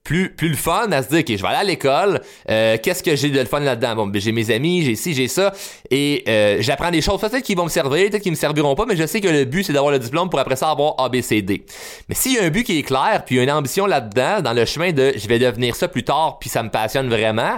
plus, 0.09 0.31
plus 0.31 0.49
le 0.49 0.55
fun 0.55 0.91
à 0.91 1.03
se 1.03 1.09
dire, 1.09 1.19
OK, 1.19 1.37
je 1.37 1.39
vais 1.39 1.47
aller 1.49 1.57
à 1.57 1.63
l'école, 1.63 2.21
euh, 2.49 2.77
qu'est-ce 2.81 3.03
que 3.03 3.15
j'ai 3.15 3.29
de 3.29 3.37
le 3.37 3.45
fun 3.45 3.59
là-dedans? 3.59 3.95
Bon, 3.95 4.07
ben, 4.07 4.19
j'ai 4.19 4.31
mes 4.31 4.49
amis, 4.49 4.81
j'ai 4.81 4.95
ci, 4.95 5.13
j'ai 5.13 5.27
ça, 5.27 5.53
et 5.91 6.23
euh, 6.27 6.57
j'apprends 6.61 6.89
des 6.89 7.01
choses, 7.01 7.21
peut-être 7.21 7.43
qui 7.43 7.53
vont 7.53 7.65
me 7.65 7.69
servir, 7.69 8.09
peut-être 8.09 8.23
qui 8.23 8.31
me 8.31 8.35
serviront 8.35 8.73
pas, 8.73 8.87
mais 8.87 8.95
je 8.95 9.05
sais 9.05 9.21
que 9.21 9.27
le 9.27 9.45
but, 9.45 9.65
c'est 9.65 9.73
d'avoir 9.73 9.91
le 9.91 9.99
diplôme 9.99 10.27
pour 10.31 10.39
après 10.39 10.55
ça 10.55 10.71
avoir 10.71 10.95
A, 10.97 11.09
B, 11.09 11.21
C, 11.21 11.43
D. 11.43 11.63
Mais 12.07 12.15
s'il 12.15 12.33
y 12.33 12.39
a 12.39 12.43
un 12.43 12.49
but 12.49 12.63
qui 12.63 12.79
est 12.79 12.81
clair, 12.81 13.21
puis 13.23 13.39
une 13.39 13.51
ambition 13.51 13.85
là-dedans, 13.85 14.41
dans 14.41 14.53
le 14.53 14.65
chemin 14.65 14.93
de 14.93 15.13
je 15.15 15.27
vais 15.27 15.37
devenir 15.37 15.75
ça 15.75 15.87
plus 15.87 16.03
tard, 16.03 16.39
puis 16.39 16.49
ça 16.49 16.63
me 16.63 16.71
passionne 16.71 17.07
vraiment, 17.07 17.57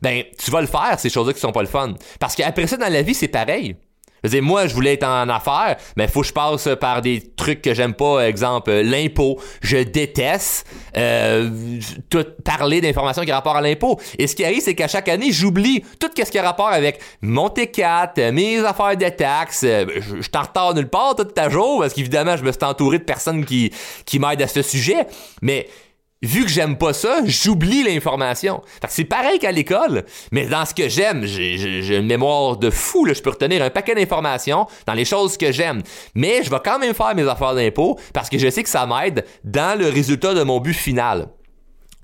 ben, 0.00 0.22
tu 0.38 0.52
vas 0.52 0.60
le 0.60 0.68
faire, 0.68 1.00
ces 1.00 1.10
choses-là 1.10 1.32
qui 1.32 1.40
sont 1.40 1.50
pas 1.50 1.62
le 1.62 1.66
fun. 1.68 1.94
Parce 2.20 2.36
qu'après 2.36 2.68
ça, 2.68 2.76
dans 2.76 2.92
la 2.92 3.02
vie, 3.02 3.14
c'est 3.14 3.26
pareil. 3.26 3.74
Je 4.24 4.30
veux 4.30 4.40
moi, 4.40 4.66
je 4.66 4.74
voulais 4.74 4.94
être 4.94 5.06
en 5.06 5.28
affaires, 5.28 5.76
mais 5.96 6.08
faut 6.08 6.22
que 6.22 6.26
je 6.26 6.32
passe 6.32 6.68
par 6.80 7.02
des 7.02 7.22
trucs 7.36 7.62
que 7.62 7.74
j'aime 7.74 7.94
pas, 7.94 8.28
exemple 8.28 8.72
l'impôt. 8.72 9.40
Je 9.62 9.78
déteste 9.78 10.66
euh, 10.96 11.50
tout 12.10 12.24
parler 12.44 12.80
d'informations 12.80 13.22
qui 13.22 13.32
ont 13.32 13.34
rapport 13.34 13.56
à 13.56 13.60
l'impôt. 13.60 13.98
Et 14.18 14.26
ce 14.26 14.34
qui 14.34 14.44
arrive, 14.44 14.60
c'est 14.60 14.74
qu'à 14.74 14.88
chaque 14.88 15.08
année, 15.08 15.32
j'oublie 15.32 15.84
tout 16.00 16.10
ce 16.16 16.30
qui 16.30 16.38
a 16.38 16.42
rapport 16.42 16.68
avec 16.68 17.00
mon 17.22 17.48
T4, 17.48 18.32
mes 18.32 18.58
affaires 18.58 18.96
de 18.96 19.08
taxes. 19.08 19.64
Euh, 19.64 19.86
je, 19.96 20.20
je 20.20 20.30
t'en 20.30 20.74
nulle 20.74 20.88
part 20.88 21.14
tout 21.16 21.26
à 21.36 21.48
jour, 21.48 21.80
parce 21.80 21.94
qu'évidemment, 21.94 22.36
je 22.36 22.44
me 22.44 22.52
suis 22.52 22.64
entouré 22.64 22.98
de 22.98 23.04
personnes 23.04 23.44
qui, 23.44 23.72
qui 24.04 24.18
m'aident 24.18 24.42
à 24.42 24.48
ce 24.48 24.62
sujet. 24.62 25.06
Mais 25.42 25.68
vu 26.22 26.44
que 26.44 26.50
j'aime 26.50 26.76
pas 26.76 26.92
ça, 26.92 27.20
j'oublie 27.24 27.82
l'information. 27.82 28.62
c'est 28.88 29.04
pareil 29.04 29.38
qu'à 29.38 29.52
l'école, 29.52 30.04
mais 30.32 30.46
dans 30.46 30.64
ce 30.64 30.74
que 30.74 30.88
j'aime, 30.88 31.24
j'ai 31.24 31.96
une 31.96 32.06
mémoire 32.06 32.56
de 32.56 32.70
fou, 32.70 33.06
je 33.12 33.20
peux 33.20 33.30
retenir 33.30 33.62
un 33.62 33.70
paquet 33.70 33.94
d'informations 33.94 34.66
dans 34.86 34.94
les 34.94 35.04
choses 35.04 35.36
que 35.36 35.52
j'aime. 35.52 35.82
Mais 36.14 36.42
je 36.42 36.50
vais 36.50 36.60
quand 36.64 36.78
même 36.78 36.94
faire 36.94 37.14
mes 37.14 37.28
affaires 37.28 37.54
d'impôt 37.54 37.98
parce 38.12 38.28
que 38.28 38.38
je 38.38 38.50
sais 38.50 38.62
que 38.62 38.68
ça 38.68 38.86
m'aide 38.86 39.24
dans 39.44 39.78
le 39.78 39.88
résultat 39.88 40.34
de 40.34 40.42
mon 40.42 40.60
but 40.60 40.74
final. 40.74 41.28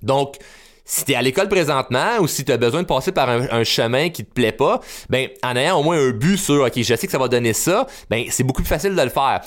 Donc, 0.02 0.36
si 0.84 1.04
t'es 1.04 1.14
à 1.14 1.22
l'école 1.22 1.48
présentement 1.48 2.18
ou 2.20 2.26
si 2.26 2.44
t'as 2.44 2.58
besoin 2.58 2.82
de 2.82 2.86
passer 2.86 3.10
par 3.10 3.30
un, 3.30 3.64
chemin 3.64 4.10
qui 4.10 4.24
te 4.24 4.30
plaît 4.30 4.52
pas, 4.52 4.80
ben 5.08 5.28
en 5.42 5.56
ayant 5.56 5.80
au 5.80 5.82
moins 5.82 5.96
un 5.96 6.10
but 6.10 6.36
sur 6.36 6.62
OK, 6.62 6.72
je 6.76 6.82
sais 6.82 7.06
que 7.06 7.10
ça 7.10 7.18
va 7.18 7.28
donner 7.28 7.54
ça, 7.54 7.86
ben 8.10 8.26
c'est 8.28 8.44
beaucoup 8.44 8.62
plus 8.62 8.68
facile 8.68 8.94
de 8.94 9.00
le 9.00 9.08
faire. 9.08 9.40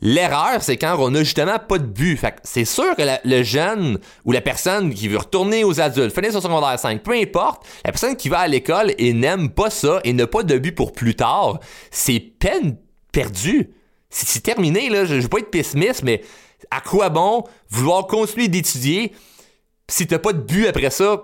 L'erreur, 0.00 0.62
c'est 0.62 0.76
quand 0.76 0.96
on 1.00 1.12
a 1.14 1.18
justement 1.20 1.58
pas 1.58 1.78
de 1.78 1.86
but. 1.86 2.20
C'est 2.44 2.64
sûr 2.64 2.94
que 2.94 3.02
le 3.24 3.42
jeune 3.42 3.98
ou 4.24 4.32
la 4.32 4.40
personne 4.40 4.94
qui 4.94 5.08
veut 5.08 5.18
retourner 5.18 5.64
aux 5.64 5.80
adultes, 5.80 6.14
finir 6.14 6.32
son 6.32 6.40
secondaire 6.40 6.78
5, 6.78 7.02
peu 7.02 7.12
importe, 7.12 7.66
la 7.84 7.90
personne 7.90 8.14
qui 8.14 8.28
va 8.28 8.40
à 8.40 8.48
l'école 8.48 8.92
et 8.98 9.12
n'aime 9.12 9.50
pas 9.50 9.70
ça 9.70 10.00
et 10.04 10.12
n'a 10.12 10.26
pas 10.26 10.42
de 10.42 10.58
but 10.58 10.72
pour 10.72 10.92
plus 10.92 11.16
tard, 11.16 11.58
c'est 11.90 12.20
peine 12.20 12.76
perdue. 13.10 13.70
C'est 14.10 14.42
terminé, 14.42 14.90
là. 14.90 15.06
Je, 15.06 15.16
je 15.16 15.20
veux 15.22 15.28
pas 15.28 15.38
être 15.38 15.50
pessimiste, 15.50 16.04
mais 16.04 16.22
à 16.70 16.80
quoi 16.80 17.08
bon 17.08 17.44
vouloir 17.68 18.06
continuer 18.06 18.46
d'étudier 18.46 19.12
si 19.88 20.06
t'as 20.06 20.18
pas 20.18 20.32
de 20.32 20.40
but 20.40 20.66
après 20.66 20.90
ça, 20.90 21.22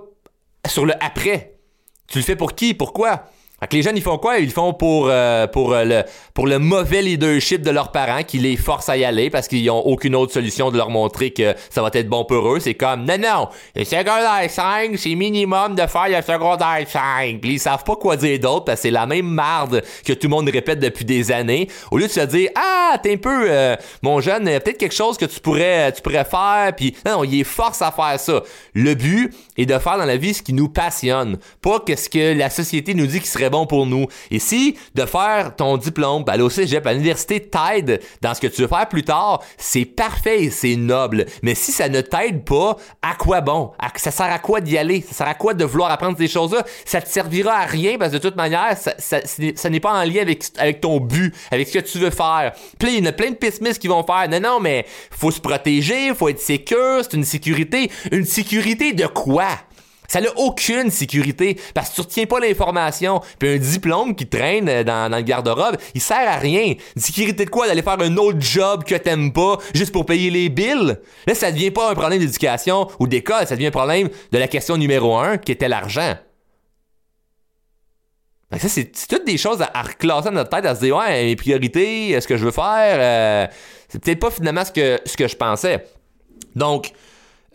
sur 0.67 0.87
le 0.87 0.95
après, 1.02 1.59
tu 2.07 2.19
le 2.19 2.25
fais 2.25 2.37
pour 2.37 2.55
qui? 2.55 2.75
Pourquoi? 2.75 3.31
Fait 3.61 3.67
que 3.67 3.76
les 3.76 3.83
jeunes, 3.83 3.97
ils 3.99 4.02
font 4.02 4.17
quoi? 4.17 4.38
Ils 4.38 4.50
font 4.50 4.73
pour, 4.73 5.09
euh, 5.11 5.47
pour, 5.47 5.75
euh, 5.75 5.85
le, 5.85 6.02
pour 6.33 6.47
le 6.47 6.59
mauvais 6.59 7.02
leadership 7.02 7.61
de 7.61 7.71
leurs 7.71 7.93
parents 7.93 8.23
qui 8.23 8.38
les 8.38 8.57
forcent 8.57 8.88
à 8.88 8.97
y 8.97 9.05
aller 9.05 9.29
parce 9.29 9.49
qu'ils 9.49 9.67
n'ont 9.67 9.81
aucune 9.81 10.14
autre 10.14 10.33
solution 10.33 10.71
de 10.71 10.79
leur 10.79 10.88
montrer 10.88 11.31
que 11.31 11.55
ça 11.69 11.83
va 11.83 11.90
être 11.93 12.09
bon 12.09 12.25
pour 12.25 12.55
eux. 12.55 12.59
C'est 12.59 12.73
comme, 12.73 13.05
non, 13.05 13.19
non, 13.19 13.49
le 13.76 13.85
secondaire 13.85 14.47
5, 14.49 14.93
c'est 14.97 15.14
minimum 15.14 15.75
de 15.75 15.87
faire 15.87 16.09
le 16.09 16.23
secondaire 16.23 16.87
5. 16.88 17.38
Puis 17.43 17.52
ils 17.52 17.61
savent 17.61 17.85
pas 17.85 17.97
quoi 17.97 18.17
dire 18.17 18.38
d'autre 18.38 18.64
parce 18.64 18.79
que 18.79 18.83
c'est 18.85 18.90
la 18.90 19.05
même 19.05 19.26
marde 19.26 19.83
que 20.07 20.14
tout 20.14 20.29
le 20.29 20.31
monde 20.31 20.49
répète 20.49 20.81
depuis 20.81 21.05
des 21.05 21.31
années. 21.31 21.69
Au 21.90 21.99
lieu 21.99 22.07
de 22.07 22.12
se 22.12 22.21
dire, 22.21 22.49
ah, 22.55 22.97
t'es 23.02 23.12
un 23.12 23.19
peu, 23.19 23.45
euh, 23.47 23.76
mon 24.00 24.23
jeune, 24.23 24.45
peut-être 24.45 24.79
quelque 24.79 24.95
chose 24.95 25.19
que 25.19 25.26
tu 25.26 25.38
pourrais, 25.38 25.93
tu 25.93 26.00
pourrais 26.00 26.25
faire. 26.25 26.73
Puis 26.75 26.97
non, 27.05 27.19
non, 27.19 27.25
ils 27.25 27.45
forcent 27.45 27.83
à 27.83 27.90
faire 27.90 28.19
ça. 28.19 28.43
Le 28.73 28.95
but 28.95 29.35
est 29.59 29.67
de 29.67 29.79
faire 29.79 29.99
dans 29.99 30.07
la 30.07 30.17
vie 30.17 30.33
ce 30.33 30.43
qui 30.43 30.55
nous 30.55 30.71
passionne. 30.71 31.37
Pas 31.61 31.81
que 31.81 31.95
ce 31.95 32.09
que 32.09 32.33
la 32.33 32.49
société 32.49 32.95
nous 32.95 33.07
dit 33.07 33.21
qui 33.21 33.29
serait 33.29 33.50
bon 33.50 33.66
pour 33.66 33.87
nous. 33.87 34.07
Ici, 34.30 34.76
de 34.95 35.04
faire 35.04 35.54
ton 35.57 35.76
diplôme, 35.76 36.25
aller 36.28 36.42
au 36.42 36.50
cégep, 36.50 36.87
à 36.87 36.92
l'université 36.92 37.40
t'aide 37.40 38.00
dans 38.23 38.35
ce 38.35 38.40
que 38.40 38.47
tu 38.47 38.62
veux 38.62 38.69
faire 38.69 38.88
plus 38.88 39.02
tard, 39.02 39.42
c'est 39.59 39.85
parfait 39.85 40.45
et 40.45 40.50
c'est 40.50 40.76
noble. 40.76 41.26
Mais 41.42 41.54
si 41.54 41.73
ça 41.73 41.88
ne 41.88 42.00
t'aide 42.00 42.45
pas, 42.45 42.76
à 43.02 43.14
quoi 43.14 43.40
bon? 43.40 43.73
ça 43.97 44.11
sert 44.11 44.33
à 44.33 44.38
quoi 44.38 44.61
d'y 44.61 44.78
aller? 44.78 45.04
Ça 45.07 45.14
sert 45.14 45.28
à 45.28 45.35
quoi 45.35 45.54
de 45.54 45.64
vouloir 45.64 45.90
apprendre 45.90 46.16
ces 46.16 46.28
choses-là? 46.28 46.64
Ça 46.85 47.00
te 47.00 47.09
servira 47.09 47.54
à 47.54 47.66
rien 47.66 47.99
parce 47.99 48.12
que 48.12 48.16
de 48.16 48.23
toute 48.23 48.37
manière, 48.37 48.76
ça, 48.76 49.71
n'est 49.71 49.80
pas 49.80 49.92
en 49.92 50.04
lien 50.04 50.23
avec, 50.23 50.45
avec 50.59 50.80
ton 50.80 51.00
but, 51.00 51.35
avec 51.50 51.69
ce 51.69 51.78
que 51.78 51.85
tu 51.85 51.99
veux 51.99 52.11
faire. 52.11 52.52
Puis 52.78 52.97
il 52.97 52.99
y 53.00 53.02
en 53.02 53.11
a 53.11 53.12
plein 53.12 53.30
de 53.30 53.37
pessimistes 53.37 53.80
qui 53.80 53.88
vont 53.88 54.04
faire, 54.04 54.28
non, 54.28 54.40
non, 54.40 54.61
mais 54.61 54.87
faut 55.10 55.30
se 55.30 55.41
protéger, 55.41 56.15
faut 56.15 56.28
être 56.28 56.41
sécure, 56.41 57.00
c'est 57.02 57.15
une 57.15 57.25
sécurité. 57.25 57.91
Une 58.13 58.25
sécurité 58.25 58.93
de 58.93 59.06
quoi? 59.06 59.49
Ça 60.10 60.20
n'a 60.20 60.28
aucune 60.38 60.90
sécurité 60.90 61.56
parce 61.73 61.90
que 61.90 61.94
tu 61.94 62.00
retiens 62.00 62.26
pas 62.26 62.40
l'information. 62.40 63.20
Puis 63.38 63.49
un 63.49 63.58
diplôme 63.58 64.16
qui 64.16 64.26
traîne 64.26 64.68
euh, 64.68 64.82
dans, 64.82 65.08
le 65.08 65.23
garde-robe, 65.23 65.76
il 65.94 66.00
sert 66.00 66.28
à 66.28 66.34
rien. 66.34 66.75
Sécurité 66.96 67.44
de 67.44 67.50
quoi? 67.50 67.68
D'aller 67.68 67.82
faire 67.82 68.00
un 68.00 68.16
autre 68.16 68.40
job 68.40 68.82
que 68.82 68.96
t'aimes 68.96 69.32
pas 69.32 69.58
juste 69.73 69.92
pour 69.92 70.06
payer 70.06 70.30
les 70.30 70.49
bills? 70.49 70.99
Là, 71.28 71.34
ça 71.36 71.52
devient 71.52 71.70
pas 71.70 71.92
un 71.92 71.94
problème 71.94 72.18
d'éducation 72.18 72.88
ou 72.99 73.06
d'école, 73.06 73.46
ça 73.46 73.54
devient 73.54 73.68
un 73.68 73.70
problème 73.70 74.08
de 74.32 74.38
la 74.38 74.49
question 74.49 74.76
numéro 74.76 75.16
un 75.16 75.38
qui 75.38 75.52
était 75.52 75.68
l'argent. 75.68 76.16
ça, 78.50 78.68
c'est 78.68 78.90
toutes 79.08 79.25
des 79.25 79.38
choses 79.38 79.62
à, 79.62 79.82
reclasser 79.82 80.30
dans 80.30 80.34
notre 80.34 80.50
tête, 80.50 80.66
à 80.66 80.75
se 80.75 80.80
dire, 80.80 80.96
ouais, 80.96 81.23
mes 81.23 81.36
priorités, 81.36 82.20
ce 82.20 82.26
que 82.26 82.36
je 82.36 82.44
veux 82.44 82.50
faire, 82.50 82.96
euh, 82.99 83.46
c'est 83.88 84.02
peut-être 84.02 84.18
pas 84.18 84.32
finalement 84.32 84.64
ce 84.64 84.73
que, 84.73 85.00
ce 85.04 85.16
que 85.16 85.28
je 85.28 85.36
pensais. 85.36 85.84
Donc, 86.56 86.90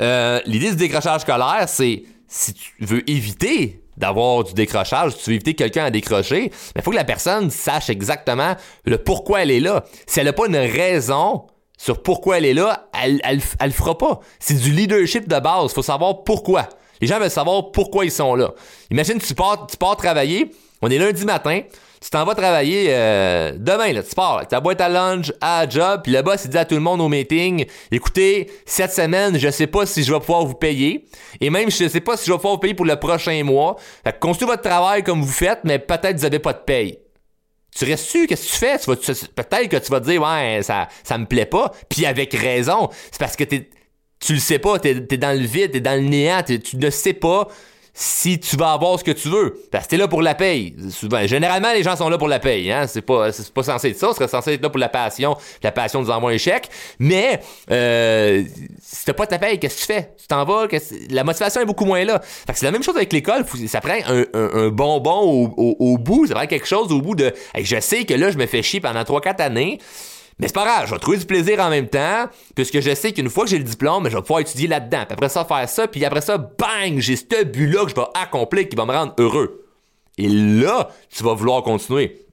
euh, 0.02 0.40
l'idée 0.46 0.70
du 0.70 0.78
décrochage 0.78 1.22
scolaire, 1.22 1.66
c'est 1.68 2.04
si 2.28 2.54
tu 2.54 2.74
veux 2.80 3.10
éviter 3.10 3.82
d'avoir 3.98 4.44
du 4.44 4.54
décrochage, 4.54 5.14
si 5.14 5.24
tu 5.24 5.30
veux 5.30 5.36
éviter 5.36 5.54
quelqu'un 5.54 5.86
à 5.86 5.92
décrocher, 5.92 6.52
il 6.76 6.82
faut 6.82 6.92
que 6.92 6.96
la 6.96 7.04
personne 7.04 7.50
sache 7.50 7.90
exactement 7.90 8.56
le 8.86 8.98
pourquoi 8.98 9.44
elle 9.44 9.52
est 9.52 9.60
là. 9.60 9.86
Si 10.06 10.20
elle 10.20 10.26
n'a 10.26 10.34
pas 10.34 10.48
une 10.48 10.58
raison 10.58 11.48
sur 11.78 12.02
pourquoi 12.02 12.38
elle 12.38 12.46
est 12.46 12.54
là, 12.54 12.90
elle, 13.02 13.22
elle, 13.24 13.42
le 13.62 13.72
fera 13.72 13.98
pas. 13.98 14.20
C'est 14.40 14.60
du 14.60 14.72
leadership 14.72 15.28
de 15.28 15.40
base. 15.40 15.72
Il 15.72 15.76
faut 15.76 15.82
savoir 15.82 16.24
pourquoi. 16.24 16.70
Les 17.02 17.08
gens 17.08 17.20
veulent 17.20 17.30
savoir 17.30 17.72
pourquoi 17.72 18.06
ils 18.06 18.12
sont 18.12 18.36
là. 18.36 18.54
Imagine, 18.92 19.20
tu 19.20 19.34
pars, 19.34 19.68
tu 19.68 19.78
pars 19.78 19.98
travailler, 19.98 20.52
on 20.82 20.90
est 20.90 20.98
lundi 20.98 21.26
matin, 21.26 21.62
tu 22.06 22.12
t'en 22.12 22.24
vas 22.24 22.36
travailler 22.36 22.90
euh, 22.90 23.54
demain, 23.58 23.92
là, 23.92 24.04
tu 24.04 24.14
pars 24.14 24.38
avec 24.38 24.50
ta 24.50 24.60
boîte 24.62 24.80
à 24.80 24.90
lunch 24.90 25.34
à 25.42 25.68
job, 25.68 26.02
puis 26.04 26.12
le 26.12 26.22
boss 26.22 26.44
il 26.46 26.52
dit 26.52 26.58
à 26.60 26.64
tout 26.64 26.76
le 26.76 26.82
monde 26.82 27.02
au 27.02 27.10
meeting, 27.10 27.66
écoutez, 27.92 28.52
cette 28.64 28.92
semaine, 28.94 29.40
je 29.40 29.50
sais 29.50 29.66
pas 29.66 29.88
si 29.88 30.04
je 30.04 30.14
vais 30.14 30.20
pouvoir 30.20 30.46
vous 30.46 30.54
payer, 30.54 31.08
et 31.42 31.50
même 31.50 31.72
je 31.72 31.88
sais 31.88 32.02
pas 32.02 32.16
si 32.16 32.28
je 32.28 32.32
vais 32.32 32.38
pouvoir 32.38 32.54
vous 32.54 32.60
payer 32.60 32.76
pour 32.76 32.86
le 32.86 32.96
prochain 32.98 33.44
mois. 33.44 33.78
Fait 34.04 34.14
que 34.14 34.20
construisez 34.20 34.52
votre 34.52 34.62
travail 34.62 35.02
comme 35.02 35.20
vous 35.20 35.32
faites, 35.32 35.62
mais 35.64 35.80
peut-être 35.80 36.18
vous 36.18 36.26
avez 36.26 36.38
pas 36.38 36.54
de 36.54 36.60
paye. 36.60 37.00
Tu 37.76 37.86
restes 37.86 38.06
sûr, 38.06 38.28
qu'est-ce 38.28 38.50
que 38.50 38.52
tu 38.52 38.58
fais? 38.60 39.26
peut-être 39.36 39.68
que 39.68 39.78
tu 39.78 39.92
vas 39.92 40.00
te 40.00 40.06
dire, 40.06 40.22
ouais, 40.22 40.60
ça, 40.62 40.88
ça 41.04 41.18
me 41.18 41.26
plaît 41.26 41.48
pas, 41.48 41.72
puis 41.90 42.06
avec 42.06 42.36
raison. 42.36 42.88
C'est 43.10 43.20
parce 43.20 43.36
que 43.36 43.46
t'es, 43.46 43.68
tu 44.20 44.34
le 44.34 44.40
sais 44.40 44.60
pas, 44.60 44.78
t'es, 44.78 44.92
es 44.92 45.18
dans 45.18 45.36
le 45.36 45.44
vide, 45.44 45.72
t'es 45.72 45.80
dans 45.80 46.00
le 46.00 46.08
néant, 46.08 46.44
tu 46.44 46.78
ne 46.78 46.90
sais 46.92 47.14
pas 47.14 47.48
si 47.98 48.42
tu 48.42 48.58
vas 48.58 48.74
avoir 48.74 49.00
ce 49.00 49.06
que 49.06 49.12
tu 49.12 49.30
veux. 49.30 49.58
Parce 49.72 49.86
que 49.86 49.92
t'es 49.92 49.98
là 49.98 50.10
pour 50.10 50.22
la 50.22 50.36
paye. 50.36 50.76
Généralement, 51.24 51.72
les 51.72 51.82
gens 51.82 51.96
sont 51.96 52.10
là 52.10 52.18
pour 52.18 52.28
la 52.28 52.40
paye. 52.40 52.70
Hein? 52.70 52.88
C'est 52.88 53.02
pas, 53.02 53.30
pas 53.54 53.64
censé 53.64 53.92
être 53.92 53.98
ça. 53.98 54.10
Ce 54.10 54.16
serait 54.16 54.28
censé 54.28 54.54
être 54.54 54.62
là 54.62 54.70
pour 54.70 54.80
la 54.80 54.90
passion. 54.90 55.38
La 55.64 55.72
passion 55.72 56.02
nous 56.02 56.12
envoie 56.12 56.32
un 56.32 56.38
chèque. 56.38 56.70
Mais 57.00 57.40
euh, 57.72 58.44
si 58.82 59.06
t'as 59.06 59.14
pas 59.14 59.26
ta 59.26 59.40
paye, 59.40 59.60
qu'est-ce 59.60 59.76
que 59.76 59.80
tu 59.80 59.94
fais? 59.94 60.14
Tu 60.20 60.28
t'en 60.28 60.44
vas? 60.44 60.68
La 61.10 61.24
motivation 61.24 61.62
est 61.62 61.66
beaucoup 61.66 61.86
moins 61.86 62.04
là. 62.04 62.22
Fait 62.22 62.52
que 62.52 62.60
c'est 62.60 62.66
la 62.66 62.74
même 62.74 62.84
chose 62.84 62.98
avec 62.98 63.14
l'école. 63.14 63.46
Ça 63.68 63.80
prend 63.80 63.96
un, 64.06 64.68
bonbon 64.68 65.54
au, 65.56 65.98
bout. 65.98 66.28
Ça 66.28 66.36
prend 66.36 66.48
quelque 66.48 66.68
chose 66.68 66.92
au 66.92 67.00
bout 67.00 67.16
de... 67.16 67.34
je 67.58 67.80
sais 67.80 68.04
que 68.04 68.14
là, 68.14 68.30
je 68.30 68.38
me 68.38 68.46
fais 68.46 68.62
chier 68.62 68.82
pendant 68.82 69.04
3-4 69.04 69.42
années. 69.42 69.80
Mais 70.40 70.48
c'est 70.48 70.54
pas 70.54 70.66
grave, 70.66 70.88
je 70.88 70.94
vais 70.94 71.00
trouver 71.00 71.18
du 71.18 71.26
plaisir 71.26 71.60
en 71.62 71.70
même 71.70 71.88
temps, 71.88 72.26
puisque 72.56 72.82
je 72.82 72.94
sais 72.94 73.14
qu'une 73.14 73.30
fois 73.30 73.46
que 73.46 73.52
j'ai 73.52 73.58
le 73.58 73.64
diplôme, 73.64 74.10
je 74.10 74.16
vais 74.16 74.22
pouvoir 74.22 74.42
étudier 74.42 74.68
là-dedans. 74.68 75.06
Puis 75.06 75.14
après 75.14 75.30
ça, 75.30 75.46
faire 75.46 75.70
ça, 75.70 75.88
puis 75.88 76.04
après 76.04 76.22
ça, 76.22 76.38
bang, 76.38 77.00
j'ai 77.00 77.16
ce 77.16 77.44
but-là 77.44 77.86
que 77.86 77.92
je 77.92 77.96
vais 77.96 78.08
accomplir 78.16 78.68
qui 78.68 78.76
va 78.76 78.86
me 78.86 78.92
rendre 78.92 79.14
heureux. 79.18 79.66
Et 80.18 80.28
là, 80.28 80.90
tu 81.10 81.24
vas 81.24 81.34
vouloir 81.34 81.64
continuer. 81.64 82.26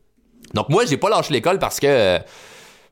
Donc 0.54 0.68
moi, 0.68 0.84
j'ai 0.84 0.96
pas 0.96 1.10
lâché 1.10 1.32
l'école 1.32 1.58
parce 1.58 1.78
que 1.78 2.18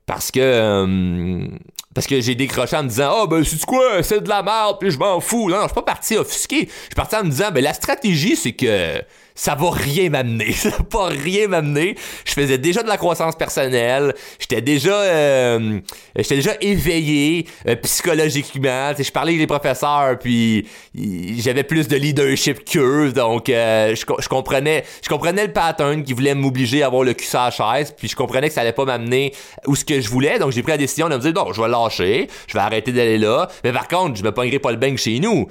parce 0.07 0.31
que 0.31 0.41
euh, 0.41 1.47
parce 1.95 2.07
que 2.07 2.21
j'ai 2.21 2.35
décroché 2.35 2.77
en 2.77 2.85
me 2.85 2.89
disant 2.89 3.13
oh, 3.15 3.27
ben 3.27 3.45
c'est 3.45 3.65
quoi 3.65 4.03
c'est 4.03 4.21
de 4.21 4.29
la 4.29 4.43
merde 4.43 4.77
puis 4.81 4.91
je 4.91 4.99
m'en 4.99 5.21
fous 5.21 5.49
non, 5.49 5.57
non 5.57 5.63
je 5.63 5.69
suis 5.69 5.75
pas 5.75 5.83
parti 5.83 6.17
offusqué 6.17 6.67
je 6.67 6.85
suis 6.85 6.95
parti 6.97 7.17
en 7.17 7.25
me 7.25 7.31
disant 7.31 7.51
ben 7.53 7.63
la 7.63 7.75
stratégie 7.75 8.35
c'est 8.35 8.53
que 8.53 9.01
ça 9.41 9.55
va 9.55 9.71
rien 9.71 10.11
m'amener. 10.11 10.53
Ça 10.61 10.69
va 10.69 10.85
pas 10.85 11.07
rien 11.07 11.49
m'amener. 11.49 11.95
Je 12.27 12.33
faisais 12.35 12.59
déjà 12.59 12.83
de 12.83 12.89
la 12.89 12.99
croissance 12.99 13.37
personnelle. 13.37 14.13
J'étais 14.39 14.61
déjà, 14.61 14.93
euh, 14.93 15.81
j'étais 16.15 16.35
déjà 16.35 16.53
éveillé 16.61 17.47
euh, 17.67 17.75
psychologiquement. 17.77 18.93
je 18.99 19.11
parlais 19.11 19.31
avec 19.31 19.41
les 19.41 19.47
professeurs, 19.47 20.19
puis 20.19 20.69
j'avais 20.95 21.63
plus 21.63 21.89
de 21.89 21.97
leadership 21.97 22.67
qu'eux. 22.67 23.13
Donc, 23.13 23.49
euh, 23.49 23.95
je, 23.95 24.29
comprenais, 24.29 24.85
je 25.03 25.09
comprenais 25.09 25.47
le 25.47 25.53
pattern 25.55 26.05
qui 26.05 26.13
voulait 26.13 26.35
m'obliger 26.35 26.83
à 26.83 26.87
avoir 26.87 27.05
le 27.05 27.15
cul 27.15 27.25
sur 27.25 27.41
la 27.41 27.51
chaise. 27.51 27.95
Puis 27.97 28.09
je 28.09 28.17
comprenais 28.17 28.49
que 28.49 28.55
ça 28.55 28.61
allait 28.61 28.73
pas 28.73 28.85
m'amener 28.85 29.33
où 29.67 29.75
ce 29.75 29.87
que 29.87 30.03
je 30.03 30.11
voulais. 30.11 30.39
Donc, 30.39 30.53
j'ai 30.53 30.63
pris 30.63 30.73
la 30.73 30.79
décision 30.79 31.09
de 31.09 31.17
me 31.17 31.21
dire, 31.21 31.33
non, 31.33 31.51
je 31.55 31.63
vais 31.63 31.69
lâcher. 31.69 32.29
Je 32.47 32.53
vais 32.53 32.61
arrêter 32.61 32.93
d'aller 32.93 33.17
là. 33.17 33.49
Mais 33.65 33.73
par 33.73 33.89
contre, 33.89 34.19
je 34.19 34.23
me 34.23 34.33
pognerai 34.33 34.59
pas 34.59 34.71
le 34.71 34.77
bang 34.77 34.99
chez 34.99 35.19
nous 35.19 35.49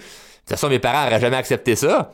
toute 0.49 0.57
façon, 0.57 0.69
mes 0.69 0.79
parents 0.79 1.05
n'auraient 1.05 1.19
jamais 1.19 1.37
accepté 1.37 1.75
ça 1.75 2.11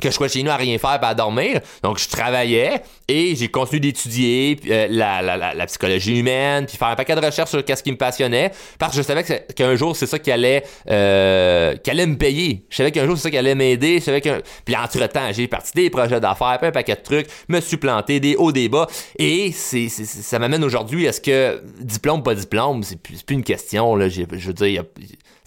que 0.00 0.10
je 0.10 0.14
sois 0.14 0.28
chez 0.28 0.42
nous 0.42 0.50
à 0.50 0.56
rien 0.56 0.78
faire 0.78 1.00
pas 1.00 1.08
à 1.08 1.14
dormir. 1.14 1.60
Donc, 1.82 1.98
je 1.98 2.08
travaillais 2.08 2.82
et 3.08 3.34
j'ai 3.34 3.48
continué 3.48 3.80
d'étudier 3.80 4.58
euh, 4.68 4.86
la, 4.90 5.22
la, 5.22 5.54
la, 5.54 5.66
psychologie 5.66 6.18
humaine, 6.18 6.66
puis 6.66 6.76
faire 6.76 6.88
un 6.88 6.96
paquet 6.96 7.14
de 7.14 7.24
recherches 7.24 7.50
sur 7.50 7.64
qu'est-ce 7.64 7.82
qui 7.82 7.90
me 7.90 7.96
passionnait, 7.96 8.52
parce 8.78 8.92
que 8.92 9.02
je 9.02 9.06
savais 9.06 9.24
qu'un 9.54 9.74
jour, 9.76 9.96
c'est 9.96 10.06
ça 10.06 10.18
qui 10.18 10.30
allait, 10.30 10.64
euh, 10.90 11.76
qui 11.76 11.90
allait 11.90 12.06
me 12.06 12.16
payer. 12.16 12.64
Je 12.70 12.76
savais 12.76 12.92
qu'un 12.92 13.06
jour, 13.06 13.16
c'est 13.16 13.24
ça 13.24 13.30
qui 13.30 13.38
allait 13.38 13.54
m'aider. 13.54 13.98
Je 13.98 14.04
savais 14.04 14.20
que... 14.20 14.42
Puis, 14.64 14.76
entre-temps, 14.76 15.32
j'ai 15.32 15.48
parti 15.48 15.72
des 15.74 15.90
projets 15.90 16.20
d'affaires, 16.20 16.58
un 16.62 16.70
paquet 16.70 16.94
de 16.94 17.02
trucs, 17.02 17.26
me 17.48 17.60
suis 17.60 17.76
planté, 17.76 18.20
des 18.20 18.36
hauts, 18.36 18.52
des 18.52 18.68
bas. 18.68 18.86
Et 19.18 19.52
c'est, 19.52 19.88
ça 19.88 20.38
m'amène 20.38 20.64
aujourd'hui, 20.64 21.06
est-ce 21.06 21.20
que 21.20 21.62
diplôme, 21.80 22.22
pas 22.22 22.34
diplôme, 22.34 22.82
c'est 22.82 23.00
plus, 23.00 23.22
plus 23.22 23.34
une 23.34 23.44
question, 23.44 23.96
là. 23.96 24.08
Je 24.08 24.22
veux 24.22 24.52
dire, 24.52 24.66
y 24.68 24.78
a, 24.78 24.84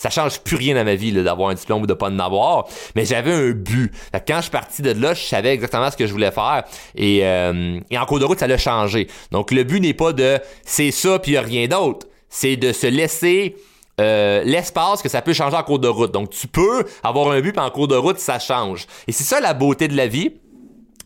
ça 0.01 0.09
change 0.09 0.39
plus 0.39 0.55
rien 0.55 0.73
dans 0.73 0.83
ma 0.83 0.95
vie 0.95 1.11
d'avoir 1.11 1.49
un 1.49 1.53
diplôme 1.53 1.83
ou 1.83 1.85
de 1.85 1.93
pas 1.93 2.07
en 2.07 2.17
avoir. 2.17 2.65
Mais 2.95 3.05
j'avais 3.05 3.31
un 3.31 3.51
but. 3.51 3.93
quand 4.27 4.37
je 4.37 4.41
suis 4.41 4.49
parti 4.51 4.81
de 4.81 4.89
là, 4.89 5.13
je 5.13 5.21
savais 5.21 5.53
exactement 5.53 5.91
ce 5.91 5.95
que 5.95 6.07
je 6.07 6.11
voulais 6.11 6.31
faire. 6.31 6.63
Et, 6.95 7.19
euh, 7.23 7.79
et 7.91 7.99
en 7.99 8.05
cours 8.07 8.17
de 8.17 8.25
route, 8.25 8.39
ça 8.39 8.47
l'a 8.47 8.57
changé. 8.57 9.07
Donc 9.31 9.51
le 9.51 9.63
but 9.63 9.79
n'est 9.79 9.93
pas 9.93 10.11
de 10.11 10.39
c'est 10.65 10.89
ça 10.89 11.19
puis 11.19 11.37
rien 11.37 11.67
d'autre. 11.67 12.07
C'est 12.29 12.55
de 12.55 12.73
se 12.73 12.87
laisser 12.87 13.57
euh, 13.99 14.41
l'espace 14.43 15.03
que 15.03 15.09
ça 15.09 15.21
peut 15.21 15.33
changer 15.33 15.55
en 15.55 15.61
cours 15.61 15.77
de 15.77 15.87
route. 15.87 16.11
Donc 16.11 16.31
tu 16.31 16.47
peux 16.47 16.83
avoir 17.03 17.29
un 17.29 17.39
but 17.39 17.51
puis 17.51 17.61
en 17.61 17.69
cours 17.69 17.87
de 17.87 17.95
route, 17.95 18.17
ça 18.17 18.39
change. 18.39 18.87
Et 19.07 19.11
c'est 19.11 19.23
ça 19.23 19.39
la 19.39 19.53
beauté 19.53 19.87
de 19.87 19.95
la 19.95 20.07
vie. 20.07 20.33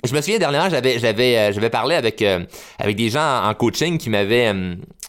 Je 0.06 0.14
me 0.14 0.22
souviens 0.22 0.40
dernièrement, 0.40 0.70
j'avais 0.70 1.00
j'avais 1.00 1.38
euh, 1.38 1.52
j'avais 1.52 1.70
parlé 1.70 1.96
avec 1.96 2.24
avec 2.80 2.96
des 2.96 3.10
gens 3.10 3.44
en 3.44 3.54
coaching 3.54 3.98
qui 3.98 4.10
m'avaient 4.10 4.54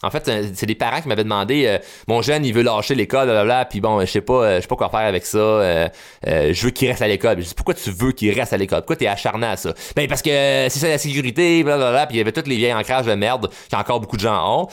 en 0.03 0.11
fait, 0.11 0.29
c'est 0.53 0.65
des 0.65 0.75
parents 0.75 1.01
qui 1.01 1.07
m'avaient 1.07 1.23
demandé 1.23 1.65
euh, 1.65 1.79
mon 2.07 2.21
jeune, 2.21 2.45
il 2.45 2.53
veut 2.53 2.61
lâcher 2.61 2.93
l'école, 2.93 3.25
blablabla, 3.25 3.65
puis 3.65 3.81
bon, 3.81 3.99
je 4.01 4.05
sais 4.05 4.21
pas, 4.21 4.33
euh, 4.33 4.55
je 4.57 4.61
sais 4.61 4.67
pas 4.67 4.75
quoi 4.75 4.89
faire 4.89 4.99
avec 4.99 5.25
ça. 5.25 5.37
Euh, 5.37 5.89
je 6.23 6.63
veux 6.63 6.69
qu'il 6.69 6.87
reste 6.87 7.01
à 7.01 7.07
l'école. 7.07 7.41
Je 7.41 7.47
dis 7.47 7.53
pourquoi 7.55 7.73
tu 7.73 7.89
veux 7.89 8.11
qu'il 8.11 8.31
reste 8.31 8.53
à 8.53 8.57
l'école? 8.57 8.79
Pourquoi 8.81 8.95
t'es 8.95 9.07
acharné 9.07 9.47
à 9.47 9.57
ça 9.57 9.73
Ben 9.95 10.07
parce 10.07 10.21
que 10.21 10.29
c'est 10.29 10.79
ça 10.79 10.87
la 10.87 10.99
sécurité, 10.99 11.63
blablabla. 11.63 12.05
Puis 12.05 12.15
il 12.15 12.19
y 12.19 12.21
avait 12.21 12.31
toutes 12.31 12.47
les 12.47 12.57
vieilles 12.57 12.73
ancrages 12.73 13.07
de 13.07 13.13
merde 13.15 13.49
qu'encore 13.71 13.99
beaucoup 13.99 14.17
de 14.17 14.21
gens 14.21 14.61
ont. 14.61 14.67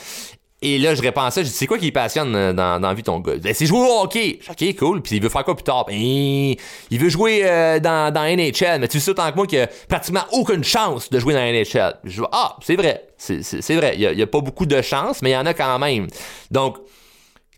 Et 0.67 0.79
là, 0.79 0.95
je 0.95 1.03
répensais, 1.03 1.45
je 1.45 1.49
dis, 1.49 1.55
c'est 1.55 1.67
quoi 1.67 1.77
qui 1.77 1.93
passionne 1.93 2.33
dans, 2.33 2.81
dans 2.81 2.89
la 2.89 2.95
vie 2.95 3.03
ton 3.03 3.21
gars? 3.21 3.37
Ben, 3.37 3.53
c'est 3.53 3.67
jouer 3.67 3.81
au 3.81 4.01
hockey. 4.03 4.39
Ok, 4.49 4.77
cool. 4.79 5.03
Puis 5.03 5.17
il 5.17 5.23
veut 5.23 5.29
faire 5.29 5.45
quoi 5.45 5.55
plus 5.55 5.63
tard? 5.63 5.85
Ben, 5.85 5.95
il 5.95 6.99
veut 6.99 7.11
jouer 7.11 7.43
dans, 7.83 8.11
dans 8.11 8.23
NHL. 8.25 8.81
Mais 8.81 8.89
tu 8.89 8.99
sais 8.99 9.11
autant 9.11 9.31
que 9.31 9.37
moi 9.37 9.47
qu'il 9.47 9.61
a 9.61 9.67
pratiquement 9.89 10.25
aucune 10.33 10.65
chance 10.65 11.11
de 11.11 11.19
jouer 11.19 11.35
dans 11.35 11.41
NHL. 11.41 11.99
Je 12.05 12.23
dis, 12.23 12.27
ah, 12.33 12.57
c'est 12.63 12.77
vrai. 12.77 13.09
C'est 13.19 13.75
vrai, 13.75 13.95
il 13.99 14.17
n'y 14.17 14.23
a, 14.23 14.27
pas 14.27 14.41
beaucoup 14.41 14.65
de 14.65 14.81
chance, 14.81 15.21
mais 15.21 15.31
il 15.31 15.33
y 15.35 15.37
en 15.37 15.47
a 15.47 15.53
quand 15.53 15.79
même. 15.79 16.07
Donc, 16.51 16.79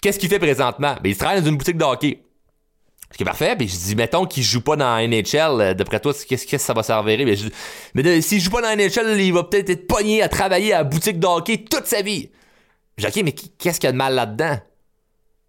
qu'est-ce 0.02 0.18
qu'il 0.18 0.28
fait 0.28 0.40
présentement? 0.40 0.96
Ben, 1.00 1.10
il 1.10 1.16
travaille 1.16 1.40
dans 1.40 1.48
une 1.48 1.56
boutique 1.56 1.78
de 1.78 1.84
hockey. 1.84 2.22
Ce 3.12 3.16
qui 3.16 3.22
est 3.22 3.26
parfait, 3.26 3.56
je 3.60 3.64
dis, 3.64 3.94
mettons 3.94 4.26
qu'il 4.26 4.42
joue 4.42 4.62
pas 4.62 4.74
dans 4.74 4.98
NHL, 4.98 5.60
euh, 5.60 5.74
d'après 5.74 6.00
toi, 6.00 6.12
qu'est-ce 6.28 6.44
que 6.44 6.58
ça 6.58 6.74
va 6.74 6.82
servir? 6.82 7.18
Ben, 7.24 7.36
mais 7.94 8.20
s'il 8.20 8.40
joue 8.40 8.50
pas 8.50 8.62
dans 8.62 8.76
NHL, 8.76 9.20
il 9.20 9.32
va 9.32 9.44
peut-être 9.44 9.70
être 9.70 9.86
pogné 9.86 10.22
à 10.22 10.28
travailler 10.28 10.72
à 10.72 10.78
la 10.78 10.84
boutique 10.84 11.20
de 11.20 11.26
hockey 11.26 11.64
toute 11.70 11.86
sa 11.86 12.02
vie. 12.02 12.30
Dis, 12.98 13.06
ok, 13.06 13.22
mais 13.24 13.32
qu'est-ce 13.32 13.78
qu'il 13.78 13.88
y 13.88 13.90
a 13.90 13.92
de 13.92 13.96
mal 13.96 14.14
là-dedans? 14.14 14.58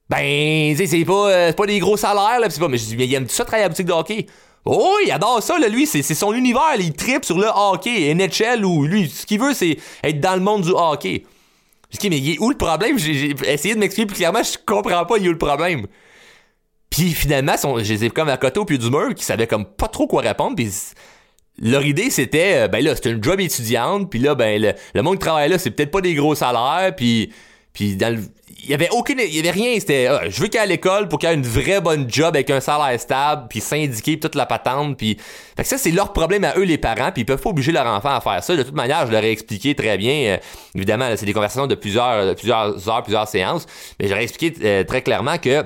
Ben, 0.09 0.75
c'est 0.75 1.05
pas, 1.05 1.29
euh, 1.29 1.53
pas 1.53 1.65
des 1.65 1.79
gros 1.79 1.97
salaires, 1.97 2.39
là, 2.39 2.49
c'est 2.49 2.59
pas, 2.59 2.67
mais 2.67 2.77
je 2.77 2.85
dis, 2.85 2.95
il 2.97 3.13
aime 3.13 3.27
ça 3.27 3.45
travailler 3.45 3.63
à 3.63 3.65
la 3.65 3.69
boutique 3.69 3.87
de 3.87 3.93
hockey? 3.93 4.25
Oh, 4.65 4.97
il 5.05 5.11
adore 5.11 5.41
ça, 5.41 5.57
là, 5.57 5.69
lui, 5.69 5.85
c'est 5.87 6.01
son 6.03 6.33
univers, 6.33 6.75
il 6.77 6.93
tripe 6.93 7.23
sur 7.23 7.37
le 7.37 7.47
hockey, 7.47 8.13
NHL, 8.13 8.65
ou 8.65 8.85
lui, 8.85 9.09
ce 9.09 9.25
qu'il 9.25 9.39
veut, 9.39 9.53
c'est 9.53 9.77
être 10.03 10.19
dans 10.19 10.35
le 10.35 10.41
monde 10.41 10.63
du 10.63 10.71
hockey. 10.71 11.25
Je 11.89 11.97
dis, 11.97 12.09
mais 12.09 12.17
il 12.17 12.31
est 12.31 12.39
où 12.39 12.49
le 12.49 12.57
problème? 12.57 12.97
J'ai 12.99 13.33
essayé 13.45 13.75
de 13.75 13.79
m'expliquer 13.79 14.07
plus 14.07 14.15
clairement, 14.15 14.43
je 14.43 14.57
comprends 14.65 15.05
pas, 15.05 15.17
il 15.17 15.25
est 15.25 15.29
où 15.29 15.33
le 15.33 15.37
problème? 15.37 15.87
Puis 16.89 17.13
finalement, 17.13 17.57
son, 17.57 17.79
je 17.79 18.09
comme 18.09 18.29
à 18.29 18.37
côté 18.37 18.59
au 18.59 18.65
pied 18.65 18.77
du 18.77 18.89
mur, 18.89 19.13
qui 19.15 19.23
savaient 19.23 19.47
comme 19.47 19.65
pas 19.65 19.87
trop 19.87 20.07
quoi 20.07 20.21
répondre, 20.21 20.55
puis 20.55 20.69
leur 21.61 21.85
idée 21.85 22.09
c'était, 22.09 22.65
euh, 22.65 22.67
ben 22.67 22.83
là, 22.83 22.95
c'est 22.95 23.09
une 23.09 23.23
job 23.23 23.39
étudiante, 23.39 24.09
puis 24.09 24.19
là, 24.19 24.35
ben 24.35 24.61
le, 24.61 24.73
le 24.93 25.01
monde 25.01 25.15
qui 25.15 25.25
travaille 25.25 25.49
là, 25.49 25.57
c'est 25.57 25.71
peut-être 25.71 25.91
pas 25.91 26.01
des 26.01 26.15
gros 26.15 26.35
salaires, 26.35 26.93
puis 26.95 27.31
puis 27.73 27.95
dans 27.95 28.15
le, 28.15 28.21
il 28.63 28.71
y 28.71 28.73
avait 28.73 28.89
aucune 28.91 29.19
il 29.19 29.35
y 29.35 29.39
avait 29.39 29.51
rien 29.51 29.79
c'était 29.79 30.07
ah, 30.07 30.21
je 30.27 30.41
veux 30.41 30.47
qu'il 30.47 30.59
à 30.59 30.65
l'école 30.65 31.07
pour 31.07 31.19
qu'il 31.19 31.29
ait 31.29 31.33
une 31.33 31.43
vraie 31.43 31.79
bonne 31.79 32.09
job 32.09 32.35
avec 32.35 32.49
un 32.49 32.59
salaire 32.59 32.99
stable 32.99 33.47
puis 33.49 33.61
syndiqué 33.61 34.19
toute 34.19 34.35
la 34.35 34.45
patente 34.45 34.97
puis 34.97 35.17
fait 35.55 35.63
que 35.63 35.69
ça 35.69 35.77
c'est 35.77 35.91
leur 35.91 36.11
problème 36.11 36.43
à 36.43 36.57
eux 36.57 36.63
les 36.63 36.77
parents 36.77 37.11
puis 37.11 37.21
ils 37.21 37.25
peuvent 37.25 37.41
pas 37.41 37.49
obliger 37.49 37.71
leur 37.71 37.85
enfant 37.85 38.15
à 38.15 38.21
faire 38.21 38.43
ça. 38.43 38.55
De 38.55 38.63
toute 38.63 38.75
manière 38.75 39.05
je 39.07 39.11
leur 39.11 39.23
ai 39.23 39.31
expliqué 39.31 39.75
très 39.75 39.97
bien 39.97 40.13
euh, 40.13 40.37
évidemment 40.75 41.09
c'est 41.15 41.25
des 41.25 41.33
conversations 41.33 41.67
de 41.67 41.75
plusieurs 41.75 42.35
plusieurs 42.35 42.89
heures 42.89 43.03
plusieurs 43.03 43.27
séances 43.27 43.65
mais 43.99 44.07
j'aurais 44.07 44.23
expliqué 44.23 44.53
euh, 44.63 44.83
très 44.83 45.01
clairement 45.01 45.37
que 45.37 45.63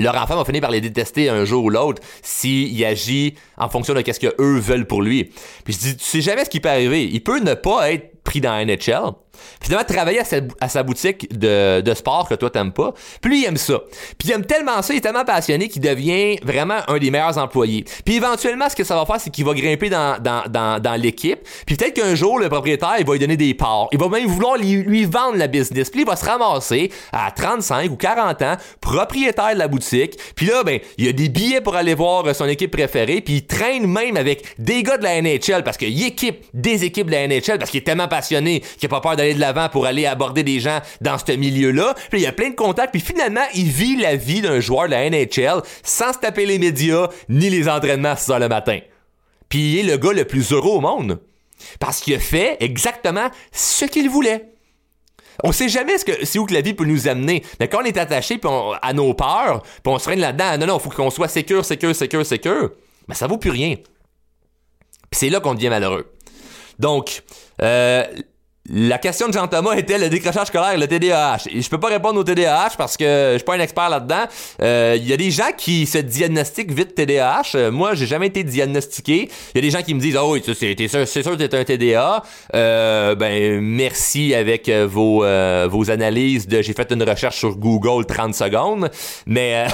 leur 0.00 0.16
enfant 0.16 0.36
va 0.36 0.44
finir 0.44 0.62
par 0.62 0.70
les 0.70 0.80
détester 0.80 1.28
un 1.28 1.44
jour 1.44 1.64
ou 1.64 1.70
l'autre 1.70 2.02
s'il 2.22 2.84
agit 2.84 3.34
en 3.56 3.68
fonction 3.68 3.94
de 3.94 4.02
ce 4.10 4.18
que 4.18 4.34
eux 4.40 4.58
veulent 4.58 4.86
pour 4.86 5.02
lui. 5.02 5.30
Puis 5.64 5.74
je 5.74 5.78
dis, 5.78 5.96
tu 5.96 6.04
sais 6.04 6.20
jamais 6.22 6.44
ce 6.44 6.50
qui 6.50 6.58
peut 6.58 6.70
arriver. 6.70 7.04
Il 7.04 7.22
peut 7.22 7.38
ne 7.38 7.54
pas 7.54 7.92
être 7.92 8.22
pris 8.24 8.40
dans 8.40 8.54
NHL, 8.64 9.12
Finalement, 9.60 9.84
travailler 9.84 10.20
à 10.60 10.68
sa, 10.68 10.82
boutique 10.82 11.38
de, 11.38 11.94
sport 11.94 12.28
que 12.28 12.34
toi 12.34 12.50
t'aimes 12.50 12.72
pas. 12.72 12.92
Puis 13.20 13.30
lui, 13.30 13.42
il 13.42 13.46
aime 13.46 13.56
ça. 13.56 13.80
Puis 14.18 14.28
il 14.28 14.32
aime 14.32 14.44
tellement 14.44 14.82
ça, 14.82 14.92
il 14.92 14.98
est 14.98 15.00
tellement 15.00 15.24
passionné 15.24 15.68
qu'il 15.68 15.82
devient 15.82 16.36
vraiment 16.42 16.78
un 16.88 16.98
des 16.98 17.10
meilleurs 17.10 17.38
employés. 17.38 17.84
Puis 18.04 18.16
éventuellement, 18.16 18.68
ce 18.68 18.76
que 18.76 18.84
ça 18.84 18.96
va 18.96 19.06
faire, 19.06 19.20
c'est 19.20 19.30
qu'il 19.30 19.44
va 19.44 19.54
grimper 19.54 19.90
dans, 19.90 20.96
l'équipe. 20.96 21.40
Puis 21.66 21.76
peut-être 21.76 21.94
qu'un 21.94 22.14
jour, 22.14 22.38
le 22.38 22.48
propriétaire, 22.48 22.96
il 22.98 23.06
va 23.06 23.12
lui 23.12 23.20
donner 23.20 23.36
des 23.36 23.54
parts. 23.54 23.88
Il 23.92 23.98
va 23.98 24.08
même 24.08 24.26
vouloir 24.26 24.56
lui, 24.56 25.04
vendre 25.04 25.36
la 25.36 25.46
business. 25.46 25.90
Puis 25.90 26.00
il 26.00 26.06
va 26.06 26.16
se 26.16 26.24
ramasser 26.24 26.90
à 27.12 27.30
35 27.30 27.90
ou 27.90 27.96
40 27.96 28.42
ans, 28.42 28.56
propriétaire 28.80 29.54
de 29.54 29.58
la 29.58 29.68
boutique. 29.68 30.18
Puis 30.34 30.46
là, 30.46 30.62
ben, 30.64 30.80
il 30.98 31.08
a 31.08 31.12
des 31.12 31.28
billets 31.28 31.60
pour 31.60 31.76
aller 31.76 31.94
voir 31.94 32.34
son 32.34 32.46
équipe 32.46 32.70
préférée. 32.70 33.20
Puis 33.20 33.34
il 33.34 33.46
traîne 33.46 33.86
même 33.86 34.16
avec 34.16 34.44
des 34.58 34.82
gars 34.82 34.98
de 34.98 35.04
la 35.04 35.20
NHL 35.20 35.62
parce 35.64 35.76
qu'il 35.76 36.00
équipe 36.10 36.44
des 36.54 36.84
équipes 36.84 37.06
de 37.06 37.12
la 37.12 37.26
NHL 37.26 37.58
parce 37.58 37.70
qu'il 37.70 37.78
est 37.78 37.84
tellement 37.84 38.08
passionné 38.08 38.60
qu'il 38.78 38.86
a 38.86 38.88
pas 38.88 39.00
peur 39.00 39.16
d'aller 39.16 39.29
de 39.34 39.40
l'avant 39.40 39.68
pour 39.68 39.86
aller 39.86 40.06
aborder 40.06 40.42
des 40.42 40.60
gens 40.60 40.80
dans 41.00 41.18
ce 41.18 41.32
milieu-là. 41.32 41.94
Puis 42.10 42.20
il 42.20 42.24
y 42.24 42.26
a 42.26 42.32
plein 42.32 42.50
de 42.50 42.54
contacts, 42.54 42.92
puis 42.92 43.00
finalement, 43.00 43.44
il 43.54 43.68
vit 43.68 43.96
la 43.96 44.16
vie 44.16 44.40
d'un 44.40 44.60
joueur 44.60 44.86
de 44.86 44.90
la 44.90 45.08
NHL 45.08 45.62
sans 45.82 46.12
se 46.12 46.18
taper 46.18 46.46
les 46.46 46.58
médias 46.58 47.08
ni 47.28 47.50
les 47.50 47.68
entraînements 47.68 48.10
à 48.10 48.16
6 48.16 48.30
heures 48.32 48.38
le 48.38 48.48
matin. 48.48 48.78
Puis 49.48 49.72
il 49.72 49.78
est 49.80 49.90
le 49.90 49.96
gars 49.96 50.12
le 50.12 50.24
plus 50.24 50.52
heureux 50.52 50.76
au 50.76 50.80
monde. 50.80 51.20
Parce 51.78 52.00
qu'il 52.00 52.14
a 52.14 52.18
fait 52.18 52.56
exactement 52.60 53.28
ce 53.52 53.84
qu'il 53.84 54.08
voulait. 54.08 54.50
On 55.42 55.52
sait 55.52 55.68
jamais 55.68 55.98
ce 55.98 56.04
que 56.04 56.24
c'est 56.24 56.38
où 56.38 56.46
que 56.46 56.54
la 56.54 56.60
vie 56.60 56.74
peut 56.74 56.84
nous 56.84 57.08
amener. 57.08 57.42
Mais 57.58 57.68
quand 57.68 57.80
on 57.80 57.84
est 57.84 57.96
attaché 57.96 58.40
à 58.82 58.92
nos 58.92 59.14
peurs, 59.14 59.62
puis 59.62 59.80
on 59.86 59.98
se 59.98 60.04
traîne 60.04 60.20
là-dedans, 60.20 60.58
non 60.58 60.66
non, 60.66 60.78
il 60.78 60.82
faut 60.82 60.90
qu'on 60.90 61.10
soit 61.10 61.28
sécure, 61.28 61.64
sécure, 61.64 61.94
sécure, 61.94 62.24
sécure. 62.26 62.70
Mais 63.08 63.14
ça 63.14 63.26
vaut 63.26 63.38
plus 63.38 63.50
rien. 63.50 63.76
Puis 65.10 65.18
c'est 65.18 65.30
là 65.30 65.40
qu'on 65.40 65.54
devient 65.54 65.70
malheureux. 65.70 66.12
Donc, 66.78 67.22
euh, 67.62 68.04
la 68.72 68.98
question 68.98 69.26
de 69.26 69.32
Jean-Thomas 69.32 69.74
était 69.74 69.98
le 69.98 70.08
décrochage 70.08 70.46
scolaire, 70.46 70.78
le 70.78 70.86
TDAH. 70.86 71.48
Et 71.50 71.60
je 71.60 71.68
peux 71.68 71.80
pas 71.80 71.88
répondre 71.88 72.20
au 72.20 72.24
TDAH 72.24 72.74
parce 72.78 72.96
que 72.96 73.30
je 73.32 73.38
suis 73.38 73.44
pas 73.44 73.56
un 73.56 73.60
expert 73.60 73.88
là-dedans. 73.88 74.24
Il 74.60 74.64
euh, 74.64 74.96
y 74.96 75.12
a 75.12 75.16
des 75.16 75.32
gens 75.32 75.50
qui 75.56 75.86
se 75.86 75.98
diagnostiquent 75.98 76.70
vite 76.70 76.94
TDAH. 76.94 77.56
Euh, 77.56 77.72
moi, 77.72 77.94
j'ai 77.94 78.06
jamais 78.06 78.28
été 78.28 78.44
diagnostiqué. 78.44 79.28
Il 79.54 79.56
y 79.56 79.58
a 79.58 79.62
des 79.62 79.70
gens 79.70 79.82
qui 79.82 79.92
me 79.92 80.00
disent 80.00 80.16
"Oh 80.16 80.34
oui, 80.34 80.42
c'est 80.44 80.54
sûr, 80.88 81.06
c'est 81.06 81.22
sûr 81.22 81.36
que 81.36 81.42
t'es 81.42 81.56
un 81.56 81.64
TDA." 81.64 82.22
Euh, 82.54 83.16
ben 83.16 83.60
merci 83.60 84.34
avec 84.34 84.68
euh, 84.68 84.86
vos 84.88 85.24
vos 85.68 85.90
analyses 85.90 86.46
de 86.46 86.62
j'ai 86.62 86.72
fait 86.72 86.92
une 86.92 87.02
recherche 87.02 87.38
sur 87.38 87.56
Google 87.56 88.06
30 88.06 88.34
secondes, 88.34 88.88
mais 89.26 89.66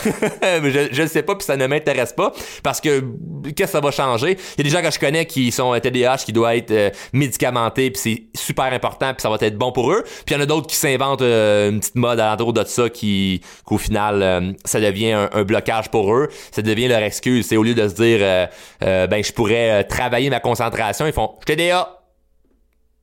je 0.42 0.88
je 0.90 1.06
sais 1.06 1.22
pas 1.22 1.34
puis 1.34 1.44
ça 1.44 1.56
ne 1.56 1.66
m'intéresse 1.66 2.14
pas 2.14 2.32
parce 2.62 2.80
que 2.80 3.04
qu'est-ce 3.44 3.72
que 3.72 3.78
ça 3.78 3.80
va 3.80 3.90
changer? 3.90 4.38
Il 4.56 4.64
y 4.64 4.66
a 4.66 4.70
des 4.70 4.76
gens 4.76 4.82
que 4.82 4.94
je 4.94 4.98
connais 4.98 5.26
qui 5.26 5.52
sont 5.52 5.78
TDAH 5.78 6.18
qui 6.18 6.32
doivent 6.32 6.56
être 6.56 6.92
médicamentés 7.12 7.90
puis 7.90 8.00
c'est 8.02 8.40
super 8.40 8.64
important 8.72 8.85
puis 9.14 9.22
ça 9.22 9.28
va 9.28 9.36
être 9.40 9.58
bon 9.58 9.72
pour 9.72 9.92
eux. 9.92 10.02
Puis 10.04 10.34
il 10.34 10.34
y 10.34 10.36
en 10.36 10.42
a 10.42 10.46
d'autres 10.46 10.66
qui 10.66 10.76
s'inventent 10.76 11.22
euh, 11.22 11.70
une 11.70 11.80
petite 11.80 11.96
mode 11.96 12.20
à 12.20 12.36
de 12.52 12.64
ça 12.64 12.88
qui 12.88 13.40
qu'au 13.64 13.78
final 13.78 14.22
euh, 14.22 14.52
ça 14.64 14.80
devient 14.80 15.12
un, 15.32 15.42
blocage 15.44 15.90
pour 15.90 16.12
eux, 16.14 16.28
ça 16.52 16.62
devient 16.62 16.88
leur 16.88 17.02
excuse. 17.02 17.46
C'est 17.46 17.56
au 17.56 17.62
lieu 17.62 17.74
de 17.74 17.88
se 17.88 17.94
dire 17.94 18.18
euh, 18.22 19.06
ben 19.06 19.22
je 19.22 19.32
pourrais 19.32 19.84
travailler 19.84 20.30
ma 20.30 20.40
concentration, 20.40 21.06
ils 21.06 21.12
font 21.12 21.32
je 21.40 21.54
TDA. 21.54 22.05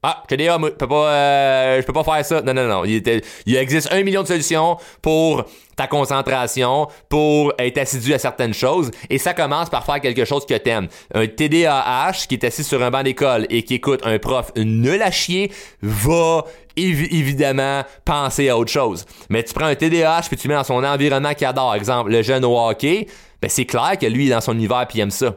Ah, 0.03 0.21
je 0.29 0.35
je 0.35 0.69
peux 0.71 0.87
pas 0.87 1.79
je 1.79 1.85
peux 1.85 1.93
pas 1.93 2.03
faire 2.03 2.25
ça. 2.25 2.41
Non 2.41 2.53
non 2.53 2.67
non, 2.67 2.85
il, 2.85 3.01
il 3.45 3.55
existe 3.55 3.91
un 3.91 4.03
million 4.03 4.21
de 4.21 4.27
solutions 4.27 4.77
pour 5.01 5.45
ta 5.75 5.87
concentration, 5.87 6.87
pour 7.09 7.53
être 7.57 7.77
assidu 7.77 8.13
à 8.13 8.19
certaines 8.19 8.53
choses. 8.53 8.91
Et 9.09 9.17
ça 9.17 9.33
commence 9.33 9.69
par 9.69 9.85
faire 9.85 10.01
quelque 10.01 10.25
chose 10.25 10.45
que 10.45 10.55
t'aimes. 10.55 10.87
Un 11.13 11.27
TDAH 11.27 12.27
qui 12.27 12.35
est 12.35 12.43
assis 12.43 12.63
sur 12.63 12.83
un 12.83 12.91
banc 12.91 13.03
d'école 13.03 13.47
et 13.49 13.63
qui 13.63 13.75
écoute 13.75 14.01
un 14.03 14.19
prof 14.19 14.51
nul 14.55 15.01
à 15.01 15.11
chier 15.11 15.51
va 15.81 16.45
évidemment 16.75 17.83
penser 18.05 18.49
à 18.49 18.57
autre 18.57 18.71
chose. 18.71 19.05
Mais 19.29 19.43
tu 19.43 19.53
prends 19.53 19.65
un 19.65 19.75
TDAH 19.75 20.23
puis 20.27 20.37
tu 20.37 20.47
mets 20.47 20.55
dans 20.55 20.63
son 20.63 20.83
environnement 20.83 21.33
qu'il 21.33 21.47
adore. 21.47 21.75
Exemple, 21.75 22.11
le 22.11 22.21
jeune 22.21 22.45
au 22.45 22.57
hockey, 22.57 23.07
ben 23.41 23.49
c'est 23.49 23.65
clair 23.65 23.97
que 23.99 24.05
lui, 24.05 24.27
est 24.27 24.31
dans 24.31 24.41
son 24.41 24.53
univers 24.53 24.85
puis 24.87 24.99
il 24.99 25.01
aime 25.01 25.11
ça. 25.11 25.35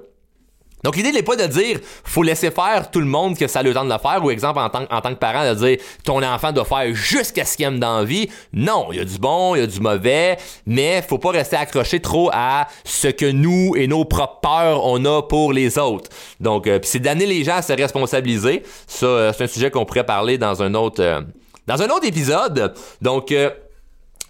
Donc 0.87 0.95
l'idée 0.95 1.11
n'est 1.11 1.25
pas 1.25 1.35
de 1.35 1.49
dire 1.49 1.81
faut 2.05 2.23
laisser 2.23 2.53
faire 2.53 2.93
tout 2.93 3.01
le 3.01 3.07
monde 3.07 3.37
que 3.37 3.49
ça 3.49 3.59
a 3.59 3.63
le 3.65 3.75
temps 3.75 3.85
de 3.85 3.93
le 3.93 3.99
faire 3.99 4.25
ou 4.25 4.31
exemple 4.31 4.61
en 4.61 4.69
tant, 4.71 4.85
en 4.89 5.01
tant 5.01 5.13
que 5.13 5.19
parent 5.19 5.45
de 5.45 5.55
dire 5.55 5.79
ton 6.05 6.23
enfant 6.23 6.53
doit 6.53 6.65
faire 6.65 6.95
jusqu'à 6.95 7.45
ce 7.45 7.57
qu'il 7.57 7.67
aime 7.67 7.81
dans 7.81 7.99
la 7.99 8.05
vie. 8.05 8.31
Non, 8.53 8.87
il 8.93 8.99
y 8.99 9.01
a 9.01 9.05
du 9.05 9.19
bon, 9.19 9.57
il 9.57 9.63
y 9.63 9.63
a 9.65 9.67
du 9.67 9.81
mauvais, 9.81 10.37
mais 10.65 11.03
faut 11.03 11.19
pas 11.19 11.33
rester 11.33 11.57
accroché 11.57 11.99
trop 11.99 12.31
à 12.33 12.69
ce 12.85 13.09
que 13.09 13.27
nous 13.27 13.75
et 13.75 13.89
nos 13.89 14.05
propres 14.05 14.39
peurs 14.41 14.85
on 14.85 15.05
a 15.07 15.23
pour 15.23 15.53
les 15.53 15.77
autres. 15.77 16.09
Donc 16.39 16.69
euh, 16.69 16.79
c'est 16.85 17.01
d'amener 17.01 17.27
les 17.27 17.43
gens 17.43 17.57
à 17.57 17.63
se 17.63 17.73
responsabiliser. 17.73 18.63
Ça 18.87 19.07
euh, 19.07 19.33
c'est 19.37 19.43
un 19.43 19.49
sujet 19.49 19.73
qu'on 19.73 19.87
pourrait 19.87 20.07
parler 20.07 20.39
dans 20.39 20.63
un 20.63 20.73
autre 20.75 21.03
euh, 21.03 21.21
dans 21.67 21.83
un 21.83 21.89
autre 21.89 22.07
épisode. 22.07 22.75
Donc 23.03 23.31
là 23.31 23.51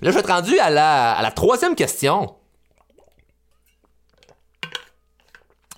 je 0.01 0.09
vais 0.09 0.21
être 0.21 0.33
rendu 0.33 0.59
à 0.59 0.71
la, 0.71 1.13
à 1.13 1.23
la 1.23 1.33
troisième 1.33 1.75
question. 1.75 2.35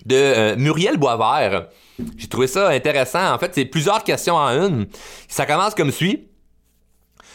De 0.09 0.17
euh, 0.17 0.57
Muriel 0.57 0.97
Boisvert. 0.97 1.67
J'ai 2.17 2.29
trouvé 2.29 2.47
ça 2.47 2.69
intéressant. 2.69 3.35
En 3.35 3.39
fait, 3.39 3.53
c'est 3.55 3.67
plusieurs 3.67 4.03
questions 4.03 4.35
en 4.35 4.49
une. 4.49 4.87
Ça 5.29 5.47
commence 5.47 5.75
comme 5.75 5.93
suit. 5.93 6.29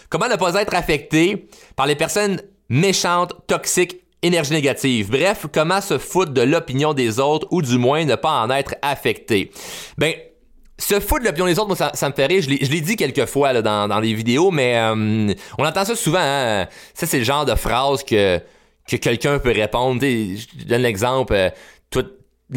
Comment 0.09 0.27
ne 0.27 0.36
pas 0.36 0.55
être 0.62 0.73
affecté 0.73 1.47
par 1.75 1.86
les 1.86 1.95
personnes 1.95 2.41
méchantes, 2.69 3.33
toxiques, 3.47 4.01
énergie 4.21 4.53
négative? 4.53 5.12
Bref, 5.12 5.45
comment 5.53 5.81
se 5.81 5.97
foutre 5.97 6.31
de 6.31 6.41
l'opinion 6.41 6.93
des 6.93 7.19
autres 7.19 7.47
ou 7.51 7.62
du 7.62 7.77
moins 7.77 8.05
ne 8.05 8.15
pas 8.15 8.41
en 8.41 8.49
être 8.49 8.75
affecté? 8.81 9.51
Ben, 9.97 10.13
se 10.79 10.99
foutre 10.99 11.21
de 11.21 11.27
l'opinion 11.27 11.45
des 11.45 11.59
autres, 11.59 11.67
moi, 11.67 11.91
ça, 11.93 12.09
me 12.09 12.13
fait 12.13 12.25
rire. 12.25 12.41
Je 12.41 12.49
l'ai 12.49 12.81
dit 12.81 12.95
quelques 12.95 13.25
fois 13.25 13.62
dans, 13.62 14.01
des 14.01 14.13
vidéos, 14.13 14.49
mais 14.49 14.77
euh, 14.77 15.33
on 15.57 15.65
entend 15.65 15.86
ça 15.86 15.95
souvent. 15.95 16.19
Hein? 16.19 16.67
Ça, 16.93 17.05
c'est 17.05 17.19
le 17.19 17.25
genre 17.25 17.45
de 17.45 17.55
phrase 17.55 18.03
que, 18.03 18.39
que 18.88 18.95
quelqu'un 18.95 19.39
peut 19.39 19.51
répondre. 19.51 20.01
je 20.01 20.65
donne 20.65 20.81
l'exemple. 20.81 21.33
Euh, 21.33 21.49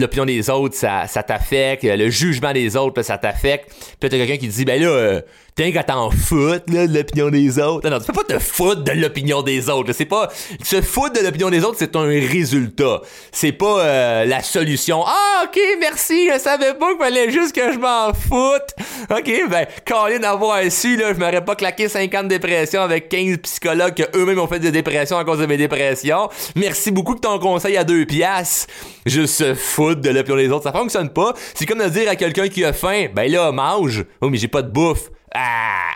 l'opinion 0.01 0.25
des 0.25 0.51
autres, 0.51 0.75
ça, 0.75 1.07
ça 1.07 1.23
t'affecte, 1.23 1.85
le 1.85 2.11
jugement 2.11 2.53
des 2.53 2.77
autres, 2.77 3.03
ça 3.03 3.19
t'affecte. 3.19 3.71
Puis 4.01 4.09
t'as 4.09 4.17
quelqu'un 4.17 4.37
qui 4.37 4.49
dit, 4.49 4.65
ben 4.65 4.81
là, 4.81 4.89
euh, 4.89 5.21
T'es 5.57 5.73
qu'à 5.73 5.85
t'en 5.85 6.11
foutre, 6.11 6.71
là, 6.71 6.87
de 6.87 6.95
l'opinion 6.95 7.31
des 7.31 7.59
autres. 7.59 7.89
Non, 7.89 7.97
non, 7.97 7.99
tu 7.99 8.13
peux 8.13 8.23
pas 8.23 8.35
te 8.35 8.39
foutre 8.39 8.85
de 8.85 8.93
l'opinion 8.93 9.41
des 9.41 9.71
autres. 9.71 9.95
C'est 9.95 10.05
pas, 10.05 10.29
se 10.63 10.83
foutre 10.83 11.15
de 11.15 11.25
l'opinion 11.25 11.49
des 11.49 11.65
autres, 11.65 11.77
c'est 11.79 11.97
un 11.97 12.05
résultat. 12.05 13.01
C'est 13.33 13.53
pas 13.53 13.81
euh, 13.81 14.25
la 14.27 14.43
solution. 14.43 15.03
Ah, 15.07 15.45
ok, 15.47 15.59
merci, 15.81 16.29
je 16.31 16.39
savais 16.39 16.75
pas 16.75 16.91
qu'il 16.91 16.99
fallait 16.99 17.31
juste 17.31 17.55
que 17.55 17.73
je 17.73 17.79
m'en 17.79 18.13
foute. 18.13 18.85
Ok, 19.09 19.49
ben, 19.49 19.67
Colin 19.87 20.19
d'avoir 20.19 20.61
su, 20.71 20.95
là, 20.99 21.15
je 21.15 21.19
m'aurais 21.19 21.43
pas 21.43 21.57
claqué 21.57 21.89
50 21.89 22.29
dépressions 22.29 22.83
avec 22.83 23.09
15 23.09 23.39
psychologues 23.39 23.95
que 23.95 24.19
eux-mêmes 24.19 24.39
ont 24.39 24.47
fait 24.47 24.61
des 24.61 24.73
dépressions 24.73 25.17
à 25.17 25.25
cause 25.25 25.39
de 25.39 25.47
mes 25.47 25.57
dépressions. 25.57 26.29
Merci 26.55 26.91
beaucoup 26.91 27.15
que 27.15 27.21
ton 27.21 27.39
conseil 27.39 27.79
à 27.79 27.85
deux 27.85 28.05
piastres. 28.05 28.67
Je 29.07 29.25
se 29.25 29.55
foutre 29.55 30.01
de 30.01 30.11
l'opinion 30.11 30.37
des 30.37 30.51
autres. 30.51 30.65
Ça 30.65 30.73
fonctionne 30.73 31.11
pas. 31.11 31.33
C'est 31.55 31.65
comme 31.65 31.79
de 31.79 31.89
dire 31.89 32.11
à 32.11 32.17
quelqu'un 32.17 32.49
qui 32.49 32.65
a 32.65 32.73
faim, 32.73 33.07
ben 33.15 33.31
là, 33.31 33.53
mange. 33.53 34.05
Oh, 34.21 34.29
mais 34.29 34.37
j'ai 34.37 34.49
pas 34.49 34.63
de 34.63 34.71
bouffe. 34.71 35.11
Ah! 35.35 35.93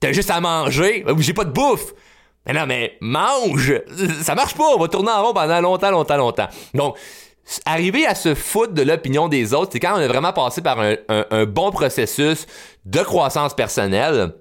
T'as 0.00 0.12
juste 0.12 0.30
à 0.30 0.40
manger. 0.40 1.04
J'ai 1.18 1.34
pas 1.34 1.44
de 1.44 1.50
bouffe. 1.50 1.92
Mais 2.46 2.52
non, 2.52 2.66
mais 2.66 2.96
mange! 3.00 3.74
Ça 4.22 4.34
marche 4.34 4.54
pas, 4.54 4.64
on 4.74 4.78
va 4.78 4.88
tourner 4.88 5.10
en 5.10 5.24
rond 5.24 5.34
pendant 5.34 5.60
longtemps, 5.60 5.90
longtemps, 5.90 6.16
longtemps. 6.16 6.48
Donc, 6.74 6.96
arriver 7.64 8.06
à 8.06 8.14
se 8.14 8.34
foutre 8.34 8.74
de 8.74 8.82
l'opinion 8.82 9.28
des 9.28 9.54
autres, 9.54 9.70
c'est 9.72 9.80
quand 9.80 9.94
on 9.94 10.00
a 10.00 10.06
vraiment 10.06 10.32
passé 10.32 10.62
par 10.62 10.78
un, 10.78 11.44
bon 11.46 11.70
processus 11.70 12.46
de 12.84 13.00
croissance 13.00 13.54
personnelle. 13.54 14.34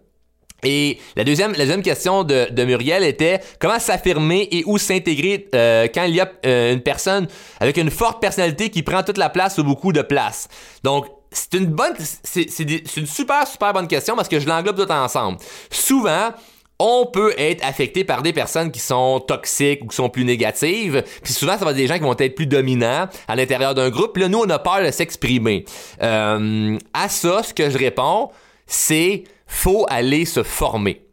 Et 0.63 0.99
la 1.15 1.23
deuxième, 1.23 1.51
la 1.51 1.59
deuxième 1.59 1.81
question 1.81 2.23
de, 2.23 2.63
Muriel 2.63 3.03
était 3.03 3.39
comment 3.59 3.79
s'affirmer 3.79 4.47
et 4.51 4.63
où 4.65 4.77
s'intégrer 4.77 5.47
euh, 5.53 5.87
quand 5.93 6.03
il 6.03 6.15
y 6.15 6.21
a 6.21 6.31
euh, 6.45 6.73
une 6.73 6.81
personne 6.81 7.27
avec 7.59 7.77
une 7.77 7.91
forte 7.91 8.21
personnalité 8.21 8.69
qui 8.69 8.83
prend 8.83 9.03
toute 9.03 9.17
la 9.17 9.29
place 9.29 9.57
ou 9.57 9.63
beaucoup 9.63 9.91
de 9.91 10.01
place? 10.01 10.47
Donc, 10.83 11.07
c'est 11.31 11.55
une 11.55 11.65
bonne, 11.65 11.95
c'est 12.23 12.97
une 12.97 13.07
super, 13.07 13.47
super 13.47 13.73
bonne 13.73 13.87
question 13.87 14.15
parce 14.15 14.29
que 14.29 14.39
je 14.39 14.47
l'englobe 14.47 14.77
tout 14.77 14.91
ensemble. 14.91 15.39
Souvent, 15.71 16.31
on 16.79 17.05
peut 17.05 17.33
être 17.37 17.65
affecté 17.65 18.03
par 18.03 18.21
des 18.21 18.33
personnes 18.33 18.71
qui 18.71 18.79
sont 18.79 19.19
toxiques 19.19 19.83
ou 19.83 19.87
qui 19.87 19.95
sont 19.95 20.09
plus 20.09 20.25
négatives. 20.25 21.03
Puis 21.23 21.33
souvent, 21.33 21.57
ça 21.57 21.65
va 21.65 21.71
être 21.71 21.77
des 21.77 21.87
gens 21.87 21.95
qui 21.95 22.01
vont 22.01 22.15
être 22.17 22.35
plus 22.35 22.47
dominants 22.47 23.07
à 23.27 23.35
l'intérieur 23.35 23.73
d'un 23.73 23.89
groupe. 23.89 24.13
Puis 24.13 24.23
là, 24.23 24.29
nous, 24.29 24.39
on 24.39 24.49
a 24.49 24.59
peur 24.59 24.83
de 24.83 24.91
s'exprimer. 24.91 25.65
Euh, 26.01 26.77
à 26.93 27.09
ça, 27.09 27.43
ce 27.43 27.53
que 27.53 27.69
je 27.69 27.77
réponds, 27.77 28.31
c'est 28.67 29.23
faut 29.47 29.85
aller 29.89 30.25
se 30.25 30.43
former. 30.43 31.05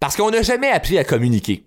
Parce 0.00 0.16
qu'on 0.16 0.30
n'a 0.30 0.42
jamais 0.42 0.70
appris 0.70 0.98
à 0.98 1.04
communiquer. 1.04 1.64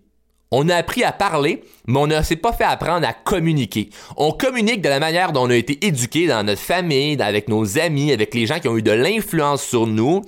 On 0.53 0.67
a 0.67 0.75
appris 0.75 1.05
à 1.05 1.13
parler, 1.13 1.63
mais 1.87 1.97
on 1.97 2.07
ne 2.07 2.21
s'est 2.21 2.35
pas 2.35 2.51
fait 2.51 2.65
apprendre 2.65 3.07
à 3.07 3.13
communiquer. 3.13 3.89
On 4.17 4.33
communique 4.33 4.81
de 4.81 4.89
la 4.89 4.99
manière 4.99 5.31
dont 5.31 5.47
on 5.47 5.49
a 5.49 5.55
été 5.55 5.85
éduqué 5.85 6.27
dans 6.27 6.43
notre 6.43 6.61
famille, 6.61 7.21
avec 7.21 7.47
nos 7.47 7.79
amis, 7.79 8.11
avec 8.11 8.33
les 8.33 8.45
gens 8.45 8.59
qui 8.59 8.67
ont 8.67 8.77
eu 8.77 8.81
de 8.81 8.91
l'influence 8.91 9.63
sur 9.63 9.87
nous. 9.87 10.23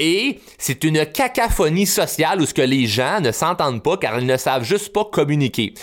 Et 0.00 0.40
c'est 0.58 0.82
une 0.82 1.06
cacophonie 1.06 1.86
sociale 1.86 2.40
où 2.40 2.46
ce 2.46 2.54
que 2.54 2.62
les 2.62 2.86
gens 2.86 3.20
ne 3.20 3.30
s'entendent 3.30 3.82
pas 3.82 3.96
car 3.96 4.18
ils 4.18 4.26
ne 4.26 4.36
savent 4.36 4.64
juste 4.64 4.92
pas 4.92 5.04
communiquer. 5.04 5.74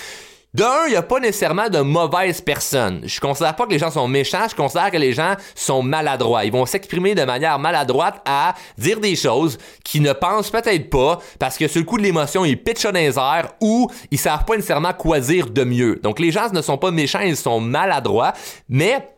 D'un, 0.56 0.86
il 0.88 0.92
n'y 0.92 0.96
a 0.96 1.02
pas 1.02 1.20
nécessairement 1.20 1.68
de 1.68 1.82
mauvaises 1.82 2.40
personnes. 2.40 3.02
Je 3.04 3.20
considère 3.20 3.58
pas 3.58 3.66
que 3.66 3.72
les 3.72 3.78
gens 3.78 3.92
sont 3.92 4.08
méchants, 4.08 4.48
je 4.50 4.56
considère 4.56 4.90
que 4.90 4.96
les 4.96 5.12
gens 5.12 5.36
sont 5.54 5.84
maladroits. 5.84 6.46
Ils 6.46 6.52
vont 6.54 6.66
s'exprimer 6.66 7.14
de 7.14 7.26
manière 7.26 7.60
maladroite 7.60 8.22
à 8.24 8.54
dire 8.78 9.02
des 9.02 9.18
choses 9.18 9.58
qu'ils 9.84 10.02
ne 10.02 10.14
pensent 10.14 10.50
peut-être 10.50 10.90
pas 10.90 11.20
parce 11.40 11.58
que 11.58 11.68
sur 11.68 11.82
le 11.82 11.86
coup 11.86 11.98
de 11.98 12.04
l'émotion, 12.04 12.46
ils 12.46 12.56
pitchent 12.56 12.84
dans 12.84 12.92
les 12.92 13.20
airs 13.20 13.52
ou 13.60 13.92
ils 14.12 14.18
savent 14.18 14.46
pas 14.46 14.56
nécessairement 14.56 14.94
quoi 14.94 15.20
dire 15.20 15.50
de 15.50 15.66
mieux. 15.66 16.00
Donc 16.02 16.20
les 16.20 16.32
gens 16.32 16.50
ne 16.50 16.62
sont 16.62 16.78
pas 16.78 16.90
méchants, 16.90 17.20
ils 17.20 17.36
sont 17.36 17.60
maladroits, 17.60 18.32
mais 18.70 19.10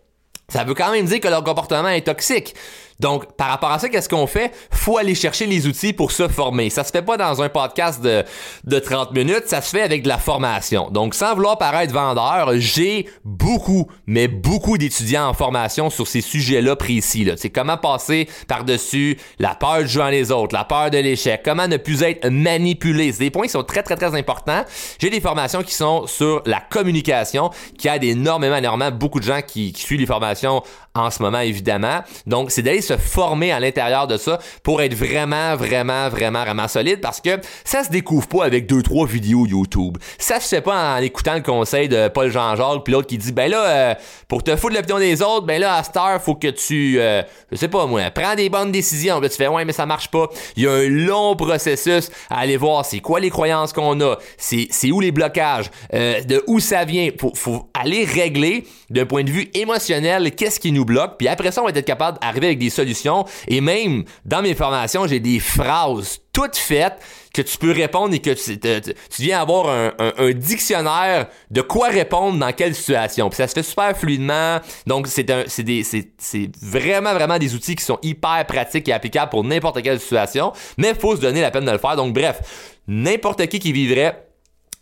ça 0.50 0.64
veut 0.64 0.74
quand 0.74 0.92
même 0.92 1.06
dire 1.06 1.20
que 1.20 1.28
leur 1.28 1.44
comportement 1.44 1.90
est 1.90 2.08
toxique. 2.08 2.56
Donc, 3.00 3.36
par 3.36 3.50
rapport 3.50 3.72
à 3.72 3.80
ça, 3.80 3.90
qu'est-ce 3.90 4.10
qu'on 4.10 4.28
fait? 4.28 4.52
Faut 4.72 4.98
aller 4.98 5.16
chercher 5.16 5.46
les 5.46 5.68
outils 5.68 5.94
pour 5.94 6.12
se 6.12 6.28
former. 6.28 6.70
Ça 6.70 6.84
se 6.84 6.92
fait 6.92 7.02
pas 7.02 7.18
dans 7.18 7.42
un 7.42 7.50
podcast 7.50 8.02
de, 8.02 8.24
de 8.64 8.80
30 8.80 9.14
minutes, 9.14 9.44
ça 9.46 9.62
se 9.62 9.70
fait 9.70 9.82
avec 9.82 10.04
de 10.04 10.08
la 10.08 10.18
formation. 10.18 10.90
Donc, 10.90 11.14
sans 11.14 11.36
vouloir 11.36 11.58
paraître 11.58 11.94
vendeur, 11.94 12.52
j'ai 12.56 13.08
beaucoup, 13.24 13.88
mais 14.08 14.28
beaucoup 14.28 14.78
d'étudiants 14.78 15.28
en 15.28 15.34
formation 15.34 15.90
sur 15.90 16.08
ces 16.08 16.22
sujets-là 16.22 16.76
précis. 16.76 17.30
C'est 17.38 17.50
comment 17.50 17.78
passer 17.78 18.28
par-dessus 18.48 19.18
la 19.40 19.56
peur 19.56 19.80
de 19.80 19.86
jouer 19.86 20.04
à 20.04 20.12
les 20.12 20.32
autres, 20.32 20.56
la 20.56 20.64
peur 20.64 20.90
de 20.90 20.98
l'échec, 20.98 21.42
comment 21.44 21.68
ne 21.68 21.78
plus 21.78 22.04
être 22.04 22.28
manipulé. 22.30 23.12
C'est 23.12 23.20
des 23.20 23.32
points 23.32 23.46
qui 23.46 23.52
sont 23.52 23.64
très, 23.64 23.84
très, 23.84 23.96
très 23.96 24.16
importants. 24.16 24.64
J'ai 25.00 25.10
des 25.10 25.22
formations 25.22 25.62
qui 25.64 25.74
sont 25.74 26.08
sur 26.08 26.42
la 26.46 26.60
communication, 26.60 27.52
qui 27.78 27.88
aident 27.88 28.04
énormément, 28.04 28.58
énormément 28.58 28.92
beaucoup 28.92 29.20
de 29.20 29.26
gens 29.26 29.42
qui, 29.46 29.72
qui 29.72 29.82
suivent 29.82 30.00
les 30.00 30.06
formations 30.06 30.64
en 30.98 31.12
ce 31.12 31.22
moment, 31.22 31.40
évidemment. 31.40 32.02
Donc, 32.26 32.52
c'est 32.52 32.62
d'aller 32.62 32.82
se 32.82 32.98
former 32.98 33.52
à 33.52 33.60
l'intérieur 33.60 34.08
de 34.08 34.18
ça 34.18 34.40
pour 34.64 34.82
être 34.82 34.94
vraiment, 34.94 35.56
vraiment, 35.56 36.10
vraiment, 36.10 36.44
vraiment 36.44 36.68
solide 36.68 37.02
parce 37.02 37.22
que 37.22 37.40
ça 37.64 37.84
se 37.84 37.90
découvre 37.90 38.28
pas 38.28 38.46
avec 38.46 38.68
deux, 38.68 38.82
trois 38.82 39.08
vidéos 39.08 39.46
YouTube. 39.46 39.98
Ça 40.18 40.40
se 40.40 40.48
fait 40.48 40.62
pas 40.62 40.98
en 40.98 40.98
écoutant 40.98 41.36
le 41.36 41.42
conseil 41.42 41.88
de 41.90 42.08
Paul 42.08 42.32
Jean-Jacques 42.32 42.84
puis 42.84 42.94
l'autre 42.94 43.08
qui 43.08 43.18
dit, 43.18 43.32
ben 43.32 43.50
là, 43.50 43.66
euh, 43.66 43.96
pour 44.28 44.44
te 44.44 44.56
foutre 44.56 44.76
l'opinion 44.76 45.00
des 45.00 45.22
autres, 45.22 45.46
ben 45.46 45.60
là, 45.60 45.76
à 45.76 45.84
Star, 45.84 46.22
faut 46.22 46.36
que 46.36 46.48
tu, 46.48 47.00
euh, 47.00 47.22
je 47.52 47.58
sais 47.58 47.68
pas 47.68 47.86
moi, 47.86 48.10
prends 48.12 48.36
des 48.36 48.50
bonnes 48.50 48.72
décisions. 48.72 49.20
Là, 49.20 49.30
tu 49.30 49.36
fais, 49.36 49.48
ouais, 49.48 49.66
mais 49.66 49.74
ça 49.74 49.86
marche 49.86 50.10
pas. 50.10 50.28
Il 50.56 50.64
y 50.64 50.68
a 50.68 50.72
un 50.72 50.88
long 50.88 51.36
processus 51.36 52.10
à 52.30 52.40
aller 52.40 52.58
voir 52.58 52.86
c'est 52.86 53.00
quoi 53.00 53.20
les 53.20 53.30
croyances 53.30 53.74
qu'on 53.74 54.00
a, 54.02 54.18
c'est, 54.38 54.68
c'est 54.72 54.92
où 54.92 55.00
les 55.00 55.12
blocages, 55.12 55.70
euh, 55.94 56.22
de 56.24 56.44
où 56.48 56.60
ça 56.60 56.86
vient. 56.86 57.10
Faut, 57.20 57.32
faut 57.36 57.70
aller 57.74 58.06
régler 58.06 58.66
d'un 58.90 59.06
point 59.06 59.24
de 59.24 59.32
vue 59.32 59.50
émotionnel 59.54 60.32
qu'est-ce 60.36 60.60
qui 60.60 60.72
nous 60.72 60.86
bloque? 60.86 61.18
Puis 61.18 61.28
après 61.28 61.52
ça, 61.52 61.62
on 61.62 61.66
va 61.66 61.72
être 61.72 61.86
capable 61.86 62.20
d'arriver 62.20 62.48
avec 62.48 62.60
des 62.60 62.70
solutions. 62.70 63.26
Et 63.48 63.62
même 63.62 64.04
dans 64.26 64.42
mes 64.42 64.56
formations, 64.56 65.08
j'ai 65.08 65.20
des 65.20 65.40
phrases 65.40 66.20
toutes 66.38 66.56
faites 66.56 67.00
que 67.34 67.42
tu 67.42 67.58
peux 67.58 67.72
répondre 67.72 68.14
et 68.14 68.20
que 68.20 68.30
tu, 68.30 68.94
viens 69.24 69.42
avoir 69.42 69.70
un, 69.70 70.32
dictionnaire 70.34 71.28
de 71.50 71.62
quoi 71.62 71.88
répondre 71.88 72.38
dans 72.38 72.52
quelle 72.52 72.76
situation. 72.76 73.28
Puis 73.30 73.38
ça 73.38 73.48
se 73.48 73.54
fait 73.54 73.64
super 73.64 73.98
fluidement. 73.98 74.60
Donc 74.86 75.08
c'est 75.08 75.26
c'est 75.50 76.50
vraiment 76.62 77.14
vraiment 77.16 77.40
des 77.40 77.56
outils 77.56 77.76
qui 77.76 77.84
sont 77.84 77.98
hyper 78.04 78.46
pratiques 78.46 78.88
et 78.88 78.94
applicables 78.94 79.32
pour 79.32 79.44
n'importe 79.44 79.82
quelle 79.82 80.00
situation. 80.00 80.54
Mais 80.78 80.90
il 80.90 80.96
faut 80.96 81.16
se 81.16 81.22
donner 81.22 81.42
la 81.42 81.50
peine 81.50 81.66
de 81.66 81.72
le 81.72 81.80
faire. 81.80 81.96
Donc 81.96 82.14
bref, 82.14 82.40
n'importe 82.88 83.48
qui 83.48 83.58
qui 83.58 83.72
vivrait 83.72 84.27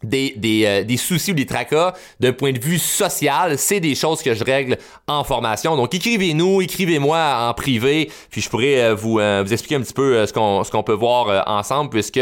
des, 0.03 0.34
des, 0.38 0.65
euh, 0.65 0.84
des, 0.84 0.97
soucis 0.97 1.31
ou 1.31 1.36
des 1.36 1.45
tracas 1.45 1.93
d'un 2.19 2.34
point 2.34 2.51
de 2.51 2.60
vue 2.60 2.77
social, 2.77 3.58
c'est 3.58 3.79
des 3.79 3.95
choses 3.95 4.21
que 4.21 4.34
je 4.34 4.43
règle 4.43 4.77
en 5.08 5.23
formation. 5.23 5.75
Donc 5.75 5.93
écrivez-nous, 5.93 6.62
écrivez-moi 6.62 7.47
en 7.49 7.53
privé, 7.53 8.12
puis 8.29 8.41
je 8.41 8.49
pourrais 8.49 8.81
euh, 8.81 8.95
vous, 8.95 9.19
euh, 9.19 9.43
vous 9.45 9.53
expliquer 9.53 9.75
un 9.75 9.81
petit 9.81 9.93
peu 9.93 10.25
ce 10.25 10.34
qu'on 10.34 10.63
ce 10.63 10.71
qu'on 10.71 10.84
peut 10.84 10.93
voir 10.93 11.47
ensemble, 11.47 11.89
puisque 11.89 12.21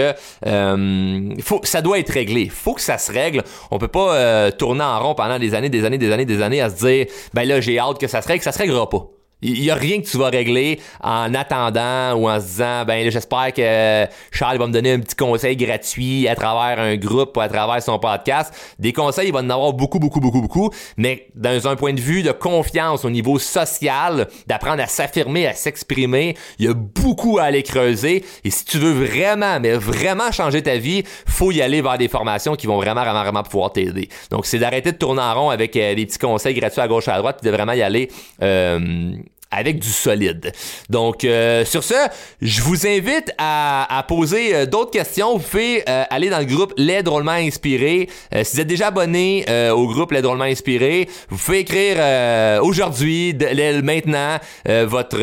faut, 1.44 1.62
ça 1.64 1.82
doit 1.82 2.00
être 2.00 2.12
réglé. 2.12 2.50
Faut 2.50 2.74
que 2.74 2.82
ça 2.82 2.98
se 2.98 3.12
règle. 3.12 3.44
On 3.72 3.80
peut 3.80 3.88
pas 3.88 4.52
tourner 4.52 4.84
en 4.84 5.00
rond 5.00 5.16
pendant 5.16 5.40
des 5.40 5.54
années, 5.54 5.70
des 5.70 5.86
années, 5.86 5.98
des 5.98 6.12
années, 6.12 6.26
des 6.26 6.42
années 6.42 6.62
à 6.62 6.70
se 6.70 6.76
dire 6.76 7.06
ben 7.34 7.48
là 7.48 7.62
j'ai 7.62 7.80
hâte 7.80 8.00
que 8.00 8.08
ça 8.08 8.22
se 8.22 8.28
règle, 8.28 8.44
ça 8.44 8.52
se 8.52 8.60
réglera 8.60 8.90
pas. 8.90 9.08
Il 9.44 9.62
y 9.62 9.70
a 9.70 9.76
rien 9.76 10.02
que 10.02 10.08
tu 10.08 10.18
vas 10.18 10.30
régler 10.30 10.80
en 11.02 11.34
attendant 11.34 12.14
ou 12.16 12.30
en 12.30 12.40
se 12.40 12.46
disant 12.46 12.86
ben 12.86 13.10
j'espère 13.12 13.54
que 13.54 14.08
Charles 14.32 14.58
va 14.58 14.68
me 14.68 14.74
donner 14.74 14.94
un 14.94 15.00
petit 15.00 15.16
conseil 15.16 15.58
gratuit 15.58 16.28
à 16.30 16.36
travers 16.36 16.80
un 16.80 16.96
groupe 16.96 17.36
ou 17.36 17.42
à 17.42 17.50
travers 17.50 17.84
son 17.84 18.00
podcast. 18.00 18.54
Des 18.80 18.94
conseils, 18.94 19.28
il 19.28 19.34
va 19.34 19.40
en 19.40 19.50
avoir 19.50 19.74
beaucoup, 19.74 20.00
beaucoup, 20.00 20.22
beaucoup, 20.22 20.42
beaucoup, 20.42 20.70
mais 20.98 21.28
dans 21.36 21.68
un 21.68 21.76
point 21.76 21.94
de 21.94 22.00
vue 22.00 22.24
de 22.24 22.32
confiance 22.32 23.04
au 23.04 23.10
niveau 23.10 23.38
social, 23.38 24.28
d'apprendre 24.48 24.82
à 24.82 24.88
s'affirmer, 24.88 25.48
à 25.48 25.54
s'exprimer, 25.54 26.38
il 26.60 26.66
y 26.66 26.70
a 26.70 26.74
beaucoup 26.74 27.38
à 27.38 27.44
aller 27.44 27.64
creuser. 27.64 28.24
Et 28.44 28.50
si 28.50 28.64
tu 28.64 28.78
veux 28.78 29.06
vraiment, 29.06 29.60
mais 29.60 29.74
vraiment 29.74 30.32
changer 30.32 30.64
ta 30.64 30.78
vie, 30.78 31.04
faut 31.28 31.52
y 31.52 31.62
aller 31.62 31.82
vers 31.82 31.98
des 31.98 32.08
formations 32.08 32.56
qui 32.56 32.68
vont 32.68 32.78
vraiment, 32.78 33.02
vraiment, 33.02 33.24
vraiment 33.24 33.44
pouvoir 33.44 33.74
t'aider. 33.74 34.08
Donc, 34.32 34.46
c'est 34.46 34.60
d'arrêter 34.60 34.92
de 34.92 34.98
tourner 34.98 35.22
en 35.22 35.34
rond 35.34 35.50
avec 35.50 35.76
euh, 35.76 35.96
des 35.96 36.06
petits 36.06 36.20
conseils 36.20 36.54
gratuits 36.54 36.82
à 36.82 36.88
gauche 36.88 37.08
à 37.08 37.18
droite, 37.18 37.40
puis 37.42 37.50
de 37.52 37.56
vraiment 37.56 37.74
y 37.74 37.82
aller 37.82 38.10
euh, 38.42 39.16
avec 39.56 39.80
du 39.80 39.90
solide. 39.90 40.52
Donc, 40.90 41.24
euh, 41.24 41.64
sur 41.66 41.84
ce, 41.84 41.94
je 42.42 42.62
vous 42.62 42.88
invite 42.88 43.32
à, 43.38 43.98
à 43.98 44.04
poser 44.04 44.56
euh, 44.56 44.66
d'autres 44.66 44.92
questions. 44.92 45.38
Vous 45.38 45.44
pouvez 45.44 45.84
euh, 45.88 46.04
aller 46.10 46.30
dans 46.30 46.40
le 46.40 46.46
groupe 46.46 46.74
Les 46.78 47.04
Drôlement 47.04 47.32
Inspirés. 47.32 48.10
Euh, 48.34 48.44
si 48.44 48.56
vous 48.56 48.62
êtes 48.62 48.68
déjà 48.68 48.88
abonné 48.88 49.46
euh, 49.50 49.72
au 49.72 49.88
groupe 49.88 50.12
Les 50.12 50.22
Drôlement 50.22 50.44
Inspirés, 50.46 51.08
vous 51.30 51.38
pouvez 51.38 51.60
écrire 51.60 52.64
aujourd'hui, 52.64 53.36
maintenant, 53.84 54.38
votre 54.86 55.20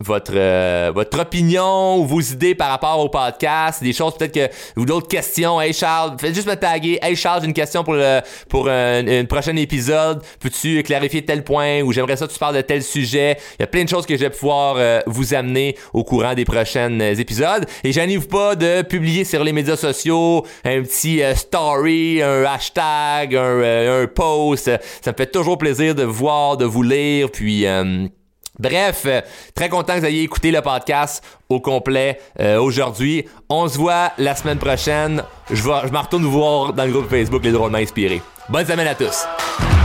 votre 0.00 0.90
votre 0.92 1.20
opinion 1.20 1.96
ou 1.98 2.06
vos 2.06 2.20
idées 2.20 2.54
par 2.54 2.70
rapport 2.70 2.98
au 3.00 3.08
podcast, 3.08 3.82
des 3.82 3.92
choses 3.92 4.14
peut-être 4.16 4.34
que 4.34 4.80
ou 4.80 4.84
d'autres 4.84 5.08
questions. 5.08 5.60
Hey 5.60 5.72
Charles, 5.72 6.16
faites 6.20 6.34
juste 6.34 6.48
me 6.48 6.54
taguer. 6.54 6.98
Hey 7.02 7.16
Charles, 7.16 7.40
j'ai 7.42 7.48
une 7.48 7.54
question 7.54 7.82
pour 7.84 7.94
le 7.94 8.20
pour 8.48 8.68
un, 8.68 9.06
un 9.06 9.24
prochain 9.24 9.56
épisode. 9.56 10.22
Peux-tu 10.40 10.82
clarifier 10.82 11.24
tel 11.24 11.42
point 11.44 11.80
ou 11.82 11.92
j'aimerais 11.92 12.16
ça 12.16 12.26
que 12.26 12.32
tu 12.32 12.38
parles 12.38 12.56
de 12.56 12.62
tel 12.62 12.82
sujet? 12.82 13.36
Il 13.58 13.62
y 13.62 13.64
a 13.64 13.66
plein 13.66 13.84
de 13.84 13.88
choses 13.88 14.06
que 14.06 14.14
je 14.14 14.20
vais 14.20 14.30
pouvoir 14.30 14.76
euh, 14.78 15.00
vous 15.06 15.34
amener 15.34 15.76
au 15.92 16.04
courant 16.04 16.34
des 16.34 16.44
prochains 16.44 17.00
euh, 17.00 17.14
épisodes. 17.14 17.66
Et 17.84 17.92
j'anime 17.92 18.22
pas 18.24 18.54
de 18.56 18.82
publier 18.82 19.24
sur 19.24 19.44
les 19.44 19.52
médias 19.52 19.76
sociaux 19.76 20.46
un 20.64 20.82
petit 20.82 21.22
euh, 21.22 21.34
story, 21.34 22.22
un 22.22 22.44
hashtag, 22.44 23.36
un, 23.36 24.06
post. 24.14 24.70
Ça 25.02 25.12
me 25.12 25.16
fait 25.16 25.30
toujours 25.30 25.58
plaisir 25.58 25.94
de 25.94 26.04
voir, 26.04 26.56
de 26.56 26.64
vous 26.64 26.82
lire, 26.82 27.30
puis. 27.30 27.66
Bref, 28.58 29.06
très 29.54 29.70
content 29.70 29.94
que 29.94 30.00
vous 30.00 30.06
ayez 30.06 30.22
écouté 30.22 30.50
le 30.50 30.60
podcast 30.60 31.24
au 31.48 31.60
complet 31.60 32.20
aujourd'hui. 32.58 33.24
On 33.48 33.68
se 33.68 33.78
voit 33.78 34.12
la 34.18 34.34
semaine 34.34 34.58
prochaine. 34.58 35.22
Je, 35.48 35.56
je 35.56 35.92
m'en 35.92 36.02
retourne 36.02 36.24
vous 36.24 36.30
voir 36.30 36.72
dans 36.74 36.84
le 36.84 36.92
groupe 36.92 37.08
Facebook 37.08 37.42
Les 37.42 37.52
Drôlement 37.52 37.78
Inspirés. 37.78 38.20
Bonne 38.50 38.66
semaine 38.66 38.88
à 38.88 38.94
tous! 38.94 39.79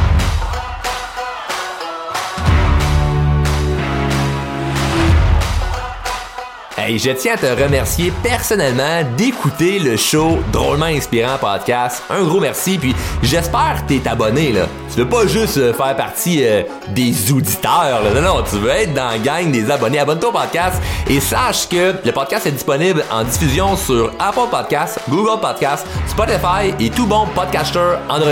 Hey, 6.87 6.99
je 6.99 7.09
tiens 7.09 7.33
à 7.33 7.37
te 7.37 7.63
remercier 7.63 8.13
personnellement 8.21 9.01
d'écouter 9.17 9.79
le 9.79 9.97
show 9.97 10.37
Drôlement 10.51 10.85
Inspirant 10.85 11.39
Podcast. 11.39 12.03
Un 12.11 12.21
gros 12.21 12.39
merci, 12.39 12.77
puis 12.77 12.93
j'espère 13.23 13.81
que 13.81 13.93
t'es 13.93 14.07
abonné, 14.07 14.51
là. 14.51 14.67
Tu 14.93 14.99
veux 14.99 15.09
pas 15.09 15.25
juste 15.25 15.57
euh, 15.57 15.73
faire 15.73 15.95
partie 15.95 16.45
euh, 16.45 16.61
des 16.89 17.31
auditeurs, 17.31 18.03
là. 18.03 18.13
Non, 18.13 18.21
non, 18.21 18.43
tu 18.47 18.57
veux 18.57 18.69
être 18.69 18.93
dans 18.93 19.09
la 19.09 19.17
gang 19.17 19.49
des 19.51 19.71
abonnés. 19.71 19.97
Abonne-toi 19.97 20.29
au 20.29 20.31
podcast 20.31 20.79
et 21.09 21.19
sache 21.19 21.67
que 21.67 21.95
le 22.05 22.11
podcast 22.11 22.45
est 22.45 22.51
disponible 22.51 23.03
en 23.11 23.23
diffusion 23.23 23.75
sur 23.75 24.11
Apple 24.19 24.51
Podcasts, 24.51 24.99
Google 25.09 25.41
Podcasts, 25.41 25.87
Spotify 26.07 26.71
et 26.79 26.91
tout 26.91 27.07
bon 27.07 27.25
podcaster 27.33 27.95
Android. 28.09 28.31